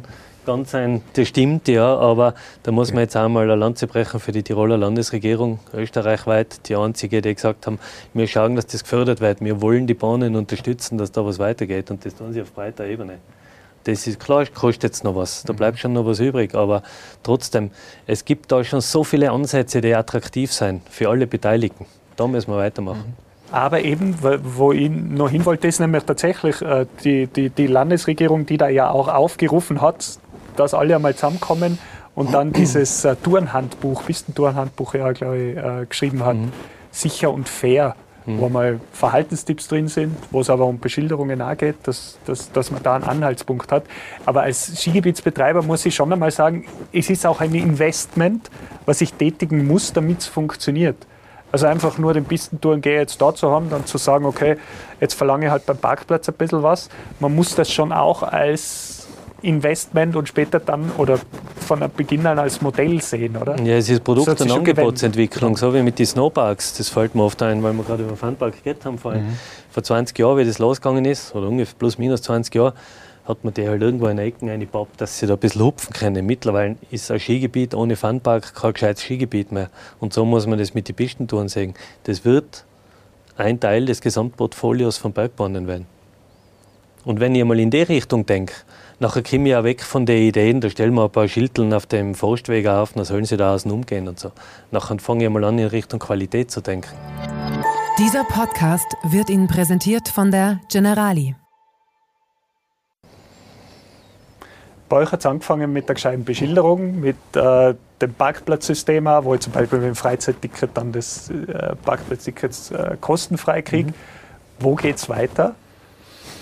ganz 0.51 0.75
ein, 0.75 1.03
das 1.13 1.29
stimmt 1.29 1.69
ja, 1.69 1.97
aber 1.97 2.35
da 2.65 2.73
muss 2.73 2.93
man 2.93 3.03
jetzt 3.03 3.17
einmal 3.17 3.45
eine 3.45 3.55
Lanze 3.55 3.87
brechen 3.87 4.19
für 4.21 4.33
die 4.33 4.43
Tiroler 4.43 4.77
Landesregierung, 4.77 5.61
österreichweit, 5.73 6.69
die 6.69 6.75
einzige, 6.77 7.23
die 7.23 7.35
gesagt 7.35 7.67
haben, 7.67 7.79
wir 8.15 8.27
schauen, 8.27 8.57
dass 8.57 8.67
das 8.67 8.83
gefördert 8.83 9.21
wird, 9.21 9.41
wir 9.41 9.61
wollen 9.63 9.87
die 9.87 9.95
Bahnen 9.95 10.35
unterstützen, 10.35 10.99
dass 10.99 11.13
da 11.13 11.25
was 11.25 11.39
weitergeht 11.39 11.91
und 11.91 12.05
das 12.05 12.15
tun 12.17 12.33
sie 12.33 12.43
auf 12.43 12.53
breiter 12.53 12.85
Ebene. 12.87 13.19
Das 13.85 14.07
ist 14.07 14.19
klar, 14.21 14.45
kostet 14.47 14.83
jetzt 14.83 15.05
noch 15.05 15.15
was, 15.15 15.45
da 15.45 15.53
bleibt 15.53 15.79
schon 15.79 15.93
noch 15.93 16.05
was 16.05 16.19
übrig, 16.21 16.55
aber 16.55 16.83
trotzdem, 17.23 17.71
es 18.07 18.25
gibt 18.25 18.51
da 18.53 18.63
schon 18.65 18.81
so 18.81 19.05
viele 19.05 19.31
Ansätze, 19.31 19.81
die 19.81 19.95
attraktiv 19.95 20.53
sind 20.53 20.83
für 20.91 21.09
alle 21.09 21.27
Beteiligten. 21.27 21.87
Da 22.17 22.27
müssen 22.27 22.51
wir 22.51 22.59
weitermachen. 22.59 23.15
Aber 23.53 23.81
eben, 23.81 24.15
wo- 24.23 24.39
wo 24.43 24.73
ich 24.73 24.89
noch 24.91 25.31
hin 25.31 25.45
wollte, 25.45 25.67
ist 25.67 25.81
nämlich 25.81 26.05
tatsächlich 26.05 26.61
äh, 26.63 26.87
die, 27.03 27.27
die, 27.27 27.49
die 27.51 27.67
Landesregierung, 27.67 28.47
die 28.47 28.59
da 28.59 28.69
ja 28.69 28.91
auch 28.91 29.09
aufgerufen 29.09 29.81
hat, 29.81 30.19
dass 30.57 30.75
alle 30.75 30.97
einmal 30.97 31.15
zusammenkommen 31.15 31.79
und 32.15 32.35
dann 32.35 32.53
dieses 32.55 33.05
äh, 33.05 33.17
Tourenhandbuch, 33.17 34.05
Pistentourenhandbuch 34.05 34.95
ja, 34.95 35.13
glaube 35.13 35.39
ich, 35.39 35.57
äh, 35.57 35.87
geschrieben 35.89 36.25
hat, 36.25 36.37
sicher 36.91 37.33
und 37.33 37.49
fair, 37.49 37.95
wo 38.27 38.49
mal 38.49 38.81
Verhaltenstipps 38.93 39.69
drin 39.69 39.89
sind, 39.89 40.17
wo 40.31 40.41
es 40.41 40.51
aber 40.51 40.67
um 40.67 40.79
Beschilderungen 40.79 41.41
auch 41.43 41.57
geht, 41.57 41.77
dass, 41.85 42.19
dass, 42.27 42.53
dass 42.53 42.71
man 42.71 42.83
da 42.83 42.95
einen 42.95 43.05
Anhaltspunkt 43.05 43.73
hat. 43.73 43.85
Aber 44.27 44.43
als 44.43 44.81
Skigebietsbetreiber 44.81 45.63
muss 45.63 45.85
ich 45.87 45.95
schon 45.95 46.13
einmal 46.13 46.31
sagen, 46.31 46.67
es 46.93 47.11
ist 47.11 47.27
auch 47.27 47.41
ein 47.41 47.55
Investment, 47.55 48.51
was 48.87 49.01
ich 49.01 49.15
tätigen 49.15 49.67
muss, 49.67 49.93
damit 49.93 50.21
es 50.21 50.27
funktioniert. 50.27 50.97
Also 51.53 51.67
einfach 51.67 51.99
nur 51.99 52.15
den 52.15 52.25
Pistentourengeher 52.25 53.01
jetzt 53.01 53.21
da 53.21 53.35
zu 53.35 53.51
haben, 53.51 53.71
dann 53.71 53.85
zu 53.87 53.99
sagen, 53.99 54.25
okay, 54.25 54.57
jetzt 55.01 55.15
verlange 55.15 55.47
ich 55.47 55.51
halt 55.51 55.67
beim 55.67 55.79
Parkplatz 55.79 56.29
ein 56.29 56.35
bisschen 56.35 56.63
was. 56.63 56.89
Man 57.19 57.35
muss 57.35 57.57
das 57.57 57.73
schon 57.73 57.93
auch 57.93 58.23
als 58.23 59.00
Investment 59.43 60.17
und 60.17 60.29
später 60.29 60.61
dann 60.61 60.91
oder 60.99 61.19
von 61.61 61.83
Beginn 61.97 62.27
an 62.27 62.39
als 62.39 62.61
Modell 62.61 63.01
sehen, 63.01 63.37
oder? 63.37 63.61
Ja, 63.63 63.77
es 63.77 63.89
ist 63.89 64.05
Produkt- 64.05 64.41
und. 64.41 64.51
Angebotsentwicklung, 64.51 65.57
so 65.57 65.73
wie 65.75 65.83
mit 65.83 65.99
den 65.99 66.07
Snowparks. 66.07 66.77
Das 66.77 66.89
fällt 66.89 67.15
mir 67.15 67.23
oft 67.23 67.43
ein, 67.43 67.63
weil 67.63 67.73
wir 67.73 67.85
gerade 67.85 68.03
über 68.03 68.13
den 68.13 68.19
Funpark 68.19 68.63
geredet 68.63 68.85
haben 68.85 68.99
vorhin. 68.99 69.27
Mhm. 69.27 69.37
Vor 69.71 69.83
20 69.83 70.19
Jahren, 70.19 70.39
wie 70.39 70.45
das 70.45 70.59
losgegangen 70.59 71.05
ist, 71.05 71.35
oder 71.35 71.49
ungefähr 71.49 71.75
plus 71.79 71.99
minus 71.99 72.23
20 72.23 72.55
Jahre, 72.55 72.75
hat 73.27 73.45
man 73.45 73.55
die 73.55 73.69
halt 73.69 73.81
irgendwo 73.81 74.09
in 74.09 74.19
Ecken 74.19 74.51
eingebaut, 74.51 74.89
dass 74.97 75.19
sie 75.19 75.27
da 75.27 75.35
ein 75.35 75.39
bisschen 75.39 75.63
hupfen 75.63 75.93
können. 75.93 76.27
Mittlerweile 76.27 76.77
ist 76.91 77.11
ein 77.11 77.21
Skigebiet 77.21 77.75
ohne 77.75 77.97
Funpark 77.97 78.55
kein 78.55 78.73
gescheites 78.73 79.03
Skigebiet 79.05 79.53
mehr. 79.53 79.71
Und 80.01 80.13
so 80.13 80.25
muss 80.25 80.47
man 80.47 80.59
das 80.59 80.75
mit 80.75 80.89
den 80.89 80.97
Pistentouren 80.97 81.49
sehen. 81.49 81.75
Das 82.05 82.25
wird 82.25 82.65
ein 83.37 83.61
Teil 83.61 83.87
des 83.87 84.01
Gesamtportfolios 84.01 84.99
von 84.99 85.13
Bergbahnen 85.13 85.67
werden. 85.67 85.87
Und 87.05 87.21
wenn 87.21 87.35
ich 87.35 87.45
mal 87.45 87.59
in 87.59 87.71
die 87.71 87.83
Richtung 87.83 88.27
denke, 88.27 88.55
nachher 89.01 89.23
komme 89.23 89.45
ich 89.45 89.51
ja 89.51 89.65
weg 89.65 89.83
von 89.83 90.07
den 90.07 90.23
Ideen, 90.23 90.61
da 90.61 90.71
stellen 90.71 90.95
wir 90.95 91.05
ein 91.05 91.11
paar 91.11 91.27
Schildeln 91.27 91.73
auf 91.73 91.87
dem 91.87 92.15
Forstweg 92.15 92.67
auf, 92.67 92.93
dann 92.93 93.05
sollen 93.05 93.25
sie 93.25 93.37
da 93.37 93.55
außen 93.55 93.71
umgehen 93.71 94.07
und 94.07 94.21
so. 94.21 94.31
Nachher 94.71 94.99
fange 94.99 95.25
ich 95.25 95.31
mal 95.31 95.43
an, 95.45 95.59
in 95.59 95.67
Richtung 95.67 95.99
Qualität 95.99 96.51
zu 96.51 96.61
denken. 96.61 96.91
Dieser 97.99 98.25
Podcast 98.25 98.87
wird 99.03 99.31
Ihnen 99.31 99.49
präsentiert 99.49 100.09
von 100.09 100.31
der 100.31 100.61
Generali. 100.71 101.35
Bei 104.89 104.97
euch 104.97 105.13
hat 105.13 105.21
es 105.21 105.27
angefangen 105.27 105.73
mit 105.73 105.89
der 105.89 105.95
gescheiten 105.95 106.25
Beschilderung, 106.25 107.01
mit 107.01 107.17
äh, 107.35 107.75
dem 108.01 108.15
Parkplatzsystem, 108.15 109.07
auch, 109.07 109.25
wo 109.25 109.35
ich 109.35 109.41
zum 109.41 109.53
Beispiel 109.53 109.79
mit 109.79 109.89
dem 109.89 109.95
Freizeitticket 109.95 110.71
dann 110.75 110.93
das 110.93 111.31
äh, 111.31 111.77
Parkplatzticket 111.85 112.73
äh, 112.73 112.97
kostenfrei 113.01 113.63
kriege. 113.63 113.93
Wo 114.59 114.75
geht 114.75 114.97
es 114.97 115.09
weiter? 115.09 115.55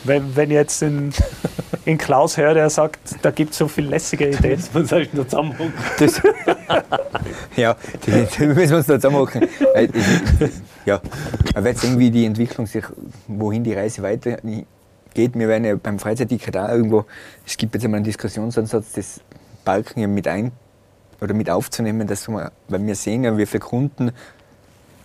Wenn, 0.04 0.34
wenn 0.36 0.50
ich 0.50 0.54
jetzt 0.54 0.82
in, 0.82 1.12
in 1.84 1.98
Klaus 1.98 2.36
höre, 2.36 2.54
der 2.54 2.70
sagt, 2.70 2.98
da 3.22 3.30
gibt 3.30 3.52
es 3.52 3.58
so 3.58 3.68
viele 3.68 3.88
lässige 3.90 4.28
Ideen. 4.30 4.62
Man 4.72 4.86
soll 4.86 5.08
nur 5.12 5.26
zusammenhocken. 5.28 5.72
Das, 5.98 6.20
ja, 7.56 7.76
die, 8.06 8.26
die 8.38 8.46
müssen 8.46 8.70
wir 8.70 8.76
uns 8.78 8.86
da 8.86 8.94
zusammenmachen. 9.00 9.48
Weil 9.74 9.88
das- 9.88 10.62
Ja, 10.86 11.00
man 11.54 11.64
wird 11.64 11.78
sehen, 11.78 11.98
wie 11.98 12.10
die 12.10 12.24
Entwicklung 12.24 12.66
sich, 12.66 12.84
wohin 13.26 13.64
die 13.64 13.74
Reise 13.74 14.02
weitergeht. 14.02 14.64
Wir 15.14 15.48
werden 15.48 15.64
ja 15.64 15.74
beim 15.76 15.98
Freizeitticket 15.98 16.56
auch 16.56 16.68
irgendwo, 16.68 17.04
es 17.46 17.56
gibt 17.56 17.74
jetzt 17.74 17.84
einmal 17.84 17.98
einen 17.98 18.04
Diskussionsansatz, 18.04 18.92
das 18.92 19.20
Balken 19.64 20.00
ja 20.00 20.06
mit 20.06 20.28
ein 20.28 20.52
oder 21.20 21.34
mit 21.34 21.50
aufzunehmen, 21.50 22.06
dass 22.06 22.28
wir, 22.28 22.52
weil 22.68 22.86
wir 22.86 22.94
sehen 22.94 23.24
ja, 23.24 23.36
wie 23.36 23.44
viele 23.46 23.60
Kunden 23.60 24.12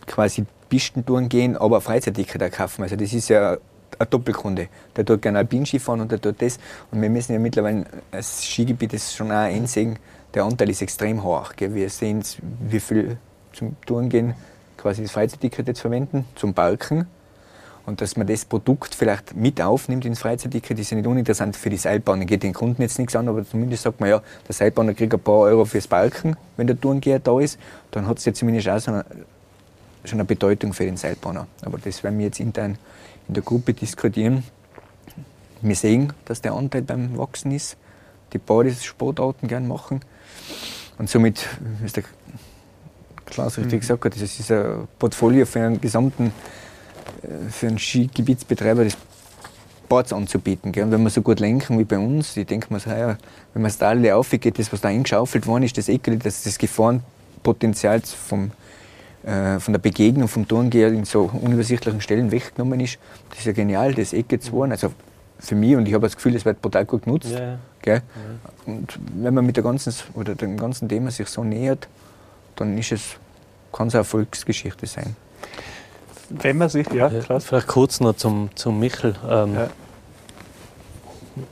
quasi 0.05 0.45
Pistentouren 0.69 1.29
gehen, 1.29 1.57
aber 1.57 1.81
Freizeitticket 1.81 2.43
auch 2.43 2.51
kaufen. 2.51 2.83
Also 2.83 2.95
das 2.95 3.11
ist 3.13 3.29
ja 3.29 3.57
ein 3.99 4.07
Doppelkunde. 4.09 4.67
Der 4.95 5.05
tut 5.05 5.21
gerne 5.21 5.39
Alpinski 5.39 5.79
fahren 5.79 6.01
und 6.01 6.11
der 6.11 6.21
tut 6.21 6.41
das. 6.41 6.59
Und 6.91 7.01
wir 7.01 7.09
müssen 7.09 7.33
ja 7.33 7.39
mittlerweile 7.39 7.85
als 8.11 8.43
Skigebiet 8.43 8.93
das 8.93 9.13
schon 9.13 9.31
auch 9.31 9.35
einsehen, 9.35 9.97
der 10.33 10.45
Anteil 10.45 10.69
ist 10.69 10.81
extrem 10.81 11.23
hoch. 11.23 11.53
Gell. 11.55 11.75
Wir 11.75 11.89
sehen, 11.89 12.23
wie 12.67 12.79
viel 12.79 13.17
zum 13.53 13.75
Touren 13.85 14.09
gehen, 14.09 14.33
quasi 14.77 15.03
das 15.03 15.11
Freizeitticket 15.11 15.67
jetzt 15.67 15.81
verwenden, 15.81 16.25
zum 16.35 16.53
Balken. 16.53 17.07
Und 17.85 17.99
dass 17.99 18.15
man 18.15 18.25
das 18.25 18.45
Produkt 18.45 18.95
vielleicht 18.95 19.35
mit 19.35 19.61
aufnimmt 19.61 20.05
ins 20.05 20.19
Freizeitticket, 20.19 20.79
ist 20.79 20.91
ja 20.91 20.97
nicht 20.97 21.05
uninteressant 21.05 21.57
für 21.57 21.69
die 21.69 21.77
Seilbahnen. 21.77 22.25
Geht 22.25 22.43
den 22.43 22.53
Kunden 22.53 22.81
jetzt 22.81 22.97
nichts 22.97 23.15
an, 23.15 23.27
aber 23.27 23.45
zumindest 23.45 23.83
sagt 23.83 23.99
man 23.99 24.09
ja, 24.09 24.21
der 24.47 24.53
Seilbahner 24.53 24.93
kriegt 24.93 25.13
ein 25.13 25.19
paar 25.19 25.39
Euro 25.39 25.65
fürs 25.65 25.87
Balken, 25.87 26.37
wenn 26.55 26.67
der 26.67 26.79
Tourengeher 26.79 27.19
da 27.19 27.39
ist. 27.39 27.59
Dann 27.91 28.07
hat 28.07 28.19
es 28.19 28.25
ja 28.25 28.33
zumindest 28.33 28.69
auch 28.69 28.79
so 28.79 28.91
eine, 28.91 29.05
schon 30.05 30.19
eine 30.19 30.25
Bedeutung 30.25 30.71
für 30.71 30.85
den 30.85 30.95
Seilbahner. 30.95 31.45
Aber 31.61 31.77
das 31.77 32.03
werden 32.03 32.17
wir 32.19 32.25
jetzt 32.27 32.39
intern 32.39 32.77
in 33.27 33.33
der 33.33 33.43
Gruppe 33.43 33.73
diskutieren. 33.73 34.43
Wir 35.61 35.75
sehen, 35.75 36.13
dass 36.25 36.41
der 36.41 36.53
Anteil 36.53 36.81
beim 36.81 37.17
Wachsen 37.17 37.51
ist, 37.51 37.77
die 38.33 38.37
beide 38.37 38.71
Sportarten 38.73 39.47
gern 39.47 39.67
machen. 39.67 40.01
Und 40.97 41.09
somit, 41.09 41.47
wie 41.81 41.89
der 41.89 42.03
Klaus 43.25 43.57
richtig 43.57 43.81
gesagt 43.81 44.05
hat, 44.05 44.15
das 44.15 44.39
ist 44.39 44.51
ein 44.51 44.87
Portfolio 44.99 45.45
für 45.45 45.61
einen 45.61 45.79
gesamten, 45.79 46.33
äh, 47.23 47.49
für 47.49 47.67
einen 47.67 47.79
Skigebietsbetreiber, 47.79 48.83
das 48.83 48.97
Boards 49.89 50.13
anzubieten. 50.13 50.71
Gell? 50.71 50.85
Und 50.85 50.91
wenn 50.91 51.03
wir 51.03 51.09
so 51.09 51.21
gut 51.21 51.39
lenken 51.39 51.79
wie 51.79 51.83
bei 51.83 51.97
uns, 51.97 52.35
ich 52.35 52.47
denke 52.47 52.73
mir 52.73 52.79
so, 52.79 52.89
ja, 52.89 53.17
wenn 53.53 53.61
man 53.61 53.69
das 53.69 53.77
Tal 53.77 54.09
aufgeht, 54.11 54.57
das, 54.59 54.71
was 54.71 54.81
da 54.81 54.89
eingeschaufelt 54.89 55.47
worden 55.47 55.63
ist, 55.63 55.77
das 55.77 55.89
Eckel, 55.89 56.17
dass 56.17 56.43
das 56.43 56.57
Gefahrenpotenzial 56.57 58.01
vom, 58.01 58.51
äh, 59.23 59.59
von 59.59 59.73
der 59.73 59.79
Begegnung 59.79 60.27
vom 60.27 60.47
Tourengeher 60.47 60.89
in 60.89 61.05
so 61.05 61.29
unübersichtlichen 61.41 62.01
Stellen 62.01 62.31
weggenommen 62.31 62.79
ist, 62.79 62.99
das 63.29 63.39
ist 63.39 63.45
ja 63.45 63.53
genial, 63.53 63.93
das 63.93 64.13
Ecke 64.13 64.39
zu 64.39 64.51
fahren. 64.51 64.71
Also 64.71 64.91
für 65.39 65.55
mich, 65.55 65.75
und 65.75 65.87
ich 65.87 65.93
habe 65.93 66.05
das 66.05 66.15
Gefühl, 66.15 66.35
es 66.35 66.45
wird 66.45 66.61
brutal 66.61 66.85
gut 66.85 67.03
genutzt. 67.03 67.29
Ja, 67.29 67.57
ja. 67.85 68.01
Und 68.65 68.97
wenn 69.15 69.33
man 69.33 69.45
mit 69.45 69.55
der 69.57 69.63
ganzen, 69.63 69.93
oder 70.13 70.35
dem 70.35 70.57
ganzen 70.57 70.87
Thema 70.87 71.11
sich 71.11 71.27
so 71.27 71.43
nähert, 71.43 71.87
dann 72.55 72.77
ist 72.77 72.91
es, 72.91 73.01
kann 73.71 73.87
es 73.87 73.95
eine 73.95 74.01
Erfolgsgeschichte 74.01 74.85
sein. 74.85 75.15
Wenn 76.29 76.57
man 76.57 76.69
sich, 76.69 76.89
ja, 76.91 77.09
klar. 77.09 77.41
vielleicht 77.41 77.67
kurz 77.67 77.99
noch 77.99 78.15
zum, 78.15 78.49
zum 78.55 78.79
Michel. 78.79 79.15
Ähm, 79.29 79.53
Ja. 79.55 79.69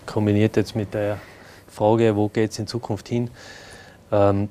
Kombiniert 0.05 0.57
jetzt 0.57 0.75
mit 0.75 0.93
der 0.93 1.17
Frage, 1.67 2.15
wo 2.15 2.27
geht 2.29 2.51
es 2.51 2.60
in 2.60 2.67
Zukunft 2.67 3.07
hin? 3.07 3.31
Ähm, 4.12 4.49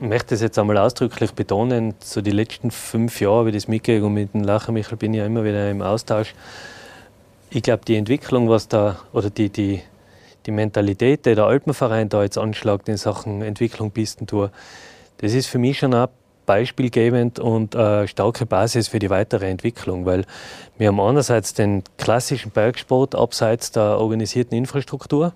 möchte 0.00 0.34
es 0.34 0.40
jetzt 0.40 0.58
einmal 0.58 0.78
ausdrücklich 0.78 1.32
betonen, 1.32 1.94
so 2.00 2.20
die 2.20 2.30
letzten 2.30 2.70
fünf 2.70 3.20
Jahre, 3.20 3.46
wie 3.46 3.50
ich 3.50 3.56
das 3.56 3.68
mitgehe 3.68 4.04
und 4.04 4.14
mit 4.14 4.34
dem 4.34 4.44
Lacher 4.44 4.72
Michel 4.72 4.96
bin 4.96 5.14
ich 5.14 5.18
ja 5.18 5.26
immer 5.26 5.44
wieder 5.44 5.70
im 5.70 5.82
Austausch. 5.82 6.34
Ich 7.50 7.62
glaube, 7.62 7.84
die 7.86 7.96
Entwicklung, 7.96 8.48
was 8.48 8.68
da, 8.68 8.98
oder 9.12 9.30
die, 9.30 9.48
die, 9.48 9.82
die 10.46 10.50
Mentalität, 10.50 11.26
die 11.26 11.34
der 11.34 11.44
Alpenverein 11.44 12.08
da 12.08 12.22
jetzt 12.22 12.38
anschlägt 12.38 12.88
in 12.88 12.96
Sachen 12.96 13.42
Entwicklung 13.42 13.90
Pistentour, 13.90 14.50
das 15.18 15.34
ist 15.34 15.46
für 15.46 15.58
mich 15.58 15.78
schon 15.78 15.94
auch 15.94 16.08
beispielgebend 16.46 17.38
und 17.38 17.76
eine 17.76 18.08
starke 18.08 18.46
Basis 18.46 18.88
für 18.88 18.98
die 18.98 19.10
weitere 19.10 19.50
Entwicklung, 19.50 20.06
weil 20.06 20.24
wir 20.78 20.88
haben 20.88 21.00
einerseits 21.00 21.52
den 21.52 21.82
klassischen 21.98 22.50
Bergsport 22.50 23.14
abseits 23.14 23.72
der 23.72 23.98
organisierten 23.98 24.56
Infrastruktur 24.56 25.34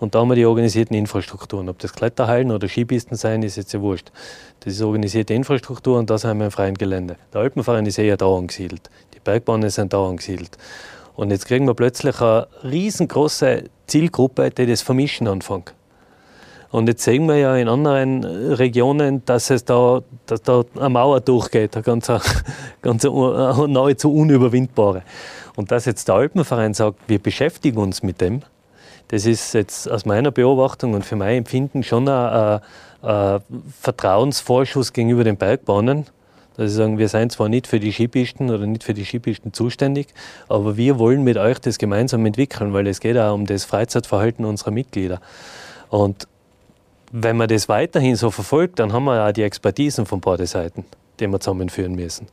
und 0.00 0.14
da 0.14 0.20
haben 0.20 0.28
wir 0.28 0.36
die 0.36 0.46
organisierten 0.46 0.96
Infrastrukturen. 0.96 1.68
Ob 1.68 1.78
das 1.78 1.92
Kletterhallen 1.92 2.50
oder 2.52 2.68
Skipisten 2.68 3.16
sein, 3.16 3.42
ist 3.42 3.56
jetzt 3.56 3.72
ja 3.72 3.80
wurscht. 3.80 4.12
Das 4.60 4.74
ist 4.74 4.82
organisierte 4.82 5.34
Infrastruktur 5.34 5.98
und 5.98 6.08
da 6.08 6.18
sind 6.18 6.38
wir 6.38 6.46
im 6.46 6.50
freien 6.50 6.76
Gelände. 6.76 7.16
Der 7.32 7.40
Alpenverein 7.40 7.86
ist 7.86 7.98
eher 7.98 8.16
da 8.16 8.26
angesiedelt. 8.26 8.90
Die 9.14 9.20
Bergbahnen 9.20 9.70
sind 9.70 9.92
da 9.92 10.06
angesiedelt. 10.06 10.56
Und 11.16 11.32
jetzt 11.32 11.46
kriegen 11.46 11.66
wir 11.66 11.74
plötzlich 11.74 12.20
eine 12.20 12.46
riesengroße 12.62 13.64
Zielgruppe, 13.88 14.50
die 14.50 14.66
das 14.66 14.82
Vermischen 14.82 15.26
anfängt. 15.26 15.74
Und 16.70 16.86
jetzt 16.86 17.02
sehen 17.02 17.26
wir 17.26 17.36
ja 17.36 17.56
in 17.56 17.68
anderen 17.68 18.24
Regionen, 18.24 19.24
dass 19.24 19.50
es 19.50 19.64
da, 19.64 20.02
dass 20.26 20.42
da 20.42 20.64
eine 20.76 20.90
Mauer 20.90 21.20
durchgeht, 21.20 21.74
eine 21.74 21.82
ganz, 21.82 22.12
ganz 22.82 23.04
nahezu 23.04 24.14
unüberwindbare. 24.14 25.02
Und 25.56 25.72
dass 25.72 25.86
jetzt 25.86 26.06
der 26.08 26.16
Alpenverein 26.16 26.74
sagt, 26.74 27.00
wir 27.08 27.18
beschäftigen 27.18 27.78
uns 27.78 28.02
mit 28.02 28.20
dem, 28.20 28.42
das 29.08 29.26
ist 29.26 29.54
jetzt 29.54 29.90
aus 29.90 30.04
meiner 30.04 30.30
Beobachtung 30.30 30.94
und 30.94 31.04
für 31.04 31.16
mein 31.16 31.38
Empfinden 31.38 31.82
schon 31.82 32.08
ein, 32.08 32.60
ein, 33.02 33.08
ein 33.08 33.40
Vertrauensvorschuss 33.80 34.92
gegenüber 34.92 35.24
den 35.24 35.36
Bergbahnen. 35.36 36.06
Dass 36.56 36.72
sie 36.72 36.76
sagen, 36.76 36.98
wir 36.98 37.08
sind 37.08 37.30
zwar 37.30 37.48
nicht 37.48 37.68
für 37.68 37.78
die 37.78 37.92
Skipisten 37.92 38.50
oder 38.50 38.66
nicht 38.66 38.82
für 38.82 38.92
die 38.92 39.04
Skipisten 39.04 39.52
zuständig, 39.52 40.08
aber 40.48 40.76
wir 40.76 40.98
wollen 40.98 41.22
mit 41.22 41.36
euch 41.36 41.60
das 41.60 41.78
gemeinsam 41.78 42.26
entwickeln, 42.26 42.72
weil 42.72 42.86
es 42.88 42.98
geht 42.98 43.16
auch 43.16 43.32
um 43.32 43.46
das 43.46 43.64
Freizeitverhalten 43.64 44.44
unserer 44.44 44.72
Mitglieder. 44.72 45.20
Und 45.88 46.26
wenn 47.12 47.36
man 47.36 47.48
das 47.48 47.68
weiterhin 47.68 48.16
so 48.16 48.30
verfolgt, 48.30 48.80
dann 48.80 48.92
haben 48.92 49.04
wir 49.04 49.24
auch 49.24 49.32
die 49.32 49.42
Expertisen 49.42 50.04
von 50.04 50.20
beiden 50.20 50.46
Seiten, 50.46 50.84
die 51.20 51.28
wir 51.28 51.40
zusammenführen 51.40 51.94
müssen. 51.94 52.26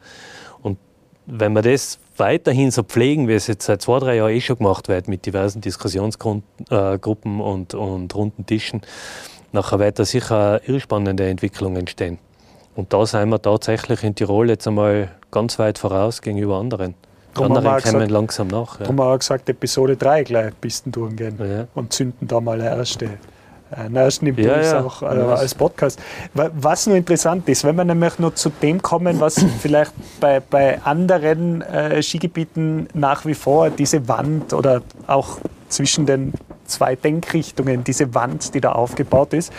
Wenn 1.27 1.53
wir 1.53 1.61
das 1.61 1.97
weiterhin 2.17 2.71
so 2.71 2.83
pflegen, 2.83 3.27
wie 3.27 3.33
es 3.33 3.47
jetzt 3.47 3.65
seit 3.65 3.81
zwei, 3.81 3.99
drei 3.99 4.15
Jahren 4.17 4.31
eh 4.31 4.41
schon 4.41 4.57
gemacht 4.57 4.87
wird, 4.87 5.07
mit 5.07 5.25
diversen 5.25 5.61
Diskussionsgruppen 5.61 6.43
äh, 6.69 6.97
und, 7.43 7.73
und 7.73 8.15
runden 8.15 8.45
Tischen, 8.45 8.81
nachher 9.51 9.79
wird 9.79 9.99
da 9.99 10.05
sicher 10.05 10.59
eine 10.61 10.61
irrspannende 10.73 11.27
Entwicklung 11.27 11.75
entstehen. 11.75 12.19
Und 12.75 12.93
da 12.93 13.05
sind 13.05 13.29
wir 13.29 13.41
tatsächlich 13.41 14.03
in 14.03 14.13
Tirol 14.15 14.49
jetzt 14.49 14.67
einmal 14.67 15.09
ganz 15.31 15.57
weit 15.59 15.77
voraus 15.77 16.21
gegenüber 16.21 16.57
anderen. 16.57 16.93
Drum 17.33 17.45
anderen 17.47 17.65
kommen 17.81 17.93
gesagt- 17.93 18.11
langsam 18.11 18.47
nach. 18.47 18.73
Ja. 18.79 18.85
Darum 18.85 18.99
haben 18.99 19.07
wir 19.09 19.13
auch 19.13 19.19
gesagt, 19.19 19.49
Episode 19.49 19.97
3 19.97 20.23
gleich 20.23 20.61
Pistentouren 20.61 21.15
gehen 21.15 21.37
Ja. 21.39 21.67
und 21.73 21.91
zünden 21.91 22.27
da 22.27 22.39
mal 22.39 22.59
eine 22.61 22.69
erste, 22.77 23.09
einen 23.71 23.95
ersten 23.95 24.27
Impuls 24.27 24.47
Ja, 24.47 24.61
ja. 24.61 24.83
auch 24.83 25.01
äh, 25.01 25.17
Ja. 25.17 25.33
als 25.35 25.55
Podcast. 25.55 25.99
Wa- 26.33 26.49
Was 26.53 26.87
nur 26.87 26.95
interessant 26.97 27.47
ist, 27.49 27.63
wenn 27.63 27.75
wir 27.75 27.83
nämlich 27.85 28.19
noch 28.19 28.35
zu 28.35 28.49
dem 28.49 28.81
kommen, 28.81 29.19
was 29.19 29.43
vielleicht 29.61 29.91
bei, 30.19 30.39
bei 30.39 30.81
anderen 30.83 31.61
äh, 31.61 32.01
Skigebieten 32.01 32.87
nach 32.93 33.25
wie 33.25 33.33
vor 33.33 33.69
diese 33.69 34.07
Wand 34.07 34.53
oder 34.53 34.81
auch 35.07 35.39
zwischen 35.69 36.05
den 36.05 36.33
zwei 36.65 36.95
Denkrichtungen, 36.95 37.83
diese 37.83 38.13
Wand, 38.13 38.53
die 38.53 38.61
da 38.61 38.71
aufgebaut 38.73 39.33
ist, 39.33 39.51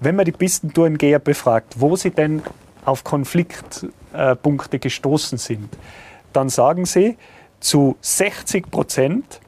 wenn 0.00 0.16
man 0.16 0.24
die 0.24 0.32
Pistentourengeher 0.32 1.18
befragt, 1.18 1.74
wo 1.78 1.96
sie 1.96 2.10
denn 2.10 2.42
auf 2.84 3.04
Konfliktpunkte 3.04 4.78
gestoßen 4.78 5.38
sind, 5.38 5.68
dann 6.32 6.48
sagen 6.48 6.86
sie, 6.86 7.16
zu 7.60 7.96
60 8.00 8.70
Prozent, 8.70 9.40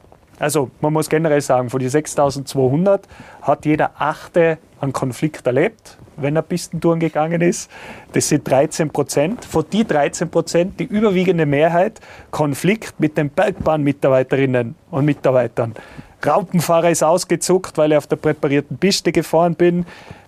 also 0.43 0.69
man 0.81 0.91
muss 0.91 1.09
generell 1.09 1.39
sagen, 1.39 1.69
von 1.69 1.79
den 1.79 1.89
6200 1.89 3.07
hat 3.41 3.65
jeder 3.65 3.91
Achte 3.97 4.57
einen 4.81 4.91
Konflikt 4.91 5.47
erlebt, 5.47 5.97
wenn 6.17 6.35
er 6.35 6.41
Pistentouren 6.41 6.99
gegangen 6.99 7.39
ist. 7.39 7.71
Das 8.11 8.27
sind 8.27 8.45
13 8.45 8.89
Prozent. 8.89 9.45
Von 9.45 9.63
die 9.71 9.87
13 9.87 10.29
Prozent, 10.29 10.79
die 10.81 10.83
überwiegende 10.83 11.45
Mehrheit, 11.45 12.01
Konflikt 12.29 12.99
mit 12.99 13.17
den 13.17 13.29
Bergbahnmitarbeiterinnen 13.29 14.75
und 14.91 15.05
Mitarbeitern. 15.05 15.75
Raupenfahrer 16.25 16.89
ist 16.89 17.03
ausgezuckt, 17.03 17.77
weil 17.77 17.93
ich 17.93 17.97
auf 17.97 18.07
der 18.07 18.17
präparierten 18.17 18.77
Piste 18.77 19.13
gefahren 19.13 19.55
bin. 19.55 19.85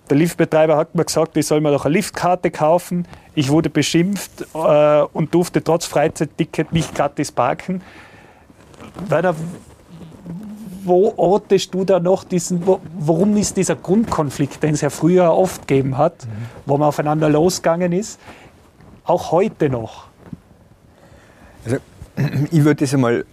Der 0.08 0.16
Liftbetreiber 0.16 0.78
hat 0.78 0.94
mir 0.94 1.04
gesagt, 1.04 1.36
ich 1.36 1.46
soll 1.46 1.60
mir 1.60 1.72
doch 1.72 1.84
eine 1.84 1.94
Liftkarte 1.94 2.50
kaufen. 2.50 3.06
Ich 3.34 3.50
wurde 3.50 3.68
beschimpft 3.68 4.46
äh, 4.54 5.02
und 5.12 5.34
durfte 5.34 5.62
trotz 5.62 5.84
Freizeitticket 5.84 6.72
nicht 6.72 6.94
gratis 6.94 7.30
parken. 7.32 7.82
Werner, 9.08 9.34
wo 10.86 11.12
ortest 11.16 11.74
du 11.74 11.84
da 11.84 12.00
noch 12.00 12.24
diesen, 12.24 12.62
warum 12.98 13.36
ist 13.36 13.56
dieser 13.56 13.76
Grundkonflikt, 13.76 14.62
den 14.62 14.74
es 14.74 14.80
ja 14.80 14.90
früher 14.90 15.32
oft 15.32 15.66
gegeben 15.66 15.98
hat, 15.98 16.26
wo 16.64 16.76
man 16.78 16.88
aufeinander 16.88 17.28
losgegangen 17.28 17.92
ist, 17.92 18.18
auch 19.04 19.32
heute 19.32 19.68
noch? 19.68 20.06
Also, 21.64 21.78
ich 22.50 22.64
würde 22.64 22.84
das 22.84 22.94
einmal 22.94 23.24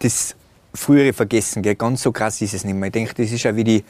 das 0.00 0.36
frühere 0.74 1.12
vergessen. 1.12 1.62
Gell? 1.62 1.76
Ganz 1.76 2.02
so 2.02 2.12
krass 2.12 2.40
ist 2.42 2.52
es 2.52 2.64
nicht 2.64 2.74
mehr. 2.74 2.88
Ich 2.88 2.92
denke, 2.92 3.14
das 3.14 3.30
ist 3.30 3.42
ja 3.44 3.54
wie 3.56 3.64
die, 3.64 3.84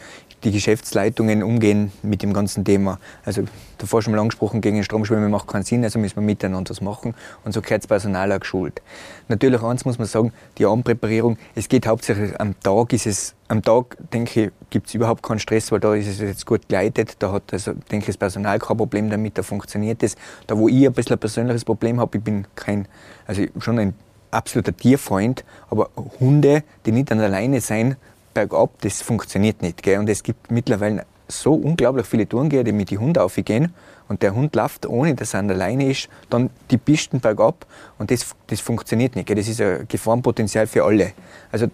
die 0.44 0.52
Geschäftsleitungen 0.52 1.42
umgehen 1.42 1.90
mit 2.02 2.22
dem 2.22 2.32
ganzen 2.32 2.64
Thema. 2.64 2.98
Also 3.24 3.44
davor 3.78 4.02
schon 4.02 4.12
mal 4.12 4.20
angesprochen, 4.20 4.60
gegen 4.60 4.76
den 4.76 4.84
Stromschwimmen 4.84 5.30
macht 5.30 5.48
keinen 5.48 5.62
Sinn, 5.62 5.82
also 5.82 5.98
müssen 5.98 6.16
wir 6.16 6.22
miteinander 6.22 6.70
was 6.70 6.80
machen. 6.80 7.14
Und 7.44 7.52
so 7.52 7.62
gehört 7.62 7.82
das 7.82 7.88
Personal 7.88 8.30
auch 8.32 8.40
geschult. 8.40 8.82
Natürlich 9.28 9.62
eins 9.62 9.84
muss 9.84 9.98
man 9.98 10.06
sagen, 10.06 10.32
die 10.58 10.66
Abendpräparierung, 10.66 11.38
es 11.54 11.68
geht 11.68 11.86
hauptsächlich 11.86 12.38
am 12.38 12.58
Tag, 12.60 12.92
ist 12.92 13.06
es, 13.06 13.34
am 13.48 13.62
Tag, 13.62 13.96
denke 14.12 14.44
ich, 14.44 14.50
gibt 14.70 14.88
es 14.88 14.94
überhaupt 14.94 15.22
keinen 15.22 15.38
Stress, 15.38 15.72
weil 15.72 15.80
da 15.80 15.94
ist 15.94 16.06
es 16.06 16.18
jetzt 16.18 16.46
gut 16.46 16.68
geleitet. 16.68 17.16
Da 17.18 17.32
hat, 17.32 17.52
also, 17.52 17.72
denke 17.72 18.04
ich, 18.04 18.06
das 18.06 18.16
Personal 18.18 18.58
kein 18.58 18.76
Problem 18.76 19.10
damit, 19.10 19.38
da 19.38 19.42
funktioniert 19.42 20.02
es. 20.02 20.16
Da, 20.46 20.56
wo 20.58 20.68
ich 20.68 20.86
ein 20.86 20.92
bisschen 20.92 21.16
ein 21.16 21.18
persönliches 21.18 21.64
Problem 21.64 22.00
habe, 22.00 22.18
ich 22.18 22.24
bin 22.24 22.46
kein, 22.54 22.86
also 23.26 23.42
schon 23.58 23.78
ein 23.78 23.94
absoluter 24.34 24.76
Tierfreund, 24.76 25.44
aber 25.70 25.90
Hunde, 26.20 26.62
die 26.86 26.92
nicht 26.92 27.10
an 27.12 27.18
der 27.18 27.28
Leine 27.28 27.60
sein, 27.60 27.96
bergab, 28.34 28.70
das 28.80 29.00
funktioniert 29.00 29.62
nicht. 29.62 29.82
Gell? 29.82 29.98
Und 29.98 30.08
es 30.08 30.22
gibt 30.22 30.50
mittlerweile 30.50 31.06
so 31.28 31.54
unglaublich 31.54 32.06
viele 32.06 32.28
Tourengeher, 32.28 32.64
die 32.64 32.72
mit 32.72 32.90
den 32.90 33.00
Hunden 33.00 33.18
aufgehen 33.18 33.72
und 34.08 34.22
der 34.22 34.34
Hund 34.34 34.54
läuft, 34.54 34.86
ohne 34.86 35.14
dass 35.14 35.32
er 35.32 35.40
an 35.40 35.48
der 35.48 35.56
Leine 35.56 35.90
ist, 35.90 36.08
dann 36.28 36.50
die 36.70 36.76
Pisten 36.76 37.20
bergab 37.20 37.64
und 37.98 38.10
das, 38.10 38.34
das 38.48 38.60
funktioniert 38.60 39.16
nicht. 39.16 39.26
Gell? 39.26 39.36
Das 39.36 39.48
ist 39.48 39.60
ein 39.60 39.86
Gefahrenpotenzial 39.88 40.66
für 40.66 40.84
alle. 40.84 41.12
Also 41.50 41.68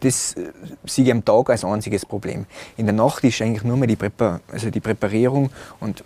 das 0.00 0.34
äh, 0.34 0.50
sehe 0.84 1.04
ich 1.04 1.12
am 1.12 1.24
Tag 1.24 1.50
als 1.50 1.64
einziges 1.64 2.04
Problem. 2.04 2.46
In 2.76 2.86
der 2.86 2.94
Nacht 2.94 3.22
ist 3.22 3.40
eigentlich 3.40 3.62
nur 3.62 3.76
mehr 3.76 3.86
die, 3.86 3.96
Präpa 3.96 4.40
also 4.50 4.70
die 4.70 4.80
Präparierung 4.80 5.50
und 5.78 6.02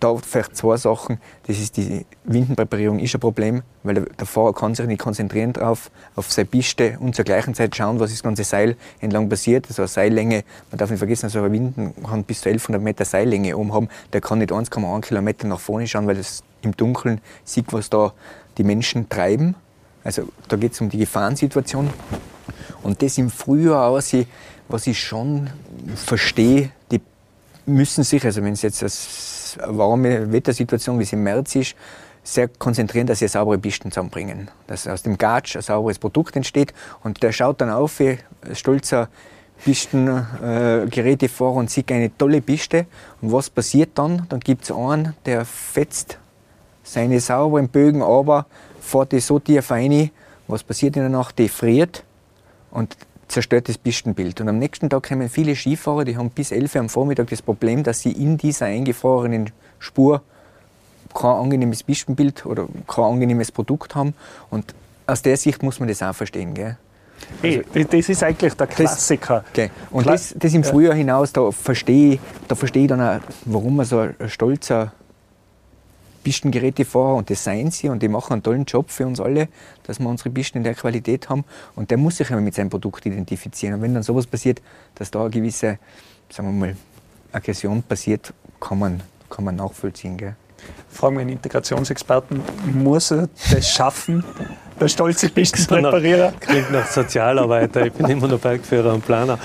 da 0.00 0.16
vielleicht 0.16 0.56
zwei 0.56 0.76
Sachen. 0.76 1.18
Das 1.46 1.58
ist 1.58 1.76
die 1.76 2.04
Windenpräparierung 2.24 2.98
ist 2.98 3.14
ein 3.14 3.20
Problem, 3.20 3.62
weil 3.82 3.94
der, 3.94 4.26
Fahrer 4.26 4.52
kann 4.52 4.74
sich 4.74 4.86
nicht 4.86 5.00
konzentrieren 5.00 5.52
drauf, 5.52 5.90
auf 6.14 6.30
seine 6.30 6.46
Piste 6.46 6.98
und 7.00 7.14
zur 7.14 7.24
gleichen 7.24 7.54
Zeit 7.54 7.74
schauen, 7.76 8.00
was 8.00 8.10
das 8.10 8.22
ganze 8.22 8.44
Seil 8.44 8.76
entlang 9.00 9.28
passiert. 9.28 9.66
Also 9.68 9.82
eine 9.82 9.88
Seillänge, 9.88 10.44
man 10.70 10.78
darf 10.78 10.90
nicht 10.90 10.98
vergessen, 10.98 11.26
also 11.26 11.42
ein 11.42 11.52
Winden 11.52 11.94
kann 12.04 12.24
bis 12.24 12.40
zu 12.40 12.48
1100 12.48 12.82
Meter 12.82 13.04
Seillänge 13.04 13.56
oben 13.56 13.72
haben. 13.72 13.88
Der 14.12 14.20
kann 14.20 14.38
nicht 14.38 14.52
1,1 14.52 15.00
Kilometer 15.02 15.46
nach 15.46 15.60
vorne 15.60 15.86
schauen, 15.86 16.06
weil 16.06 16.16
das 16.16 16.42
im 16.62 16.76
Dunkeln 16.76 17.20
sieht, 17.44 17.72
was 17.72 17.90
da 17.90 18.12
die 18.58 18.64
Menschen 18.64 19.08
treiben. 19.08 19.54
Also 20.04 20.28
da 20.48 20.56
geht 20.56 20.72
es 20.72 20.80
um 20.80 20.88
die 20.88 20.98
Gefahrensituation. 20.98 21.90
Und 22.82 23.02
das 23.02 23.18
im 23.18 23.30
Frühjahr 23.30 23.88
aus, 23.88 24.14
was 24.68 24.86
ich 24.86 25.00
schon 25.00 25.50
verstehe, 25.94 26.70
müssen 27.66 28.04
sich, 28.04 28.24
also 28.24 28.42
wenn 28.42 28.54
es 28.54 28.62
jetzt 28.62 28.82
eine 29.60 29.76
warme 29.76 30.32
Wettersituation, 30.32 30.98
wie 30.98 31.02
es 31.02 31.12
im 31.12 31.22
März 31.22 31.54
ist, 31.56 31.76
sehr 32.22 32.48
konzentrieren, 32.48 33.06
dass 33.06 33.20
sie 33.20 33.28
saubere 33.28 33.58
Pisten 33.58 33.92
zusammenbringen. 33.92 34.50
Dass 34.66 34.88
aus 34.88 35.02
dem 35.02 35.18
Gatsch 35.18 35.56
ein 35.56 35.62
sauberes 35.62 35.98
Produkt 35.98 36.34
entsteht. 36.36 36.74
Und 37.04 37.22
der 37.22 37.32
schaut 37.32 37.60
dann 37.60 37.70
auf, 37.70 38.00
wie 38.00 38.18
stolzer 38.52 39.08
Pistengerätefahrer 39.64 41.54
und 41.54 41.70
sieht 41.70 41.90
eine 41.92 42.16
tolle 42.16 42.40
Piste. 42.40 42.86
Und 43.20 43.32
was 43.32 43.48
passiert 43.48 43.90
dann? 43.94 44.26
Dann 44.28 44.40
gibt 44.40 44.64
es 44.64 44.72
einen, 44.72 45.14
der 45.24 45.44
fetzt 45.44 46.18
seine 46.82 47.20
sauberen 47.20 47.68
Bögen, 47.68 48.02
aber 48.02 48.46
fährt 48.80 49.12
die 49.12 49.20
so 49.20 49.38
tief 49.38 49.70
rein. 49.70 50.10
Was 50.48 50.62
passiert 50.62 50.96
in 50.96 51.02
der 51.02 51.10
Nacht? 51.10 51.38
Die 51.38 51.48
friert 51.48 52.04
und 52.70 52.96
zerstört 53.28 53.68
das 53.68 53.78
Pistenbild. 53.78 54.40
Und 54.40 54.48
am 54.48 54.58
nächsten 54.58 54.88
Tag 54.88 55.08
kommen 55.08 55.28
viele 55.28 55.54
Skifahrer, 55.56 56.04
die 56.04 56.16
haben 56.16 56.30
bis 56.30 56.52
11 56.52 56.74
Uhr 56.74 56.80
am 56.82 56.88
Vormittag 56.88 57.28
das 57.30 57.42
Problem, 57.42 57.82
dass 57.82 58.00
sie 58.00 58.12
in 58.12 58.36
dieser 58.38 58.66
eingefrorenen 58.66 59.50
Spur 59.78 60.22
kein 61.14 61.30
angenehmes 61.36 61.82
Pistenbild 61.82 62.44
oder 62.46 62.66
kein 62.86 63.04
angenehmes 63.04 63.50
Produkt 63.50 63.94
haben. 63.94 64.14
Und 64.50 64.74
aus 65.06 65.22
der 65.22 65.36
Sicht 65.36 65.62
muss 65.62 65.80
man 65.80 65.88
das 65.88 66.02
auch 66.02 66.14
verstehen. 66.14 66.54
Gell? 66.54 66.76
Hey, 67.40 67.64
das 67.90 68.08
ist 68.08 68.22
eigentlich 68.22 68.54
der 68.54 68.66
Klassiker. 68.66 69.42
Okay. 69.50 69.70
Und 69.90 70.02
Klar- 70.02 70.14
das, 70.16 70.34
das 70.38 70.52
im 70.52 70.62
Ja. 70.62 70.68
Frühjahr 70.70 70.94
hinaus, 70.94 71.32
da 71.32 71.50
verstehe 71.50 72.18
da 72.46 72.54
verstehe 72.54 72.82
ich 72.82 72.88
dann 72.88 73.00
auch, 73.00 73.20
warum 73.46 73.76
man 73.76 73.86
so 73.86 74.00
ein 74.00 74.14
stolzer 74.28 74.92
Pistengerätefahrer, 76.26 77.14
und 77.14 77.30
das 77.30 77.44
seien 77.44 77.70
sie, 77.70 77.88
und 77.88 78.02
die 78.02 78.08
machen 78.08 78.32
einen 78.32 78.42
tollen 78.42 78.64
Job 78.64 78.90
für 78.90 79.06
uns 79.06 79.20
alle, 79.20 79.46
dass 79.84 80.00
wir 80.00 80.08
unsere 80.08 80.30
Pisten 80.30 80.58
in 80.58 80.64
der 80.64 80.74
Qualität 80.74 81.28
haben. 81.28 81.44
Und 81.76 81.92
der 81.92 81.98
muss 81.98 82.16
sich 82.16 82.28
immer 82.30 82.40
mit 82.40 82.52
seinem 82.52 82.68
Produkt 82.68 83.06
identifizieren. 83.06 83.74
Und 83.76 83.82
wenn 83.82 83.94
dann 83.94 84.02
sowas 84.02 84.26
passiert, 84.26 84.60
dass 84.96 85.12
da 85.12 85.20
eine 85.20 85.30
gewisse, 85.30 85.78
sagen 86.28 86.48
wir 86.48 86.66
mal, 86.66 86.76
Aggression 87.30 87.80
passiert, 87.84 88.32
kann 88.58 88.80
man, 88.80 89.02
kann 89.30 89.44
man 89.44 89.54
nachvollziehen. 89.54 90.16
Gell? 90.16 90.34
Fragen 90.88 91.14
wir 91.14 91.20
einen 91.20 91.30
Integrationsexperten, 91.30 92.40
muss 92.74 93.12
er 93.12 93.28
das 93.52 93.70
schaffen, 93.70 94.24
der 94.80 94.88
stolze 94.88 95.28
Pistenpräparierer? 95.28 96.32
Klingt 96.40 96.72
nach 96.72 96.88
Sozialarbeiter, 96.88 97.86
ich 97.86 97.92
bin 97.92 98.08
immer 98.08 98.26
noch 98.26 98.40
Bergführer 98.40 98.94
und 98.94 99.06
Planer. 99.06 99.38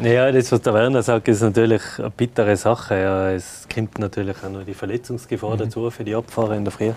Naja, 0.00 0.32
das, 0.32 0.50
was 0.50 0.60
der 0.62 0.74
Werner 0.74 1.02
sagt, 1.02 1.28
ist 1.28 1.40
natürlich 1.42 1.82
eine 1.98 2.10
bittere 2.10 2.56
Sache. 2.56 3.00
Ja, 3.00 3.30
es 3.30 3.66
kommt 3.72 3.98
natürlich 3.98 4.36
auch 4.44 4.50
noch 4.50 4.64
die 4.64 4.74
Verletzungsgefahr 4.74 5.56
dazu 5.56 5.90
für 5.90 6.04
die 6.04 6.14
Abfahrer 6.14 6.56
in 6.56 6.64
der 6.64 6.72
Früh. 6.72 6.92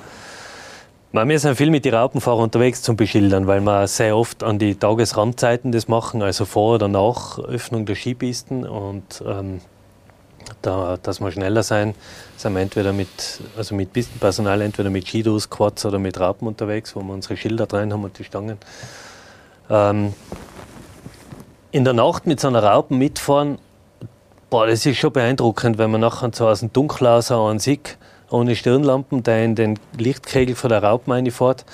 Wir 1.11 1.39
sind 1.39 1.55
viel 1.55 1.69
mit 1.69 1.85
den 1.85 1.93
Raupenfahrern 1.93 2.43
unterwegs 2.43 2.81
zum 2.81 2.95
Beschildern, 2.95 3.47
weil 3.47 3.61
wir 3.61 3.87
sehr 3.87 4.15
oft 4.17 4.43
an 4.43 4.59
die 4.59 4.75
Tagesrandzeiten 4.75 5.71
das 5.71 5.87
machen, 5.87 6.21
also 6.21 6.45
vor 6.45 6.75
oder 6.75 6.87
nach 6.87 7.39
Öffnung 7.39 7.85
der 7.85 7.95
Skipisten. 7.95 8.67
Und 8.67 9.23
ähm, 9.25 9.61
da, 10.61 10.97
dass 11.01 11.19
wir 11.19 11.31
schneller 11.31 11.63
sein, 11.63 11.95
sind 12.35 12.53
wir 12.53 12.61
entweder 12.61 12.93
mit, 12.93 13.41
also 13.57 13.73
mit 13.75 13.93
Pistenpersonal, 13.93 14.61
entweder 14.61 14.89
mit 14.89 15.07
Skidos, 15.07 15.49
Quads 15.49 15.85
oder 15.85 15.99
mit 15.99 16.19
Raupen 16.19 16.47
unterwegs, 16.47 16.95
wo 16.95 17.01
wir 17.01 17.13
unsere 17.13 17.37
Schilder 17.37 17.67
drin 17.67 17.93
haben 17.93 18.03
und 18.03 18.17
die 18.19 18.23
Stangen. 18.23 18.57
Ähm, 19.69 20.13
in 21.71 21.83
der 21.83 21.93
Nacht 21.93 22.25
mit 22.25 22.39
so 22.39 22.47
einer 22.47 22.63
Raupen 22.63 22.97
mitfahren, 22.97 23.57
boah, 24.49 24.67
das 24.67 24.85
ist 24.85 24.97
schon 24.97 25.11
beeindruckend, 25.11 25.77
wenn 25.77 25.91
man 25.91 26.01
nachher 26.01 26.31
so 26.33 26.47
aus 26.47 26.61
dem 26.61 26.71
Dunkelhaus 26.73 27.31
einen 27.31 27.59
sieht 27.59 27.97
ohne 28.29 28.55
Stirnlampen, 28.55 29.23
der 29.23 29.45
in 29.45 29.55
den 29.55 29.79
Lichtkegel 29.97 30.55
von 30.55 30.69
der 30.69 30.83
Raupen 30.83 31.13
reinfährt. 31.13 31.65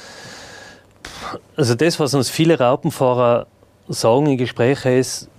Also 1.55 1.75
das, 1.75 1.99
was 1.99 2.13
uns 2.13 2.29
viele 2.29 2.59
Raupenfahrer 2.59 3.47
sagen 3.87 4.27
in 4.27 4.37
Gesprächen 4.37 4.97
ist, 4.97 5.29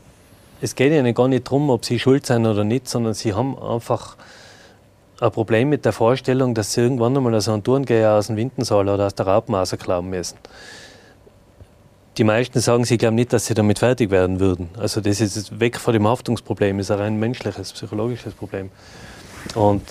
es 0.60 0.74
geht 0.74 0.92
ihnen 0.92 1.14
gar 1.14 1.28
nicht 1.28 1.46
darum, 1.46 1.70
ob 1.70 1.84
sie 1.84 1.98
schuld 1.98 2.26
sind 2.26 2.46
oder 2.46 2.64
nicht, 2.64 2.88
sondern 2.88 3.14
sie 3.14 3.34
haben 3.34 3.58
einfach 3.58 4.16
ein 5.20 5.30
Problem 5.30 5.68
mit 5.68 5.84
der 5.84 5.92
Vorstellung, 5.92 6.54
dass 6.54 6.72
sie 6.72 6.80
irgendwann 6.80 7.16
einmal 7.16 7.40
so 7.40 7.52
einen 7.52 7.62
Tourengeher 7.62 8.14
aus 8.14 8.26
dem 8.28 8.36
Windensaal 8.36 8.88
oder 8.88 9.06
aus 9.06 9.14
der 9.14 9.26
Raupen 9.26 9.54
rausklauen 9.54 10.08
müssen. 10.08 10.38
Die 12.16 12.24
meisten 12.24 12.60
sagen, 12.60 12.84
sie 12.84 12.96
glauben 12.96 13.16
nicht, 13.16 13.32
dass 13.32 13.46
sie 13.46 13.54
damit 13.54 13.80
fertig 13.80 14.10
werden 14.10 14.38
würden. 14.38 14.68
Also 14.78 15.00
das 15.00 15.20
ist 15.20 15.58
weg 15.58 15.78
von 15.78 15.92
dem 15.92 16.06
Haftungsproblem, 16.06 16.78
ist 16.78 16.90
ein 16.90 16.98
rein 16.98 17.18
menschliches, 17.18 17.72
psychologisches 17.72 18.34
Problem. 18.34 18.70
Und 19.54 19.82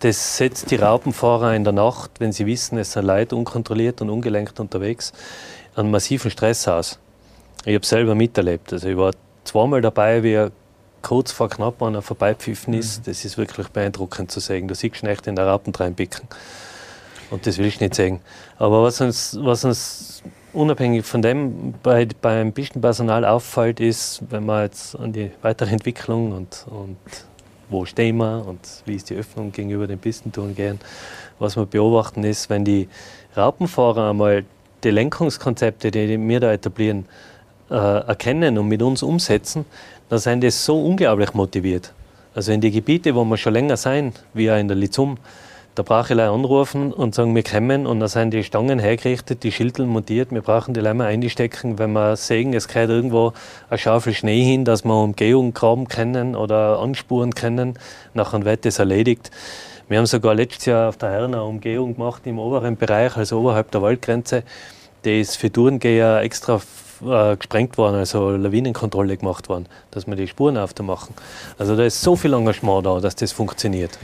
das 0.00 0.36
setzt 0.36 0.70
die 0.70 0.76
Raupenfahrer 0.76 1.54
in 1.54 1.64
der 1.64 1.72
Nacht, 1.72 2.12
wenn 2.18 2.32
sie 2.32 2.46
wissen, 2.46 2.78
es 2.78 2.92
sind 2.92 3.06
Leute 3.06 3.34
unkontrolliert 3.34 4.00
und 4.02 4.10
ungelenkt 4.10 4.60
unterwegs, 4.60 5.12
einen 5.74 5.90
massiven 5.90 6.30
Stress 6.30 6.68
aus. 6.68 6.98
Ich 7.64 7.74
habe 7.74 7.86
selber 7.86 8.14
miterlebt. 8.14 8.72
Also 8.72 8.88
ich 8.88 8.96
war 8.96 9.12
zweimal 9.44 9.80
dabei, 9.80 10.22
wie 10.22 10.32
er 10.32 10.52
kurz 11.02 11.32
vor 11.32 11.48
knapp 11.48 11.82
an 11.82 12.00
vorbeipfiffen 12.02 12.74
ist. 12.74 13.00
Mhm. 13.00 13.10
Das 13.10 13.24
ist 13.24 13.38
wirklich 13.38 13.68
beeindruckend 13.68 14.30
zu 14.30 14.40
sehen. 14.40 14.68
Du 14.68 14.74
siehst 14.74 15.02
ihn 15.02 15.08
echt 15.08 15.26
in 15.26 15.36
der 15.36 15.46
Raupen 15.46 15.74
reinpicken. 15.74 16.28
Und 17.30 17.46
das 17.46 17.58
will 17.58 17.66
ich 17.66 17.80
nicht 17.80 17.94
sehen. 17.94 18.20
Aber 18.58 18.82
was 18.82 19.00
uns, 19.00 19.36
was 19.40 19.64
uns 19.64 20.22
unabhängig 20.52 21.04
von 21.04 21.22
dem 21.22 21.74
bei, 21.82 22.08
beim 22.20 22.52
Pistenpersonal 22.52 23.24
auffällt, 23.24 23.80
ist, 23.80 24.22
wenn 24.30 24.46
man 24.46 24.64
jetzt 24.64 24.96
an 24.96 25.12
die 25.12 25.30
weitere 25.42 25.70
Entwicklung 25.70 26.32
und, 26.32 26.66
und 26.70 26.96
wo 27.68 27.84
stehen 27.84 28.16
wir 28.16 28.44
und 28.46 28.60
wie 28.86 28.94
ist 28.94 29.10
die 29.10 29.14
Öffnung 29.14 29.52
gegenüber 29.52 29.86
den 29.86 29.98
Pistentouren 29.98 30.54
gehen. 30.54 30.80
Was 31.38 31.56
wir 31.56 31.66
beobachten 31.66 32.24
ist, 32.24 32.50
wenn 32.50 32.64
die 32.64 32.88
Raupenfahrer 33.36 34.10
einmal 34.10 34.44
die 34.82 34.90
Lenkungskonzepte, 34.90 35.90
die 35.90 36.18
wir 36.18 36.40
da 36.40 36.52
etablieren, 36.52 37.06
äh, 37.70 37.74
erkennen 37.74 38.58
und 38.58 38.68
mit 38.68 38.82
uns 38.82 39.02
umsetzen, 39.02 39.64
dann 40.08 40.18
sind 40.18 40.40
die 40.40 40.50
so 40.50 40.82
unglaublich 40.82 41.34
motiviert. 41.34 41.92
Also 42.34 42.52
in 42.52 42.60
die 42.60 42.70
Gebiete, 42.70 43.14
wo 43.14 43.24
wir 43.24 43.36
schon 43.36 43.52
länger 43.52 43.76
sein, 43.76 44.12
wie 44.32 44.50
auch 44.50 44.56
in 44.56 44.68
der 44.68 44.76
Lizum, 44.76 45.18
da 45.78 45.84
brauche 45.84 46.12
ich 46.12 46.20
anrufen 46.20 46.92
und 46.92 47.14
sagen, 47.14 47.36
wir 47.36 47.44
kommen 47.44 47.86
und 47.86 48.00
dann 48.00 48.08
sind 48.08 48.32
die 48.32 48.42
Stangen 48.42 48.80
hergerichtet, 48.80 49.44
die 49.44 49.52
Schilder 49.52 49.86
montiert. 49.86 50.32
Wir 50.32 50.42
brauchen 50.42 50.74
die 50.74 50.80
Leute 50.80 51.04
einstecken, 51.04 51.78
wenn 51.78 51.92
wir 51.92 52.16
sehen, 52.16 52.52
es 52.52 52.66
geht 52.66 52.88
irgendwo 52.88 53.32
eine 53.70 53.78
Schaufel 53.78 54.12
Schnee 54.12 54.42
hin, 54.42 54.64
dass 54.64 54.84
wir 54.84 55.00
Umgehung 55.00 55.54
graben 55.54 55.86
können 55.86 56.34
oder 56.34 56.80
anspuren 56.80 57.32
können. 57.32 57.78
Nachher 58.12 58.44
wird 58.44 58.64
das 58.64 58.80
erledigt. 58.80 59.30
Wir 59.88 59.98
haben 59.98 60.06
sogar 60.06 60.34
letztes 60.34 60.66
Jahr 60.66 60.88
auf 60.88 60.96
der 60.96 61.10
Herren 61.10 61.32
eine 61.32 61.44
Umgehung 61.44 61.94
gemacht 61.94 62.22
im 62.26 62.40
oberen 62.40 62.76
Bereich, 62.76 63.16
also 63.16 63.38
oberhalb 63.38 63.70
der 63.70 63.80
Waldgrenze. 63.80 64.42
Die 65.04 65.20
ist 65.20 65.36
für 65.36 65.52
Tourengeher 65.52 66.22
extra 66.22 66.60
äh, 67.06 67.36
gesprengt 67.36 67.78
worden, 67.78 67.94
also 67.94 68.30
Lawinenkontrolle 68.30 69.16
gemacht 69.16 69.48
worden, 69.48 69.66
dass 69.92 70.08
wir 70.08 70.16
die 70.16 70.26
Spuren 70.26 70.58
aufmachen. 70.58 71.14
Also 71.56 71.76
da 71.76 71.84
ist 71.84 72.02
so 72.02 72.16
viel 72.16 72.32
Engagement 72.32 72.84
da, 72.84 72.98
dass 72.98 73.14
das 73.14 73.30
funktioniert. 73.30 73.96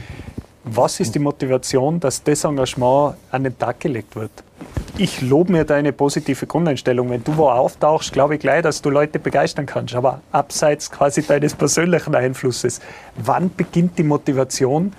Was 0.67 0.99
ist 0.99 1.13
die 1.13 1.19
Motivation, 1.19 1.99
dass 1.99 2.23
das 2.23 2.43
Engagement 2.43 3.15
an 3.29 3.43
den 3.43 3.55
Tag 3.55 3.79
gelegt 3.79 4.15
wird? 4.15 4.31
Ich 4.97 5.21
lobe 5.21 5.51
mir 5.51 5.63
deine 5.63 5.93
positive 5.93 6.47
Grundeinstellung. 6.47 7.07
Wenn 7.11 7.23
du 7.23 7.37
wo 7.37 7.49
auftauchst, 7.49 8.11
glaube 8.11 8.35
ich 8.35 8.41
gleich, 8.41 8.63
dass 8.63 8.81
du 8.81 8.89
Leute 8.89 9.19
begeistern 9.19 9.67
kannst. 9.67 9.93
Aber 9.93 10.21
abseits 10.31 10.89
quasi 10.89 11.21
deines 11.21 11.53
persönlichen 11.53 12.15
Einflusses, 12.15 12.79
wann 13.15 13.51
beginnt 13.55 13.99
die 13.99 14.03
Motivation 14.03 14.93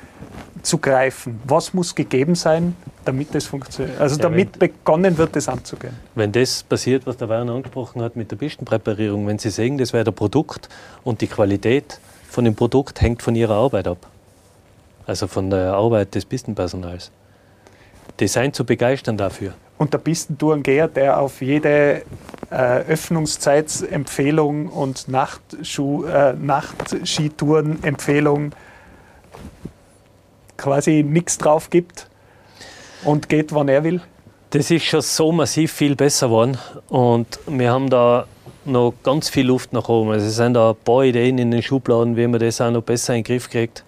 zu 0.62 0.78
greifen? 0.78 1.40
Was 1.44 1.74
muss 1.74 1.96
gegeben 1.96 2.36
sein, 2.36 2.76
damit 3.04 3.34
das 3.34 3.46
funktioniert? 3.46 4.00
Also 4.00 4.16
ja, 4.16 4.22
damit 4.22 4.60
begonnen 4.60 5.18
wird, 5.18 5.34
das 5.34 5.48
anzugehen. 5.48 5.94
Wenn 6.14 6.30
das 6.30 6.62
passiert, 6.62 7.08
was 7.08 7.16
der 7.16 7.28
Werner 7.28 7.54
angesprochen 7.54 8.02
hat 8.02 8.14
mit 8.14 8.30
der 8.30 8.36
Pistenpräparierung, 8.36 9.26
wenn 9.26 9.40
Sie 9.40 9.50
sehen, 9.50 9.78
das 9.78 9.92
wäre 9.92 10.04
der 10.04 10.12
Produkt 10.12 10.68
und 11.02 11.22
die 11.22 11.26
Qualität 11.26 11.98
von 12.28 12.44
dem 12.44 12.54
Produkt 12.54 13.00
hängt 13.00 13.20
von 13.22 13.34
Ihrer 13.34 13.54
Arbeit 13.54 13.88
ab 13.88 14.06
also 15.06 15.26
von 15.26 15.50
der 15.50 15.74
Arbeit 15.74 16.14
des 16.14 16.24
Pistenpersonals. 16.24 17.10
Die 18.18 18.28
sind 18.28 18.56
zu 18.56 18.64
begeistern 18.64 19.16
dafür. 19.16 19.54
Und 19.78 19.92
der 19.92 19.98
Pistentourengeher, 19.98 20.88
der 20.88 21.20
auf 21.20 21.42
jede 21.42 22.02
äh, 22.50 22.80
Öffnungszeitsempfehlung 22.88 24.68
und 24.68 25.06
Nachtschuh, 25.08 26.06
äh, 26.06 26.32
Nachtskitourenempfehlung 26.32 28.52
quasi 30.56 31.02
nichts 31.02 31.36
drauf 31.36 31.68
gibt 31.68 32.08
und 33.04 33.28
geht, 33.28 33.54
wann 33.54 33.68
er 33.68 33.84
will? 33.84 34.00
Das 34.50 34.70
ist 34.70 34.84
schon 34.84 35.02
so 35.02 35.32
massiv 35.32 35.72
viel 35.72 35.96
besser 35.96 36.28
geworden 36.28 36.56
und 36.88 37.38
wir 37.46 37.70
haben 37.70 37.90
da 37.90 38.26
noch 38.64 38.94
ganz 39.02 39.28
viel 39.28 39.46
Luft 39.46 39.74
nach 39.74 39.90
oben. 39.90 40.12
Also 40.12 40.26
es 40.26 40.36
sind 40.36 40.54
da 40.54 40.70
ein 40.70 40.76
paar 40.76 41.04
Ideen 41.04 41.36
in 41.38 41.50
den 41.50 41.62
Schubladen, 41.62 42.16
wie 42.16 42.26
man 42.26 42.40
das 42.40 42.58
auch 42.60 42.70
noch 42.70 42.82
besser 42.82 43.14
in 43.14 43.22
den 43.22 43.24
Griff 43.24 43.50
kriegt. 43.50 43.84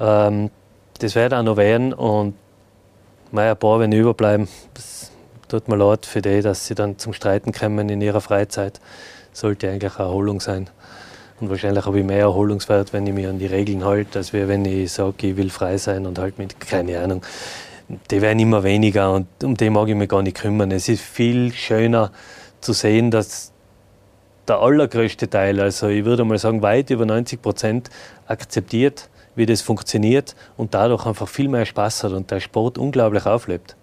Ähm, 0.00 0.50
das 0.98 1.14
wird 1.14 1.32
auch 1.34 1.42
noch 1.42 1.56
werden 1.56 1.92
und 1.92 2.34
ein 3.32 3.56
paar, 3.56 3.80
wenn 3.80 3.92
überbleiben, 3.92 4.48
das 4.74 5.10
tut 5.48 5.68
mir 5.68 5.76
leid 5.76 6.06
für 6.06 6.22
die, 6.22 6.42
dass 6.42 6.66
sie 6.66 6.74
dann 6.74 6.98
zum 6.98 7.12
Streiten 7.12 7.52
kommen 7.52 7.88
in 7.88 8.00
ihrer 8.00 8.20
Freizeit. 8.20 8.80
Sollte 9.32 9.70
eigentlich 9.70 9.96
eine 9.96 10.06
Erholung 10.06 10.40
sein. 10.40 10.68
Und 11.40 11.48
wahrscheinlich 11.48 11.86
habe 11.86 12.00
ich 12.00 12.04
mehr 12.04 12.20
Erholungswert, 12.20 12.92
wenn 12.92 13.06
ich 13.06 13.14
mich 13.14 13.26
an 13.26 13.38
die 13.38 13.46
Regeln 13.46 13.84
halte, 13.84 14.18
als 14.18 14.32
wenn 14.32 14.64
ich 14.64 14.92
sage, 14.92 15.28
ich 15.28 15.36
will 15.36 15.50
frei 15.50 15.78
sein 15.78 16.06
und 16.06 16.18
halt 16.18 16.38
mit, 16.38 16.60
keine 16.60 16.98
Ahnung. 17.00 17.22
Die 18.10 18.20
werden 18.20 18.38
immer 18.38 18.62
weniger 18.62 19.12
und 19.12 19.26
um 19.42 19.56
die 19.56 19.70
mag 19.70 19.88
ich 19.88 19.94
mich 19.94 20.08
gar 20.08 20.22
nicht 20.22 20.36
kümmern. 20.36 20.70
Es 20.70 20.88
ist 20.88 21.02
viel 21.02 21.52
schöner 21.52 22.12
zu 22.60 22.72
sehen, 22.72 23.10
dass 23.10 23.52
der 24.46 24.58
allergrößte 24.60 25.30
Teil, 25.30 25.60
also 25.60 25.88
ich 25.88 26.04
würde 26.04 26.24
mal 26.24 26.38
sagen 26.38 26.62
weit 26.62 26.90
über 26.90 27.06
90 27.06 27.40
Prozent, 27.40 27.90
akzeptiert, 28.26 29.08
wie 29.34 29.46
das 29.46 29.62
funktioniert 29.62 30.34
und 30.56 30.74
dadurch 30.74 31.06
einfach 31.06 31.28
viel 31.28 31.48
mehr 31.48 31.64
Spaß 31.64 32.04
hat 32.04 32.12
und 32.12 32.30
der 32.30 32.40
Sport 32.40 32.78
unglaublich 32.78 33.26
auflebt. 33.26 33.76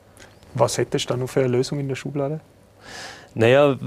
Was 0.53 0.77
hättest 0.77 1.09
du 1.09 1.13
da 1.13 1.17
noch 1.17 1.29
für 1.29 1.41
eine 1.41 1.49
Lösung 1.49 1.79
in 1.79 1.87
der 1.87 1.95
Schublade? 1.95 2.39
Naja, 3.33 3.77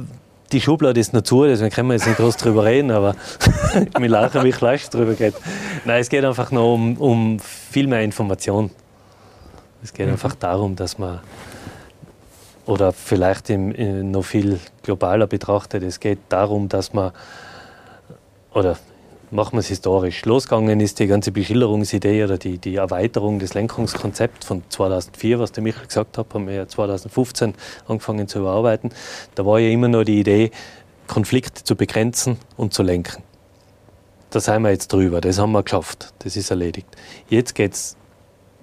die 0.53 0.61
Schublade 0.61 0.99
ist 0.99 1.13
zu, 1.27 1.45
deswegen 1.45 1.71
können 1.71 1.89
wir 1.89 1.95
jetzt 1.95 2.07
nicht 2.07 2.17
groß 2.17 2.37
drüber 2.37 2.65
reden, 2.65 2.91
aber 2.91 3.15
wir 3.99 4.09
lachen, 4.09 4.45
wie 4.45 4.49
ich 4.49 4.61
leicht 4.61 4.93
drüber 4.93 5.15
geht. 5.15 5.35
Nein, 5.85 6.01
es 6.01 6.09
geht 6.09 6.25
einfach 6.25 6.51
noch 6.51 6.75
um, 6.75 6.97
um 6.97 7.39
viel 7.41 7.87
mehr 7.87 8.03
Information. 8.03 8.71
Es 9.83 9.93
geht 9.93 10.07
mhm. 10.07 10.13
einfach 10.13 10.35
darum, 10.35 10.77
dass 10.77 10.99
man, 10.99 11.21
oder 12.67 12.93
vielleicht 12.93 13.51
im, 13.51 13.73
im 13.73 14.11
noch 14.11 14.25
viel 14.25 14.59
globaler 14.83 15.27
betrachtet, 15.27 15.83
es 15.83 16.01
geht 16.01 16.19
darum, 16.29 16.69
dass 16.69 16.93
man, 16.93 17.13
oder 18.53 18.77
machen 19.31 19.53
wir 19.55 19.61
es 19.61 19.69
historisch. 19.69 20.25
Losgegangen 20.25 20.81
ist 20.81 20.99
die 20.99 21.07
ganze 21.07 21.33
Beschilderungsidee 21.33 22.25
oder 22.25 22.39
die, 22.39 22.59
die 22.59 22.77
Erweiterung 22.77 23.39
des 23.39 23.55
Lenkungskonzepts 23.55 24.47
von 24.47 24.63
2004, 24.69 25.39
was 25.39 25.53
der 25.53 25.63
Michael 25.63 25.87
gesagt 25.87 26.19
hat, 26.19 26.35
haben 26.35 26.47
wir 26.47 26.55
ja 26.55 26.69
2015 26.69 27.55
angefangen 27.87 28.29
zu 28.29 28.41
überarbeiten. 28.41 28.91
Da 29.35 29.47
war 29.47 29.59
ja 29.59 29.71
immer 29.71 29.89
nur 29.89 30.05
die 30.05 30.21
Idee, 30.21 30.51
Konflikte 31.07 31.65
zu 31.65 31.77
begrenzen 31.77 32.39
und 32.57 32.75
zu 32.75 32.83
lenken. 32.83 33.23
Da 34.31 34.39
sind 34.39 34.63
wir 34.63 34.71
jetzt 34.71 34.93
drüber, 34.93 35.21
das 35.21 35.39
haben 35.39 35.53
wir 35.53 35.63
geschafft, 35.63 36.13
das 36.21 36.37
ist 36.37 36.51
erledigt. 36.51 36.87
Jetzt 37.29 37.55
geht 37.55 37.75
es 37.75 37.97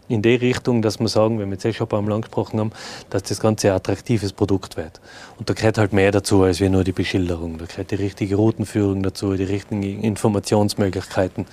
in 0.10 0.22
die 0.22 0.36
Richtung, 0.36 0.82
dass 0.82 1.00
wir 1.00 1.08
sagen, 1.08 1.40
wenn 1.40 1.50
wir 1.50 1.56
jetzt 1.56 1.66
eh 1.66 1.74
schon 1.74 1.92
einmal 1.92 2.14
angesprochen 2.14 2.60
haben, 2.60 2.72
dass 3.10 3.24
das 3.24 3.40
Ganze 3.40 3.70
ein 3.70 3.76
attraktives 3.76 4.34
Produkt 4.34 4.78
wird. 4.78 5.02
Und 5.38 5.50
da 5.50 5.54
gehört 5.54 5.78
halt 5.78 5.94
mehr 5.94 6.12
dazu, 6.12 6.44
als 6.44 6.60
wir 6.60 6.70
nur 6.70 6.84
die 6.84 6.92
Beschilderung. 6.92 7.58
Da 7.58 7.66
gehört 7.66 7.92
die 7.92 7.96
richtige 7.96 8.36
Routenführung 8.36 9.04
dazu, 9.04 9.34
die 9.34 9.44
richtigen 9.44 9.84
Informationsmöglichkeiten, 9.84 11.46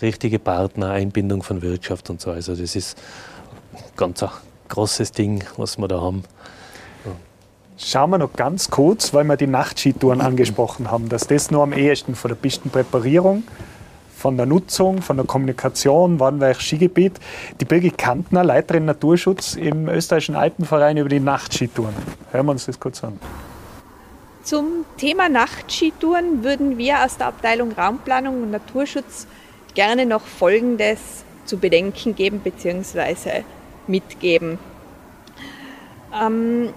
richtige 0.00 0.38
Partner, 0.38 0.90
Einbindung 0.90 1.42
von 1.42 1.62
Wirtschaft 1.62 2.10
und 2.10 2.20
so. 2.20 2.30
Also 2.30 2.54
das 2.54 2.76
ist 2.76 2.96
ein 3.74 3.82
ganz 3.96 4.22
ein 4.22 4.30
großes 4.68 5.12
Ding, 5.12 5.44
was 5.56 5.78
wir 5.78 5.88
da 5.88 6.00
haben. 6.00 6.22
Schauen 7.78 8.08
wir 8.08 8.18
noch 8.18 8.32
ganz 8.32 8.70
kurz, 8.70 9.12
weil 9.12 9.24
wir 9.24 9.36
die 9.36 9.46
Nachtskitouren 9.46 10.22
angesprochen 10.22 10.90
haben, 10.90 11.10
dass 11.10 11.26
das 11.26 11.50
nur 11.50 11.62
am 11.62 11.74
ehesten 11.74 12.14
von 12.14 12.30
der 12.30 12.36
Pistenpräparierung 12.36 13.42
von 14.16 14.36
der 14.36 14.46
Nutzung, 14.46 15.02
von 15.02 15.18
der 15.18 15.26
Kommunikation, 15.26 16.18
wann 16.18 16.40
welches 16.40 16.64
Skigebiet. 16.64 17.20
Die 17.60 17.66
Birgit 17.66 17.98
Kantner, 17.98 18.42
Leiterin 18.42 18.86
Naturschutz 18.86 19.54
im 19.54 19.88
österreichischen 19.88 20.36
Alpenverein 20.36 20.96
über 20.96 21.08
die 21.08 21.20
Nachtskitouren. 21.20 21.94
Hören 22.32 22.46
wir 22.46 22.52
uns 22.52 22.66
das 22.66 22.80
kurz 22.80 23.04
an. 23.04 23.20
Zum 24.42 24.86
Thema 24.96 25.28
Nachtskitouren 25.28 26.42
würden 26.42 26.78
wir 26.78 27.04
aus 27.04 27.18
der 27.18 27.26
Abteilung 27.26 27.72
Raumplanung 27.72 28.42
und 28.42 28.50
Naturschutz 28.52 29.26
gerne 29.74 30.06
noch 30.06 30.22
Folgendes 30.22 31.24
zu 31.44 31.58
bedenken 31.58 32.14
geben 32.14 32.40
bzw. 32.40 33.42
mitgeben. 33.86 34.58
Ähm, 36.14 36.70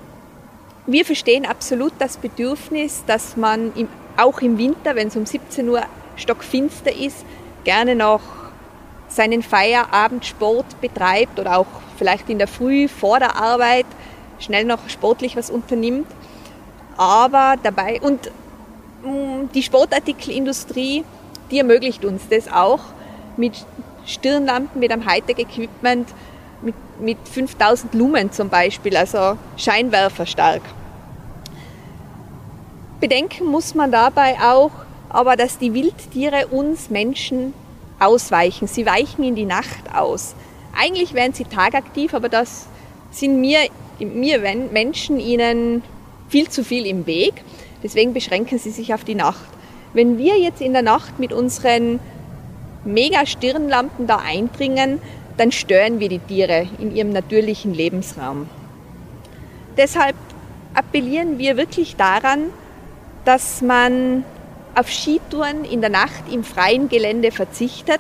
wir 0.88 1.06
verstehen 1.06 1.46
absolut 1.46 1.94
das 2.00 2.18
Bedürfnis, 2.18 3.04
dass 3.06 3.38
man 3.38 3.72
im, 3.76 3.88
auch 4.18 4.42
im 4.42 4.58
Winter, 4.58 4.96
wenn 4.96 5.08
es 5.08 5.16
um 5.16 5.26
17 5.26 5.70
Uhr 5.70 5.84
stockfinster 6.20 6.96
ist, 6.96 7.26
gerne 7.64 7.96
noch 7.96 8.22
seinen 9.08 9.42
Feierabendsport 9.42 10.80
betreibt 10.82 11.40
oder 11.40 11.58
auch 11.58 11.68
vielleicht 11.98 12.30
in 12.30 12.38
der 12.38 12.48
Früh 12.48 12.88
vor 12.88 13.20
der 13.20 13.36
Arbeit 13.36 13.88
schnell 14.38 14.66
noch 14.66 14.88
sportlich 14.88 15.36
was 15.36 15.50
unternimmt 15.50 16.08
aber 17.00 17.56
dabei 17.64 18.02
und 18.02 18.30
mm, 19.04 19.48
die 19.56 19.64
Sportartikelindustrie, 19.64 21.06
die 21.50 21.58
ermöglicht 21.58 22.04
uns 22.04 22.28
das 22.30 22.52
auch 22.52 22.82
mit 23.38 23.66
Stirnlampen, 24.06 24.82
mit 24.82 24.92
einem 24.92 25.06
Hightech-Equipment, 25.06 26.10
mit, 26.62 26.76
mit 27.00 27.18
5000 27.24 27.94
Lumen 27.94 28.34
zum 28.34 28.50
Beispiel, 28.50 28.98
also 28.98 29.38
Scheinwerfer 29.56 30.26
stark. 30.26 30.62
Bedenken 33.00 33.46
muss 33.46 33.76
man 33.76 33.94
dabei 33.94 34.36
auch, 34.42 34.72
aber 35.10 35.36
dass 35.36 35.58
die 35.58 35.74
Wildtiere 35.74 36.48
uns 36.48 36.90
Menschen 36.90 37.54
ausweichen. 38.00 38.68
Sie 38.68 38.86
weichen 38.86 39.24
in 39.24 39.36
die 39.36 39.46
Nacht 39.46 39.94
aus. 39.94 40.36
Eigentlich 40.78 41.14
wären 41.14 41.34
sie 41.34 41.44
tagaktiv, 41.44 42.14
aber 42.14 42.30
das 42.30 42.68
sind 43.12 43.42
mir, 43.42 43.60
mir 44.00 44.40
Menschen 44.72 45.20
ihnen 45.20 45.84
viel 46.30 46.50
zu 46.50 46.64
viel 46.64 46.86
im 46.86 47.06
Weg. 47.08 47.44
Deswegen 47.84 48.14
beschränken 48.14 48.60
sie 48.60 48.72
sich 48.72 48.94
auf 48.94 49.04
die 49.04 49.16
Nacht. 49.16 49.50
Wenn 49.94 50.18
wir 50.18 50.38
jetzt 50.38 50.62
in 50.62 50.74
der 50.74 50.84
Nacht 50.84 51.20
mit 51.20 51.34
unseren 51.34 52.00
Mega-Stirnlampen 52.86 54.08
da 54.08 54.18
eindringen, 54.18 55.02
dann 55.38 55.52
stören 55.52 56.00
wir 56.00 56.10
die 56.10 56.20
Tiere 56.20 56.68
in 56.80 56.96
ihrem 56.96 57.12
natürlichen 57.12 57.74
Lebensraum. 57.74 58.48
Deshalb 59.78 60.16
appellieren 60.74 61.40
wir 61.40 61.58
wirklich 61.58 61.96
daran, 61.96 62.52
dass 63.26 63.62
man 63.62 64.24
auf 64.80 64.90
Skitouren 64.90 65.66
in 65.66 65.82
der 65.82 65.90
Nacht 65.90 66.32
im 66.32 66.44
freien 66.44 66.88
Gelände 66.88 67.32
verzichtet. 67.32 68.00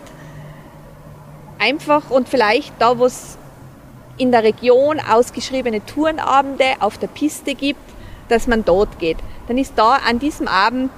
Einfach 1.59 2.09
und 2.09 2.30
vielleicht 2.30 2.73
da, 2.80 2.97
wo 2.97 3.05
es 3.05 3.38
in 4.17 4.32
der 4.32 4.43
Region 4.43 4.99
ausgeschriebene 4.99 5.86
Tourenabende 5.86 6.65
auf 6.80 6.97
der 6.97 7.07
Piste 7.07 7.53
gibt, 7.53 7.82
dass 8.30 8.47
man 8.47 8.63
dort 8.63 8.97
geht. 8.99 9.17
Dann 9.47 9.57
ist 9.57 9.73
da 9.75 9.99
an 10.07 10.19
diesem 10.19 10.47
Abend 10.47 10.91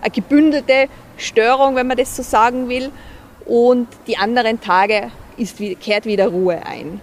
eine 0.00 0.10
gebündelte 0.10 0.88
Störung, 1.16 1.76
wenn 1.76 1.86
man 1.86 1.96
das 1.96 2.16
so 2.16 2.22
sagen 2.22 2.68
will, 2.68 2.90
und 3.44 3.88
die 4.06 4.18
anderen 4.18 4.60
Tage 4.60 5.10
ist, 5.36 5.58
kehrt 5.80 6.06
wieder 6.06 6.28
Ruhe 6.28 6.64
ein. 6.66 7.00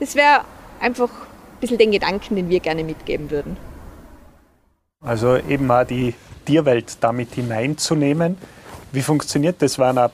Das 0.00 0.16
wäre 0.16 0.40
einfach 0.80 1.10
ein 1.10 1.60
bisschen 1.60 1.78
den 1.78 1.92
Gedanken, 1.92 2.36
den 2.36 2.48
wir 2.48 2.60
gerne 2.60 2.84
mitgeben 2.84 3.30
würden. 3.30 3.56
Also 5.00 5.36
eben 5.36 5.70
auch 5.70 5.84
die 5.84 6.14
Tierwelt 6.44 6.96
damit 7.00 7.34
hineinzunehmen. 7.34 8.36
Wie 8.92 9.02
funktioniert 9.02 9.60
das? 9.60 9.78
Auch 9.78 10.10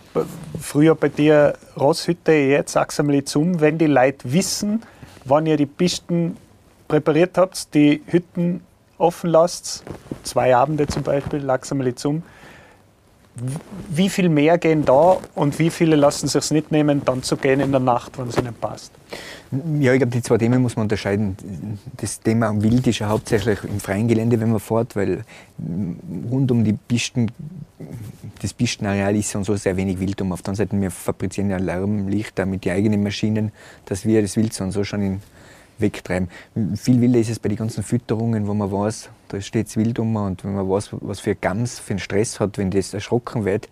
früher 0.60 0.94
bei 0.94 1.08
dir 1.08 1.54
Rosshütte, 1.76 2.32
jetzt 2.32 2.76
einmal 2.76 3.24
zum, 3.24 3.60
wenn 3.60 3.76
die 3.76 3.86
Leute 3.86 4.32
wissen, 4.32 4.82
wann 5.24 5.46
ihr 5.46 5.56
die 5.56 5.66
Pisten 5.66 6.36
präpariert 6.88 7.36
habt, 7.36 7.74
die 7.74 8.02
Hütten 8.06 8.62
offen 8.98 9.30
lasst, 9.30 9.84
zwei 10.22 10.54
Abende 10.56 10.86
zum 10.86 11.02
Beispiel, 11.02 11.40
langsam 11.40 11.96
zum. 11.96 12.22
Wie 13.88 14.08
viel 14.08 14.28
mehr 14.28 14.58
gehen 14.58 14.84
da 14.84 15.18
und 15.34 15.58
wie 15.58 15.70
viele 15.70 15.96
lassen 15.96 16.28
sich 16.28 16.38
es 16.38 16.50
nicht 16.50 16.72
nehmen, 16.72 17.02
dann 17.04 17.22
zu 17.22 17.36
gehen 17.36 17.60
in 17.60 17.70
der 17.70 17.80
Nacht, 17.80 18.18
wenn 18.18 18.28
es 18.28 18.36
ihnen 18.36 18.54
passt? 18.54 18.92
Ja, 19.78 19.92
ich 19.92 19.98
glaube, 19.98 20.12
die 20.12 20.22
zwei 20.22 20.36
Themen 20.36 20.60
muss 20.60 20.76
man 20.76 20.84
unterscheiden. 20.84 21.36
Das 21.96 22.20
Thema 22.20 22.52
Wild 22.62 22.86
ist 22.86 22.98
ja 22.98 23.08
hauptsächlich 23.08 23.64
im 23.64 23.80
freien 23.80 24.08
Gelände, 24.08 24.40
wenn 24.40 24.50
man 24.50 24.60
fährt, 24.60 24.94
weil 24.96 25.24
rund 26.30 26.50
um 26.50 26.64
die 26.64 26.72
Pisten, 26.72 27.30
das 28.42 28.52
Pistenareal 28.52 29.16
ist 29.16 29.34
und 29.34 29.44
so 29.44 29.56
sehr 29.56 29.76
wenig 29.76 30.00
Wild 30.00 30.20
um. 30.20 30.32
Auf 30.32 30.42
der 30.42 30.50
anderen 30.50 30.68
Seite, 30.68 30.80
wir 30.80 30.90
fabrizieren 30.90 31.50
ja 31.50 31.58
Lärmlichter 31.58 32.46
mit 32.46 32.64
den 32.64 32.72
eigenen 32.72 33.02
Maschinen, 33.02 33.52
dass 33.86 34.04
wir 34.04 34.22
das 34.22 34.36
Wild 34.36 34.52
so 34.52 34.84
schon 34.84 35.02
in 35.02 35.22
wegtreiben. 35.78 36.28
Viel 36.76 37.00
wilder 37.00 37.18
ist 37.18 37.30
es 37.30 37.38
bei 37.38 37.48
den 37.48 37.58
ganzen 37.58 37.82
Fütterungen, 37.82 38.46
wo 38.46 38.54
man 38.54 38.70
weiß, 38.70 39.08
da 39.30 39.40
steht 39.40 39.68
es 39.68 39.76
wild 39.76 39.98
um 39.98 40.14
und 40.16 40.44
wenn 40.44 40.54
man 40.54 40.68
weiß, 40.68 40.90
was 41.00 41.20
für 41.20 41.34
Gams 41.34 41.78
für 41.78 41.92
einen 41.92 42.00
Stress 42.00 42.40
hat, 42.40 42.58
wenn 42.58 42.70
das 42.70 42.92
erschrocken 42.92 43.44
wird, 43.44 43.68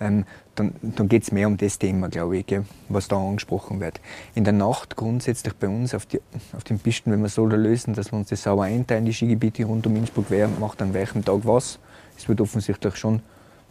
ähm, 0.00 0.24
dann, 0.54 0.74
dann 0.82 1.08
geht 1.08 1.24
es 1.24 1.32
mehr 1.32 1.48
um 1.48 1.56
das 1.56 1.78
Thema, 1.78 2.08
glaube 2.08 2.38
ich, 2.38 2.46
gell, 2.46 2.64
was 2.88 3.08
da 3.08 3.16
angesprochen 3.16 3.80
wird. 3.80 4.00
In 4.34 4.44
der 4.44 4.52
Nacht 4.52 4.94
grundsätzlich 4.94 5.54
bei 5.54 5.68
uns 5.68 5.94
auf, 5.94 6.06
die, 6.06 6.20
auf 6.56 6.62
den 6.62 6.78
Pisten, 6.78 7.10
wenn 7.10 7.22
wir 7.22 7.28
so 7.28 7.44
lösen, 7.44 7.94
dass 7.94 8.12
wir 8.12 8.18
uns 8.18 8.28
das 8.28 8.44
sauber 8.44 8.64
einteilen, 8.64 9.04
die 9.04 9.12
Skigebiete 9.12 9.64
rund 9.64 9.86
um 9.86 9.96
Innsbruck, 9.96 10.26
wer 10.28 10.48
macht 10.48 10.80
an 10.80 10.94
welchem 10.94 11.24
Tag 11.24 11.40
was. 11.42 11.80
Es 12.16 12.28
wird 12.28 12.40
offensichtlich 12.40 12.94
schon 12.96 13.20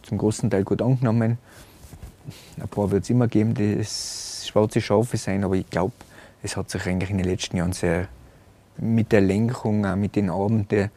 zum 0.02 0.18
großen 0.18 0.50
Teil 0.50 0.64
gut 0.64 0.82
angenommen. 0.82 1.38
Ein 2.60 2.68
paar 2.68 2.90
wird 2.90 3.04
es 3.04 3.10
immer 3.10 3.28
geben, 3.28 3.54
die 3.54 3.82
schwarze 3.84 4.82
Schafe 4.82 5.16
sein, 5.16 5.42
aber 5.44 5.54
ich 5.54 5.68
glaube, 5.68 5.94
es 6.42 6.56
hat 6.56 6.68
sich 6.68 6.86
eigentlich 6.86 7.10
in 7.10 7.18
den 7.18 7.26
letzten 7.26 7.56
Jahren 7.56 7.72
sehr 7.72 8.08
mit 8.76 9.12
der 9.12 9.20
Lenkung, 9.20 9.86
auch 9.86 9.96
mit 9.96 10.16
den 10.16 10.30
Abenden, 10.30 10.90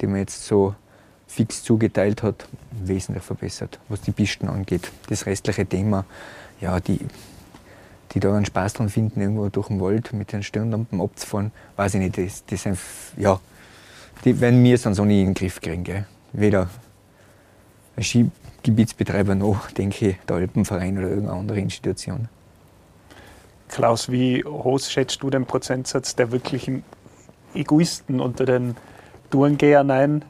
die 0.00 0.06
man 0.06 0.18
jetzt 0.18 0.46
so 0.46 0.74
fix 1.26 1.62
zugeteilt 1.62 2.22
hat, 2.22 2.46
wesentlich 2.70 3.24
verbessert, 3.24 3.78
was 3.88 4.00
die 4.00 4.12
Pisten 4.12 4.48
angeht. 4.48 4.90
Das 5.08 5.26
restliche 5.26 5.66
Thema, 5.66 6.04
ja, 6.60 6.78
die, 6.80 7.00
die 8.12 8.20
da 8.20 8.34
einen 8.34 8.44
Spaß 8.44 8.74
dran 8.74 8.88
finden, 8.88 9.20
irgendwo 9.20 9.48
durch 9.48 9.68
den 9.68 9.80
Wald 9.80 10.12
mit 10.12 10.32
den 10.32 10.42
Stirnlampen 10.42 11.00
abzufahren, 11.00 11.50
weiß 11.76 11.94
ich 11.94 12.00
nicht. 12.00 12.18
Das, 12.18 12.44
das 12.46 12.62
sind, 12.62 12.78
ja, 13.16 13.40
die 14.24 14.40
werden 14.40 14.62
wir 14.62 14.78
sonst 14.78 15.00
auch 15.00 15.04
nie 15.04 15.20
in 15.20 15.28
den 15.28 15.34
Griff 15.34 15.60
kriegen. 15.60 15.84
Gell? 15.84 16.06
Weder 16.32 16.68
ein 17.96 18.02
Skigebietsbetreiber 18.02 19.34
noch, 19.34 19.70
denke 19.70 20.10
ich, 20.10 20.16
der 20.28 20.36
Alpenverein 20.36 20.98
oder 20.98 21.08
irgendeine 21.08 21.38
andere 21.38 21.60
Institution. 21.60 22.28
Klaus, 23.68 24.10
wie 24.10 24.44
hoch 24.44 24.80
schätzt 24.80 25.22
du 25.22 25.30
den 25.30 25.46
Prozentsatz 25.46 26.14
der 26.14 26.30
wirklichen 26.30 26.84
Egoisten 27.54 28.20
unter 28.20 28.44
den 28.44 28.76
Tourengehern 29.30 29.90
ein? 29.90 30.24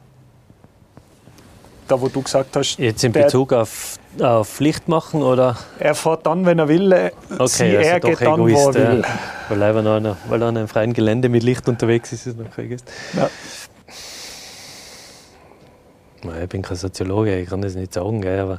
Da, 1.88 2.00
wo 2.00 2.08
du 2.08 2.22
gesagt 2.22 2.56
hast. 2.56 2.78
Jetzt 2.78 3.04
in 3.04 3.12
Bezug 3.12 3.52
auf, 3.52 3.98
auf 4.18 4.48
Pflicht 4.48 4.88
machen 4.88 5.22
oder? 5.22 5.58
Er 5.78 5.94
fährt 5.94 6.24
dann, 6.24 6.46
wenn 6.46 6.58
er 6.58 6.68
will. 6.68 7.10
Okay, 7.38 7.46
sie 7.46 7.76
also 7.76 8.08
doch 8.08 8.18
dann, 8.18 8.40
Egoist, 8.40 8.74
ja. 8.74 8.92
will. 8.92 9.04
Weil 9.50 9.62
er, 9.62 9.74
wenn 9.74 9.86
er, 9.86 10.16
weil 10.28 10.42
er 10.42 10.48
an 10.48 10.56
einem 10.56 10.68
freien 10.68 10.94
Gelände 10.94 11.28
mit 11.28 11.42
Licht 11.42 11.68
unterwegs 11.68 12.12
ist, 12.12 12.26
ist 12.26 12.38
er 12.38 12.44
noch 12.44 12.56
Egoist. 12.56 12.90
Ja. 13.14 13.28
Ich 16.42 16.48
bin 16.48 16.62
kein 16.62 16.76
Soziologe, 16.76 17.38
ich 17.38 17.50
kann 17.50 17.60
das 17.60 17.74
nicht 17.74 17.92
sagen, 17.92 18.26
aber 18.26 18.58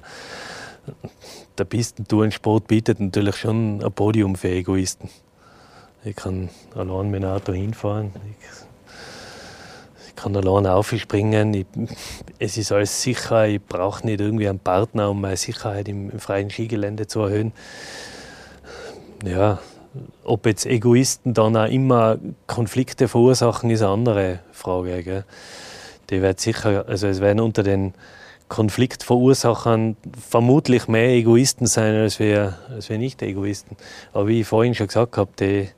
der 1.58 1.64
Pistentourensport 1.64 2.68
bietet 2.68 3.00
natürlich 3.00 3.38
schon 3.38 3.84
ein 3.84 3.92
Podium 3.92 4.36
für 4.36 4.50
Egoisten. 4.50 5.10
Ich 6.04 6.16
kann 6.16 6.50
allein 6.76 7.10
mit 7.10 7.24
dem 7.24 7.30
Auto 7.30 7.54
hinfahren. 7.54 8.12
Ich, 8.40 8.65
ich 10.16 10.24
kann 10.24 10.36
allein 10.36 10.66
aufspringen. 10.66 11.54
Ich, 11.54 11.66
es 12.40 12.58
ist 12.58 12.72
alles 12.72 13.02
sicher. 13.02 13.48
Ich 13.48 13.62
brauche 13.62 14.06
nicht 14.06 14.22
irgendwie 14.22 14.48
einen 14.48 14.60
Partner, 14.60 15.10
um 15.10 15.20
meine 15.20 15.36
Sicherheit 15.36 15.90
im, 15.90 16.10
im 16.10 16.20
freien 16.20 16.50
Skigelände 16.50 17.06
zu 17.08 17.22
erhöhen. 17.22 17.52
Ja, 19.26 19.60
ob 20.24 20.46
jetzt 20.46 20.66
Egoisten 20.66 21.34
dann 21.34 21.58
auch 21.58 21.70
immer 21.70 22.18
Konflikte 22.48 23.08
verursachen, 23.08 23.70
ist 23.70 23.82
eine 23.82 23.92
andere 23.92 24.40
Frage. 24.52 25.04
Gell? 25.04 25.26
Die 26.10 26.22
wird 26.22 26.40
sicher, 26.40 26.86
also 26.88 27.08
es 27.08 27.20
werden 27.20 27.42
unter 27.42 27.64
den 27.64 27.94
Konfliktverursachern 28.48 29.98
vermutlich 30.30 30.88
mehr 30.88 31.10
Egoisten 31.10 31.66
sein 31.66 31.96
als 31.96 32.20
wir, 32.20 32.58
als 32.70 32.90
wir 32.90 32.98
Nicht-Egoisten. 32.98 33.76
Aber 34.14 34.28
wie 34.28 34.42
ich 34.42 34.48
vorhin 34.48 34.76
schon 34.76 34.88
gesagt 34.88 35.18
habe, 35.18 35.32
die, 35.40 35.70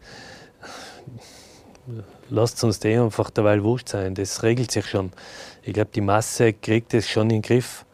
lasst 2.29 2.63
uns 2.63 2.79
die 2.79 2.95
einfach 2.95 3.29
derweil 3.29 3.63
wurscht 3.63 3.89
sein. 3.89 4.15
Das 4.15 4.43
regelt 4.43 4.71
sich 4.71 4.85
schon. 4.85 5.11
Ich 5.63 5.73
glaube, 5.73 5.89
die 5.93 6.01
Masse 6.01 6.53
kriegt 6.53 6.93
es 6.93 7.09
schon 7.09 7.29
in 7.29 7.41
den 7.41 7.41
Griff 7.41 7.85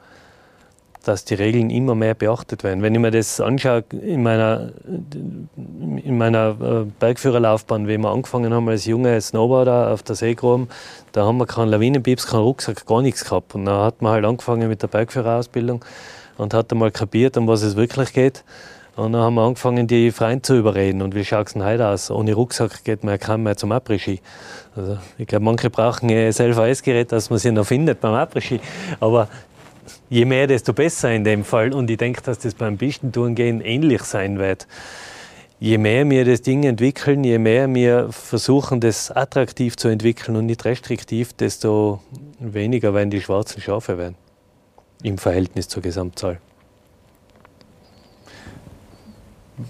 dass 1.03 1.25
die 1.25 1.33
Regeln 1.33 1.69
immer 1.69 1.95
mehr 1.95 2.15
beachtet 2.15 2.63
werden. 2.63 2.81
Wenn 2.81 2.95
ich 2.95 3.01
mir 3.01 3.11
das 3.11 3.41
anschaue 3.41 3.83
in 3.91 4.23
meiner, 4.23 4.71
in 5.55 6.17
meiner 6.17 6.55
äh, 6.61 6.85
Bergführerlaufbahn, 6.99 7.87
wie 7.87 7.97
wir 7.97 8.09
angefangen 8.09 8.53
haben 8.53 8.69
als 8.69 8.85
junge 8.85 9.19
Snowboarder 9.19 9.91
auf 9.91 10.01
der 10.03 10.15
Seegrom, 10.15 10.69
da 11.11 11.25
haben 11.25 11.37
wir 11.37 11.45
keinen 11.45 11.69
Lawinenpips, 11.69 12.27
keinen 12.27 12.43
Rucksack, 12.43 12.85
gar 12.85 13.01
nichts 13.01 13.25
gehabt. 13.25 13.53
Und 13.53 13.65
dann 13.65 13.81
hat 13.81 14.01
man 14.01 14.13
halt 14.13 14.25
angefangen 14.25 14.69
mit 14.69 14.81
der 14.81 14.87
Bergführerausbildung 14.87 15.83
und 16.37 16.53
hat 16.53 16.71
einmal 16.71 16.91
kapiert, 16.91 17.35
um 17.35 17.47
was 17.47 17.63
es 17.63 17.75
wirklich 17.75 18.13
geht. 18.13 18.45
Und 18.95 19.13
dann 19.13 19.21
haben 19.21 19.35
wir 19.35 19.41
angefangen, 19.41 19.87
die 19.87 20.11
Freunde 20.11 20.43
zu 20.43 20.55
überreden. 20.55 21.01
Und 21.01 21.15
wie 21.15 21.25
schaut 21.25 21.47
es 21.47 21.53
denn 21.53 21.65
heute 21.65 21.87
aus? 21.87 22.11
Ohne 22.11 22.33
Rucksack 22.33 22.83
geht 22.83 23.03
man 23.03 23.13
ja 23.13 23.17
kaum 23.17 23.41
mehr 23.43 23.57
zum 23.57 23.71
Après-Ski. 23.71 24.21
Also, 24.75 24.99
ich 25.17 25.25
glaube, 25.25 25.45
manche 25.45 25.71
brauchen 25.71 26.11
ein 26.11 26.31
Self-Eis-Gerät, 26.31 27.11
dass 27.11 27.31
man 27.31 27.39
sie 27.39 27.51
noch 27.51 27.65
findet 27.65 28.01
beim 28.01 28.13
Après-Ski. 28.13 28.59
Aber 28.99 29.29
je 30.09 30.25
mehr, 30.25 30.45
desto 30.45 30.73
besser 30.73 31.11
in 31.11 31.23
dem 31.23 31.43
Fall. 31.43 31.73
Und 31.73 31.89
ich 31.89 31.97
denke, 31.97 32.21
dass 32.21 32.37
das 32.37 32.53
beim 32.53 32.77
Pistentouren 32.77 33.35
ähnlich 33.35 34.03
sein 34.03 34.37
wird. 34.37 34.67
Je 35.59 35.79
mehr 35.79 36.07
wir 36.07 36.25
das 36.25 36.43
Ding 36.43 36.63
entwickeln, 36.63 37.23
je 37.23 37.39
mehr 37.39 37.73
wir 37.73 38.11
versuchen, 38.11 38.79
das 38.79 39.09
attraktiv 39.09 39.75
zu 39.75 39.87
entwickeln 39.87 40.35
und 40.35 40.45
nicht 40.45 40.65
restriktiv, 40.65 41.33
desto 41.33 42.01
weniger 42.39 42.93
werden 42.93 43.09
die 43.09 43.21
schwarzen 43.21 43.61
Schafe 43.61 43.97
werden. 43.97 44.15
Im 45.01 45.17
Verhältnis 45.17 45.67
zur 45.67 45.81
Gesamtzahl. 45.81 46.39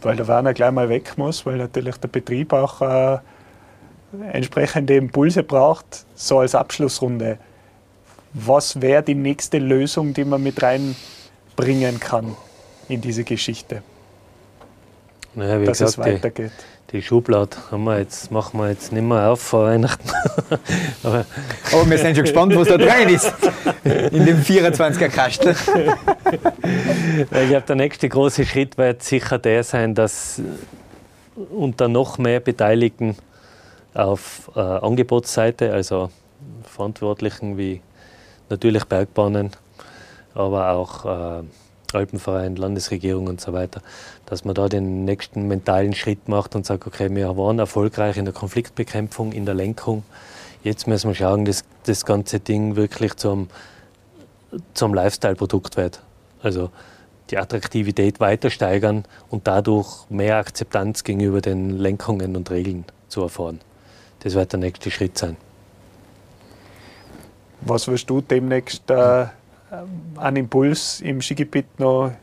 Weil 0.01 0.15
der 0.15 0.27
Werner 0.27 0.53
gleich 0.53 0.71
mal 0.71 0.89
weg 0.89 1.17
muss, 1.17 1.45
weil 1.45 1.57
natürlich 1.57 1.97
der 1.97 2.07
Betrieb 2.07 2.53
auch 2.53 2.81
äh, 2.81 3.17
entsprechende 4.31 4.95
Impulse 4.95 5.43
braucht, 5.43 6.05
so 6.15 6.39
als 6.39 6.55
Abschlussrunde 6.55 7.37
was 8.33 8.81
wäre 8.81 9.03
die 9.03 9.15
nächste 9.15 9.59
Lösung, 9.59 10.13
die 10.13 10.25
man 10.25 10.41
mit 10.41 10.61
reinbringen 10.61 11.99
kann 11.99 12.35
in 12.89 12.99
diese 12.99 13.23
Geschichte? 13.23 13.83
Naja, 15.35 15.61
wie 15.61 15.65
dass 15.65 15.79
gesagt, 15.79 15.91
es 15.91 15.97
weitergeht. 16.13 16.51
Die, 16.93 17.01
Schublade 17.01 17.57
haben 17.71 17.85
wir 17.85 17.97
jetzt, 17.97 18.31
machen 18.31 18.59
wir 18.59 18.69
jetzt 18.69 18.91
nicht 18.91 19.01
mehr 19.01 19.31
auf 19.31 19.41
vor 19.41 19.65
Weihnachten. 19.65 20.07
Aber, 21.03 21.25
Aber, 21.71 21.89
wir 21.89 21.97
sind 21.97 22.15
schon 22.15 22.23
gespannt, 22.23 22.55
was 22.55 22.67
da 22.67 22.77
drin 22.77 23.09
ist. 23.09 23.33
In 23.83 24.25
dem 24.25 24.41
24er 24.41 25.09
Kasten. 25.09 25.49
ich 25.49 27.49
glaube, 27.49 27.63
der 27.67 27.75
nächste 27.75 28.07
große 28.07 28.45
Schritt 28.45 28.77
wird 28.77 29.01
sicher 29.01 29.39
der 29.39 29.63
sein, 29.63 29.95
dass 29.95 30.39
unter 31.35 31.87
noch 31.87 32.19
mehr 32.19 32.39
Beteiligten 32.39 33.17
auf 33.95 34.51
äh, 34.55 34.59
Angebotsseite, 34.59 35.73
also 35.73 36.11
Verantwortlichen 36.63 37.57
wie 37.57 37.81
natürlich 38.49 38.85
Bergbahnen, 38.85 39.49
aber 40.35 40.69
auch 40.69 41.05
äh, 41.05 41.43
Alpenverein, 41.91 42.55
Landesregierung 42.55 43.27
und 43.27 43.41
so 43.41 43.53
weiter, 43.53 43.81
dass 44.33 44.45
man 44.45 44.55
da 44.55 44.67
den 44.67 45.05
nächsten 45.05 45.47
mentalen 45.47 45.93
Schritt 45.93 46.27
macht 46.27 46.55
und 46.55 46.65
sagt, 46.65 46.87
okay, 46.87 47.07
wir 47.13 47.37
waren 47.37 47.59
erfolgreich 47.59 48.17
in 48.17 48.25
der 48.25 48.33
Konfliktbekämpfung, 48.33 49.31
in 49.31 49.45
der 49.45 49.53
Lenkung. 49.53 50.03
Jetzt 50.63 50.87
müssen 50.87 51.09
wir 51.09 51.13
schauen, 51.13 51.45
dass 51.45 51.63
das 51.85 52.03
ganze 52.03 52.39
Ding 52.39 52.75
wirklich 52.75 53.13
zum, 53.15 53.47
zum 54.73 54.95
Lifestyle-Produkt 54.95 55.77
wird. 55.77 56.01
Also 56.41 56.71
die 57.29 57.37
Attraktivität 57.37 58.19
weiter 58.19 58.49
steigern 58.49 59.05
und 59.29 59.45
dadurch 59.45 60.09
mehr 60.09 60.37
Akzeptanz 60.37 61.03
gegenüber 61.03 61.39
den 61.39 61.77
Lenkungen 61.77 62.35
und 62.35 62.49
Regeln 62.49 62.85
zu 63.09 63.21
erfahren. 63.21 63.59
Das 64.21 64.33
wird 64.33 64.51
der 64.51 64.59
nächste 64.59 64.89
Schritt 64.89 65.15
sein. 65.15 65.37
Was 67.61 67.87
wirst 67.87 68.09
du 68.09 68.19
demnächst 68.19 68.89
äh, 68.89 69.27
an 70.15 70.35
Impuls 70.35 71.01
im 71.01 71.21
Skigebiet 71.21 71.79
noch 71.79 72.13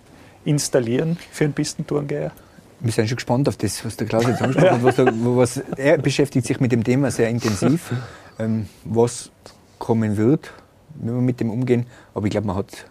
installieren 0.44 1.18
für 1.30 1.44
einen 1.44 1.52
Pistentourengeher? 1.52 2.32
Wir 2.80 2.92
sind 2.92 3.08
schon 3.08 3.16
gespannt 3.16 3.48
auf 3.48 3.56
das, 3.56 3.84
was 3.84 3.96
der 3.96 4.06
Klaus 4.06 4.26
jetzt 4.26 4.40
angesprochen 4.40 4.82
hat. 4.82 4.82
Was, 4.82 5.56
was, 5.58 5.62
er 5.76 5.98
beschäftigt 5.98 6.46
sich 6.46 6.60
mit 6.60 6.72
dem 6.72 6.82
Thema 6.82 7.10
sehr 7.10 7.28
intensiv, 7.28 7.92
ähm, 8.38 8.68
was 8.84 9.30
kommen 9.78 10.16
wird, 10.16 10.50
wenn 10.94 11.14
wir 11.14 11.20
mit 11.20 11.40
dem 11.40 11.50
umgehen. 11.50 11.86
Aber 12.14 12.26
ich 12.26 12.30
glaube, 12.30 12.46
man 12.46 12.56
hat 12.56 12.86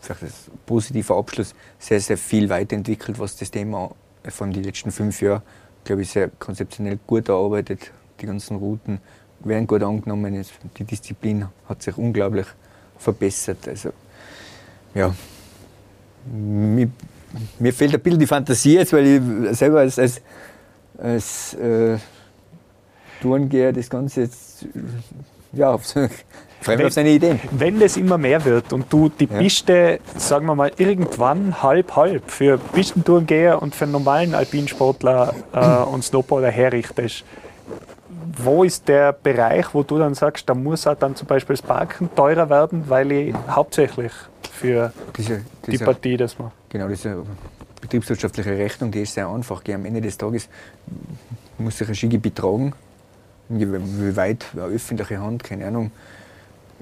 vielleicht 0.00 0.22
als 0.22 0.50
positiver 0.64 1.16
Abschluss 1.16 1.54
sehr, 1.78 2.00
sehr 2.00 2.16
viel 2.16 2.48
weiterentwickelt, 2.48 3.18
was 3.18 3.36
das 3.36 3.50
Thema 3.50 3.90
von 4.24 4.52
den 4.52 4.64
letzten 4.64 4.90
fünf 4.90 5.20
Jahren, 5.20 5.42
glaube 5.84 6.02
ich, 6.02 6.10
sehr 6.10 6.30
konzeptionell 6.38 6.98
gut 7.06 7.28
erarbeitet. 7.28 7.92
Die 8.20 8.26
ganzen 8.26 8.56
Routen, 8.56 9.00
werden 9.40 9.66
gut 9.66 9.82
angenommen. 9.82 10.44
Die 10.78 10.84
Disziplin 10.84 11.46
hat 11.68 11.82
sich 11.82 11.96
unglaublich 11.96 12.46
verbessert. 12.98 13.68
Also, 13.68 13.90
ja, 14.94 15.14
mir, 16.32 16.88
mir 17.58 17.72
fehlt 17.72 17.94
ein 17.94 18.00
bisschen 18.00 18.18
die 18.18 18.26
Fantasie 18.26 18.74
jetzt, 18.74 18.92
weil 18.92 19.06
ich 19.06 19.56
selber 19.56 19.80
als, 19.80 19.98
als, 19.98 20.20
als 20.98 21.54
äh, 21.54 21.98
Tourengeher 23.20 23.72
das 23.72 23.88
Ganze 23.88 24.22
jetzt 24.22 24.66
ja, 25.52 25.72
auf, 25.72 25.84
freue 26.60 26.76
mich 26.76 26.86
auf 26.86 26.92
seine 26.92 27.10
Ideen. 27.10 27.40
Wenn 27.50 27.80
das 27.80 27.96
immer 27.96 28.18
mehr 28.18 28.44
wird 28.44 28.72
und 28.72 28.92
du 28.92 29.08
die 29.08 29.26
ja. 29.26 29.38
Piste, 29.38 30.00
sagen 30.16 30.46
wir 30.46 30.54
mal, 30.54 30.72
irgendwann 30.76 31.62
halb-halb 31.62 32.30
für 32.30 32.58
Pistentourengeher 32.58 33.60
und 33.62 33.74
für 33.74 33.84
einen 33.84 33.92
normalen 33.92 34.34
Alpinsportler 34.34 35.34
äh, 35.52 35.84
und 35.84 36.04
Snowboarder 36.04 36.50
herrichtest, 36.50 37.24
wo 38.38 38.64
ist 38.64 38.86
der 38.88 39.12
Bereich, 39.12 39.66
wo 39.72 39.82
du 39.82 39.98
dann 39.98 40.14
sagst, 40.14 40.48
da 40.48 40.54
muss 40.54 40.86
auch 40.86 40.96
dann 40.96 41.16
zum 41.16 41.26
Beispiel 41.26 41.56
das 41.56 41.62
Parken 41.62 42.10
teurer 42.14 42.50
werden, 42.50 42.84
weil 42.88 43.10
ich 43.12 43.34
hauptsächlich 43.48 44.12
für 44.56 44.92
diese, 45.16 45.42
diese, 45.66 45.78
die 45.78 45.84
Partie 45.84 46.16
das 46.16 46.38
mache? 46.38 46.52
Genau, 46.68 46.88
diese 46.88 47.22
betriebswirtschaftliche 47.80 48.50
Rechnung, 48.50 48.90
die 48.90 49.02
ist 49.02 49.14
sehr 49.14 49.28
einfach. 49.28 49.62
Am 49.68 49.84
Ende 49.84 50.00
des 50.00 50.16
Tages 50.16 50.48
muss 51.58 51.78
sich 51.78 51.88
ein 51.88 51.94
Skigebiet 51.94 52.36
tragen. 52.36 52.72
Wie 53.48 54.16
weit 54.16 54.46
eine 54.52 54.62
öffentliche 54.62 55.20
Hand, 55.20 55.44
keine 55.44 55.66
Ahnung, 55.66 55.92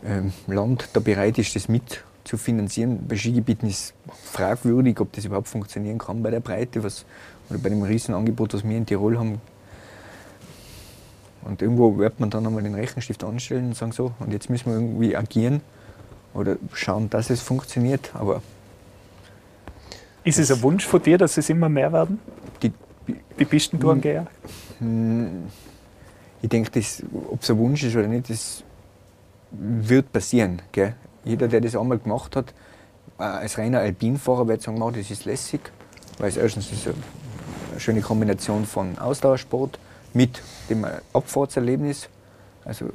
ähm, 0.06 0.32
Land 0.46 0.88
da 0.94 1.00
bereit 1.00 1.38
ist, 1.38 1.54
das 1.54 1.68
mit 1.68 2.02
zu 2.24 2.38
finanzieren. 2.38 3.06
Bei 3.06 3.16
Skigebieten 3.16 3.68
ist 3.68 3.92
fragwürdig, 4.32 4.98
ob 5.00 5.12
das 5.12 5.26
überhaupt 5.26 5.48
funktionieren 5.48 5.98
kann 5.98 6.22
bei 6.22 6.30
der 6.30 6.40
Breite, 6.40 6.82
was, 6.82 7.04
oder 7.50 7.58
bei 7.58 7.68
dem 7.68 7.82
Riesenangebot, 7.82 8.54
was 8.54 8.64
wir 8.64 8.76
in 8.76 8.86
Tirol 8.86 9.18
haben, 9.18 9.40
und 11.44 11.60
irgendwo 11.60 11.98
wird 11.98 12.20
man 12.20 12.30
dann 12.30 12.46
einmal 12.46 12.62
den 12.62 12.74
Rechenstift 12.74 13.22
anstellen 13.22 13.66
und 13.66 13.76
sagen 13.76 13.92
so, 13.92 14.12
und 14.18 14.32
jetzt 14.32 14.48
müssen 14.48 14.66
wir 14.66 14.74
irgendwie 14.74 15.14
agieren 15.14 15.60
oder 16.34 16.56
schauen, 16.72 17.08
dass 17.10 17.30
es 17.30 17.40
funktioniert. 17.40 18.10
Aber 18.14 18.42
ist 20.24 20.38
es 20.38 20.50
ein 20.50 20.62
Wunsch 20.62 20.86
von 20.86 21.02
dir, 21.02 21.18
dass 21.18 21.36
es 21.36 21.48
immer 21.48 21.68
mehr 21.68 21.92
werden? 21.92 22.18
Die, 22.62 22.72
die 23.38 23.44
Pistentourengeher? 23.44 24.26
Hm, 24.78 25.44
ich 26.42 26.48
denke, 26.48 26.70
ob 27.30 27.42
es 27.42 27.50
ein 27.50 27.58
Wunsch 27.58 27.82
ist 27.84 27.96
oder 27.96 28.06
nicht, 28.06 28.28
das 28.28 28.62
wird 29.50 30.12
passieren. 30.12 30.60
Gell? 30.72 30.94
Jeder, 31.24 31.48
der 31.48 31.60
das 31.60 31.76
einmal 31.76 31.98
gemacht 31.98 32.36
hat, 32.36 32.52
äh, 33.18 33.22
als 33.22 33.58
reiner 33.58 33.80
Alpinfahrer 33.80 34.48
wird 34.48 34.62
sagen, 34.62 34.80
das 34.94 35.10
ist 35.10 35.24
lässig, 35.24 35.60
weil 36.18 36.28
es 36.28 36.36
erstens 36.36 36.70
ist 36.72 36.86
eine 36.86 37.80
schöne 37.80 38.00
Kombination 38.00 38.66
von 38.66 38.98
Ausdauersport 38.98 39.78
mit 40.12 40.42
dem 40.68 40.86
Abfahrtserlebnis. 41.12 42.08
Also 42.64 42.86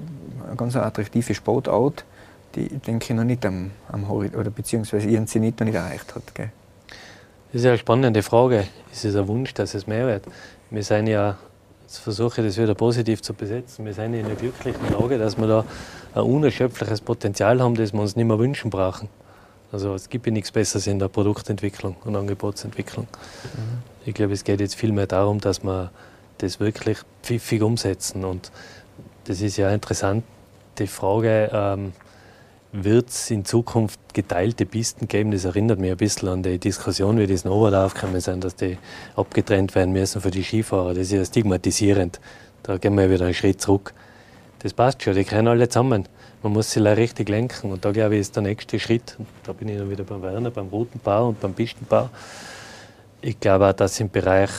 eine 0.46 0.56
ganz 0.56 0.76
attraktive 0.76 1.34
Sportart, 1.34 2.06
die 2.56 2.68
ich 2.68 2.82
denke 2.82 3.14
noch 3.14 3.24
nicht 3.24 3.46
am, 3.46 3.72
am 3.90 4.08
Horizont 4.08 4.38
oder 4.38 4.50
beziehungsweise 4.50 5.08
ihren 5.08 5.28
Zenit 5.28 5.60
noch 5.60 5.66
nicht 5.66 5.76
erreicht 5.76 6.16
hat. 6.16 6.36
Gell? 6.36 6.52
Das 7.52 7.62
ist 7.62 7.68
eine 7.68 7.78
spannende 7.78 8.22
Frage. 8.22 8.66
Ist 8.92 9.06
es 9.06 9.16
ein 9.16 9.28
Wunsch, 9.28 9.54
dass 9.54 9.74
es 9.74 9.88
mehr 9.88 10.06
wird? 10.08 10.24
Wir 10.70 10.84
sind 10.84 11.08
ja, 11.08 11.38
jetzt 11.82 11.98
versuche 11.98 12.42
ich 12.42 12.48
das 12.48 12.58
wieder 12.58 12.76
positiv 12.76 13.22
zu 13.22 13.34
besetzen, 13.34 13.86
wir 13.86 13.94
sind 13.94 14.14
in 14.14 14.26
einer 14.26 14.36
glücklichen 14.36 14.92
Lage, 14.92 15.18
dass 15.18 15.38
wir 15.38 15.48
da 15.48 15.66
ein 16.14 16.24
unerschöpfliches 16.24 17.02
Potenzial 17.02 17.62
haben, 17.62 17.76
das 17.76 17.94
wir 17.94 18.02
uns 18.02 18.16
nicht 18.16 18.26
mehr 18.26 18.38
wünschen 18.38 18.70
brauchen. 18.70 19.10
Also 19.72 19.94
es 19.94 20.10
gibt 20.10 20.26
ja 20.26 20.32
nichts 20.32 20.52
Besseres 20.52 20.88
in 20.88 21.00
der 21.00 21.08
Produktentwicklung 21.08 21.96
und 22.04 22.16
Angebotsentwicklung. 22.16 23.08
Mhm. 23.54 23.84
Ich 24.06 24.14
glaube, 24.14 24.34
es 24.34 24.44
geht 24.44 24.60
jetzt 24.60 24.76
vielmehr 24.76 25.08
darum, 25.08 25.40
dass 25.40 25.64
man 25.64 25.90
das 26.40 26.60
wirklich 26.60 26.98
pfiffig 27.22 27.62
umsetzen. 27.62 28.26
Und 28.26 28.52
das 29.26 29.42
ist 29.42 29.58
ja 29.58 29.68
eine 29.68 29.76
interessante 29.76 30.24
Frage. 30.88 31.50
Ähm, 31.54 31.94
wird 32.72 33.10
es 33.10 33.32
in 33.32 33.46
Zukunft 33.46 34.00
geteilte 34.14 34.66
Pisten 34.66 35.08
geben? 35.08 35.32
Das 35.32 35.46
erinnert 35.46 35.80
mich 35.80 35.92
ein 35.92 35.98
bisschen 35.98 36.30
an 36.30 36.44
die 36.44 36.60
Diskussion, 36.60 37.18
wie 37.18 37.28
das 37.28 37.42
Snowboard 37.42 37.74
aufgekommen 37.74 38.22
sind, 38.22 38.44
dass 38.44 38.56
die 38.56 38.78
abgetrennt 39.16 39.74
werden 39.76 39.92
müssen 39.92 40.22
für 40.22 40.32
die 40.32 40.44
Skifahrer. 40.44 40.90
Das 40.90 41.04
ist 41.04 41.12
ja 41.12 41.26
stigmatisierend. 41.26 42.20
Da 42.64 42.78
gehen 42.78 42.96
wir 42.96 43.10
wieder 43.10 43.26
einen 43.26 43.34
Schritt 43.34 43.62
zurück. 43.62 43.94
Das 44.60 44.74
passt 44.74 45.02
schon, 45.02 45.16
die 45.16 45.24
können 45.24 45.48
alle 45.48 45.70
zusammen. 45.70 46.08
Man 46.44 46.54
muss 46.54 46.72
sie 46.72 46.80
richtig 46.80 47.30
lenken. 47.30 47.72
Und 47.72 47.86
da 47.86 47.92
glaube 47.92 48.16
ich, 48.16 48.22
ist 48.22 48.36
der 48.36 48.44
nächste 48.44 48.80
Schritt. 48.80 49.18
Da 49.44 49.54
bin 49.54 49.70
ich 49.70 49.78
dann 49.78 49.90
wieder 49.90 50.04
beim 50.04 50.22
Werner, 50.22 50.52
beim 50.52 50.68
Routenbau 50.68 51.30
und 51.30 51.40
beim 51.40 51.54
Pistenbau. 51.54 52.10
Ich 53.22 53.40
glaube 53.40 53.68
auch, 53.68 53.74
dass 53.74 54.00
im 54.00 54.10
Bereich 54.10 54.52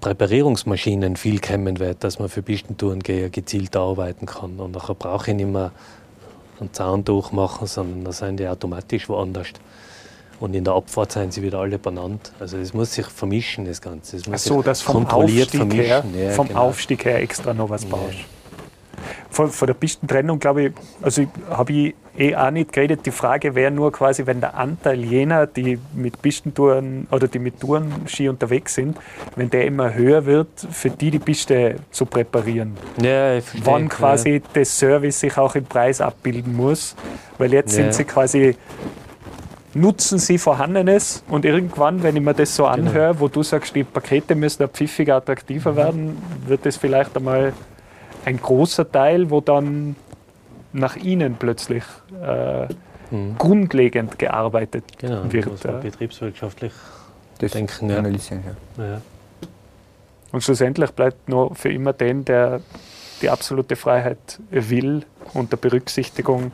Präparierungsmaschinen 0.00 1.16
viel 1.16 1.40
kommen 1.40 1.80
wird, 1.80 2.04
dass 2.04 2.18
man 2.18 2.28
für 2.28 2.42
Pistentourengeher 2.42 3.30
gezielt 3.30 3.76
arbeiten 3.76 4.26
kann. 4.26 4.58
Und 4.58 4.72
nachher 4.72 4.94
brauche 4.94 5.30
ich 5.30 5.36
nicht 5.36 5.48
mehr 5.48 5.72
einen 6.60 6.72
Zaun 6.72 7.04
durchmachen, 7.04 7.66
sondern 7.66 8.04
da 8.04 8.12
sind 8.12 8.38
die 8.38 8.48
automatisch 8.48 9.08
woanders. 9.08 9.48
Und 10.40 10.54
in 10.54 10.62
der 10.62 10.74
Abfahrt 10.74 11.12
sind 11.12 11.32
sie 11.32 11.42
wieder 11.42 11.58
alle 11.58 11.78
benannt. 11.78 12.32
Also 12.38 12.58
es 12.58 12.72
muss 12.72 12.94
sich 12.94 13.06
vermischen, 13.06 13.64
das 13.64 13.80
Ganze. 13.80 14.16
Es 14.16 14.26
muss 14.26 14.42
Ach 14.44 14.48
so, 14.48 14.62
dass 14.62 14.80
vom 14.80 14.94
kontrolliert 14.94 15.48
Aufstieg 15.48 15.60
vermischen. 15.60 16.14
Her, 16.14 16.28
ja, 16.28 16.30
vom 16.30 16.48
genau. 16.48 16.60
Aufstieg 16.60 17.04
her 17.04 17.20
extra 17.20 17.52
noch 17.54 17.68
was 17.70 17.84
baust. 17.84 18.18
Von, 19.30 19.50
von 19.50 19.66
der 19.66 19.74
Pistentrennung, 19.74 20.38
glaube 20.38 20.62
ich, 20.64 20.72
also 21.02 21.24
habe 21.50 21.72
ich 21.72 21.94
eh 22.16 22.34
auch 22.34 22.50
nicht 22.50 22.72
geredet. 22.72 23.06
Die 23.06 23.10
Frage 23.10 23.54
wäre 23.54 23.70
nur 23.70 23.92
quasi, 23.92 24.26
wenn 24.26 24.40
der 24.40 24.56
Anteil 24.56 25.04
jener, 25.04 25.46
die 25.46 25.78
mit 25.94 26.20
Pistentouren 26.20 27.06
oder 27.10 27.28
die 27.28 27.38
mit 27.38 27.60
Tourenski 27.60 28.28
unterwegs 28.28 28.74
sind, 28.74 28.96
wenn 29.36 29.50
der 29.50 29.64
immer 29.66 29.94
höher 29.94 30.26
wird, 30.26 30.48
für 30.70 30.90
die 30.90 31.10
die 31.12 31.18
Piste 31.20 31.76
zu 31.90 32.06
präparieren. 32.06 32.76
Ja, 33.00 33.36
ich 33.36 33.44
verstehe, 33.44 33.72
Wann 33.72 33.88
quasi 33.88 34.30
ja. 34.30 34.38
der 34.54 34.64
Service 34.64 35.20
sich 35.20 35.36
auch 35.38 35.54
im 35.54 35.64
Preis 35.64 36.00
abbilden 36.00 36.56
muss. 36.56 36.96
Weil 37.38 37.52
jetzt 37.52 37.76
Ja. 37.76 37.84
sind 37.84 37.94
sie 37.94 38.04
quasi 38.04 38.56
nutzen 39.74 40.18
sie 40.18 40.38
Vorhandenes 40.38 41.22
und 41.28 41.44
irgendwann, 41.44 42.02
wenn 42.02 42.16
ich 42.16 42.22
mir 42.22 42.34
das 42.34 42.56
so 42.56 42.64
Genau. 42.64 42.74
anhöre, 42.88 43.20
wo 43.20 43.28
du 43.28 43.42
sagst, 43.42 43.74
die 43.76 43.84
Pakete 43.84 44.34
müssen 44.34 44.66
pfiffiger, 44.68 45.14
Mhm. 45.14 45.18
attraktiver 45.18 45.76
werden, 45.76 46.16
wird 46.46 46.66
das 46.66 46.76
vielleicht 46.76 47.16
einmal 47.16 47.52
ein 48.24 48.40
großer 48.40 48.90
Teil, 48.90 49.30
wo 49.30 49.40
dann 49.40 49.96
nach 50.72 50.96
ihnen 50.96 51.36
plötzlich 51.36 51.84
äh, 52.22 52.68
grundlegend 53.38 54.18
gearbeitet 54.18 54.84
Mhm. 55.02 55.06
Genau, 55.08 55.32
wird. 55.32 55.46
muss 55.46 55.64
man 55.64 55.74
ja. 55.74 55.80
betriebswirtschaftlich 55.80 56.72
Das 57.38 57.52
denken. 57.52 57.90
Ja. 57.90 57.98
analysieren, 57.98 58.42
ja. 58.76 58.84
Ja. 58.84 59.00
Und 60.32 60.42
schlussendlich 60.42 60.90
bleibt 60.90 61.28
nur 61.28 61.54
für 61.54 61.72
immer 61.72 61.92
den, 61.94 62.24
der 62.24 62.60
die 63.22 63.30
absolute 63.30 63.76
Freiheit 63.76 64.40
will, 64.50 65.04
unter 65.34 65.56
Berücksichtigung 65.56 66.52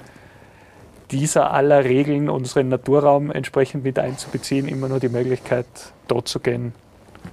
dieser 1.10 1.52
aller 1.52 1.84
Regeln 1.84 2.28
unseren 2.30 2.68
Naturraum 2.68 3.30
entsprechend 3.30 3.84
mit 3.84 3.98
einzubeziehen, 3.98 4.68
immer 4.68 4.88
nur 4.88 5.00
die 5.00 5.08
Möglichkeit, 5.08 5.66
dort 6.08 6.28
zu 6.28 6.40
gehen, 6.40 6.72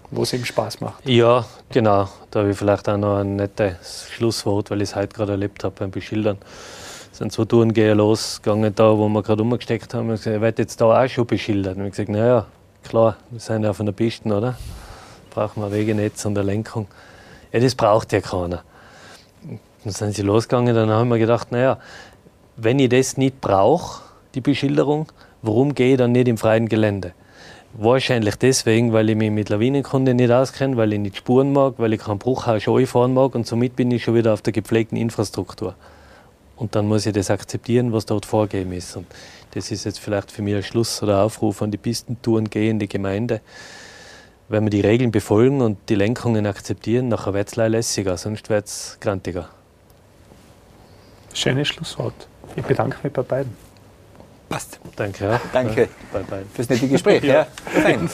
wo 0.10 0.24
es 0.24 0.34
ihm 0.34 0.46
Spaß 0.46 0.82
macht. 0.82 1.08
Ja, 1.08 1.46
genau. 1.70 2.10
Da 2.30 2.40
habe 2.40 2.52
ich 2.52 2.58
vielleicht 2.58 2.88
auch 2.90 2.98
noch 2.98 3.18
ein 3.18 3.36
nettes 3.36 4.08
Schlusswort, 4.12 4.72
weil 4.72 4.82
ich 4.82 4.90
es 4.90 4.96
heute 4.96 5.16
gerade 5.16 5.34
erlebt 5.34 5.64
habe 5.64 5.76
beim 5.78 5.92
Beschildern. 5.92 6.38
Es 7.12 7.18
sind 7.18 7.32
zwei 7.32 7.46
Tourengeher 7.46 7.96
losgegangen, 7.96 8.74
da 8.74 8.98
wo 8.98 9.08
wir 9.10 9.22
gerade 9.22 9.42
umgesteckt 9.44 9.94
haben. 9.94 10.14
Ich 10.14 10.26
werde 10.26 10.62
jetzt 10.62 10.80
da 10.80 11.04
auch 11.04 11.08
schon 11.08 11.26
beschildert. 11.28 11.78
Ich 11.78 11.92
gesagt, 11.92 12.10
naja, 12.10 12.46
klar, 12.84 13.18
wir 13.30 13.40
sind 13.40 13.64
ja 13.64 13.74
von 13.74 13.86
der 13.86 13.94
Piste, 13.94 14.30
oder? 14.30 14.58
Brauchen 15.30 15.62
wir 15.62 15.68
ein 15.68 15.72
Wegenetz 15.74 16.26
und 16.26 16.38
eine 16.38 16.46
Lenkung. 16.46 16.88
Ja, 17.52 17.60
das 17.60 17.76
braucht 17.76 18.14
ja 18.14 18.22
keiner. 18.22 18.64
Dann 19.84 19.94
sind 19.94 20.16
sie 20.16 20.22
losgegangen, 20.22 20.76
dann 20.76 20.90
haben 20.90 21.10
wir 21.10 21.18
gedacht, 21.18 21.52
naja, 21.52 21.80
wenn 22.56 22.80
ich 22.80 22.90
das 22.90 23.18
nicht 23.18 23.42
brauche, 23.42 24.04
die 24.36 24.42
Beschilderung, 24.42 25.08
warum 25.42 25.74
gehe 25.74 25.94
ich 25.94 25.98
dann 25.98 26.12
nicht 26.12 26.28
im 26.28 26.38
freien 26.38 26.70
Gelände? 26.70 27.14
Wahrscheinlich 27.74 28.36
deswegen, 28.36 28.92
weil 28.92 29.10
ich 29.10 29.16
mich 29.16 29.32
mit 29.32 29.48
Lawinenkunde 29.48 30.14
nicht 30.14 30.30
auskenne, 30.30 30.76
weil 30.76 30.92
ich 30.92 31.00
nicht 31.00 31.18
Spuren 31.18 31.54
mag, 31.54 31.76
weil 31.78 31.94
ich 31.94 32.02
keinen 32.02 32.20
Bruchhaus 32.20 32.64
fahren 32.90 33.14
mag 33.14 33.34
und 33.34 33.48
somit 33.48 33.78
bin 33.78 33.90
ich 33.92 34.04
schon 34.04 34.16
wieder 34.16 34.34
auf 34.34 34.42
der 34.42 34.52
gepflegten 34.52 34.98
Infrastruktur. 34.98 35.76
Und 36.58 36.76
dann 36.76 36.88
muss 36.88 37.06
ich 37.06 37.14
das 37.14 37.32
akzeptieren, 37.32 37.94
was 37.94 38.06
dort 38.06 38.26
vorgegeben 38.26 38.74
ist. 38.74 38.96
Und 38.98 39.08
das 39.52 39.72
ist 39.72 39.86
jetzt 39.86 40.00
vielleicht 40.00 40.32
für 40.32 40.42
mich 40.42 40.56
ein 40.56 40.64
Schluss 40.64 41.02
oder 41.02 41.24
Aufruf 41.24 41.62
an 41.62 41.72
die 41.72 41.78
Pistentouren 41.78 42.50
gehende 42.50 42.88
Gemeinde. 42.88 43.42
Wenn 44.50 44.66
wir 44.66 44.70
die 44.70 44.82
Regeln 44.82 45.12
befolgen 45.12 45.62
und 45.62 45.78
die 45.88 45.96
Lenkungen 45.96 46.46
akzeptieren, 46.46 47.08
nachher 47.08 47.34
wird 47.34 47.48
es 47.48 47.56
lässiger, 47.56 48.18
sonst 48.18 48.50
wird 48.50 48.66
es 48.66 48.98
grantiger. 49.00 49.50
Schönes 51.34 51.70
Schlusswort. 51.70 52.28
Ich 52.58 52.64
bedanke 52.64 52.98
mich 53.02 53.14
bei 53.14 53.22
beiden. 53.22 53.71
Passt. 54.52 54.80
Danke. 54.96 55.24
Ja. 55.26 55.42
Danke. 55.54 55.88
Bye, 56.12 56.24
bye. 56.24 56.46
Fürs 56.54 56.70
nette 56.70 56.88
Gespräch. 56.88 57.24
ja. 57.24 57.48
Fein. 57.66 58.10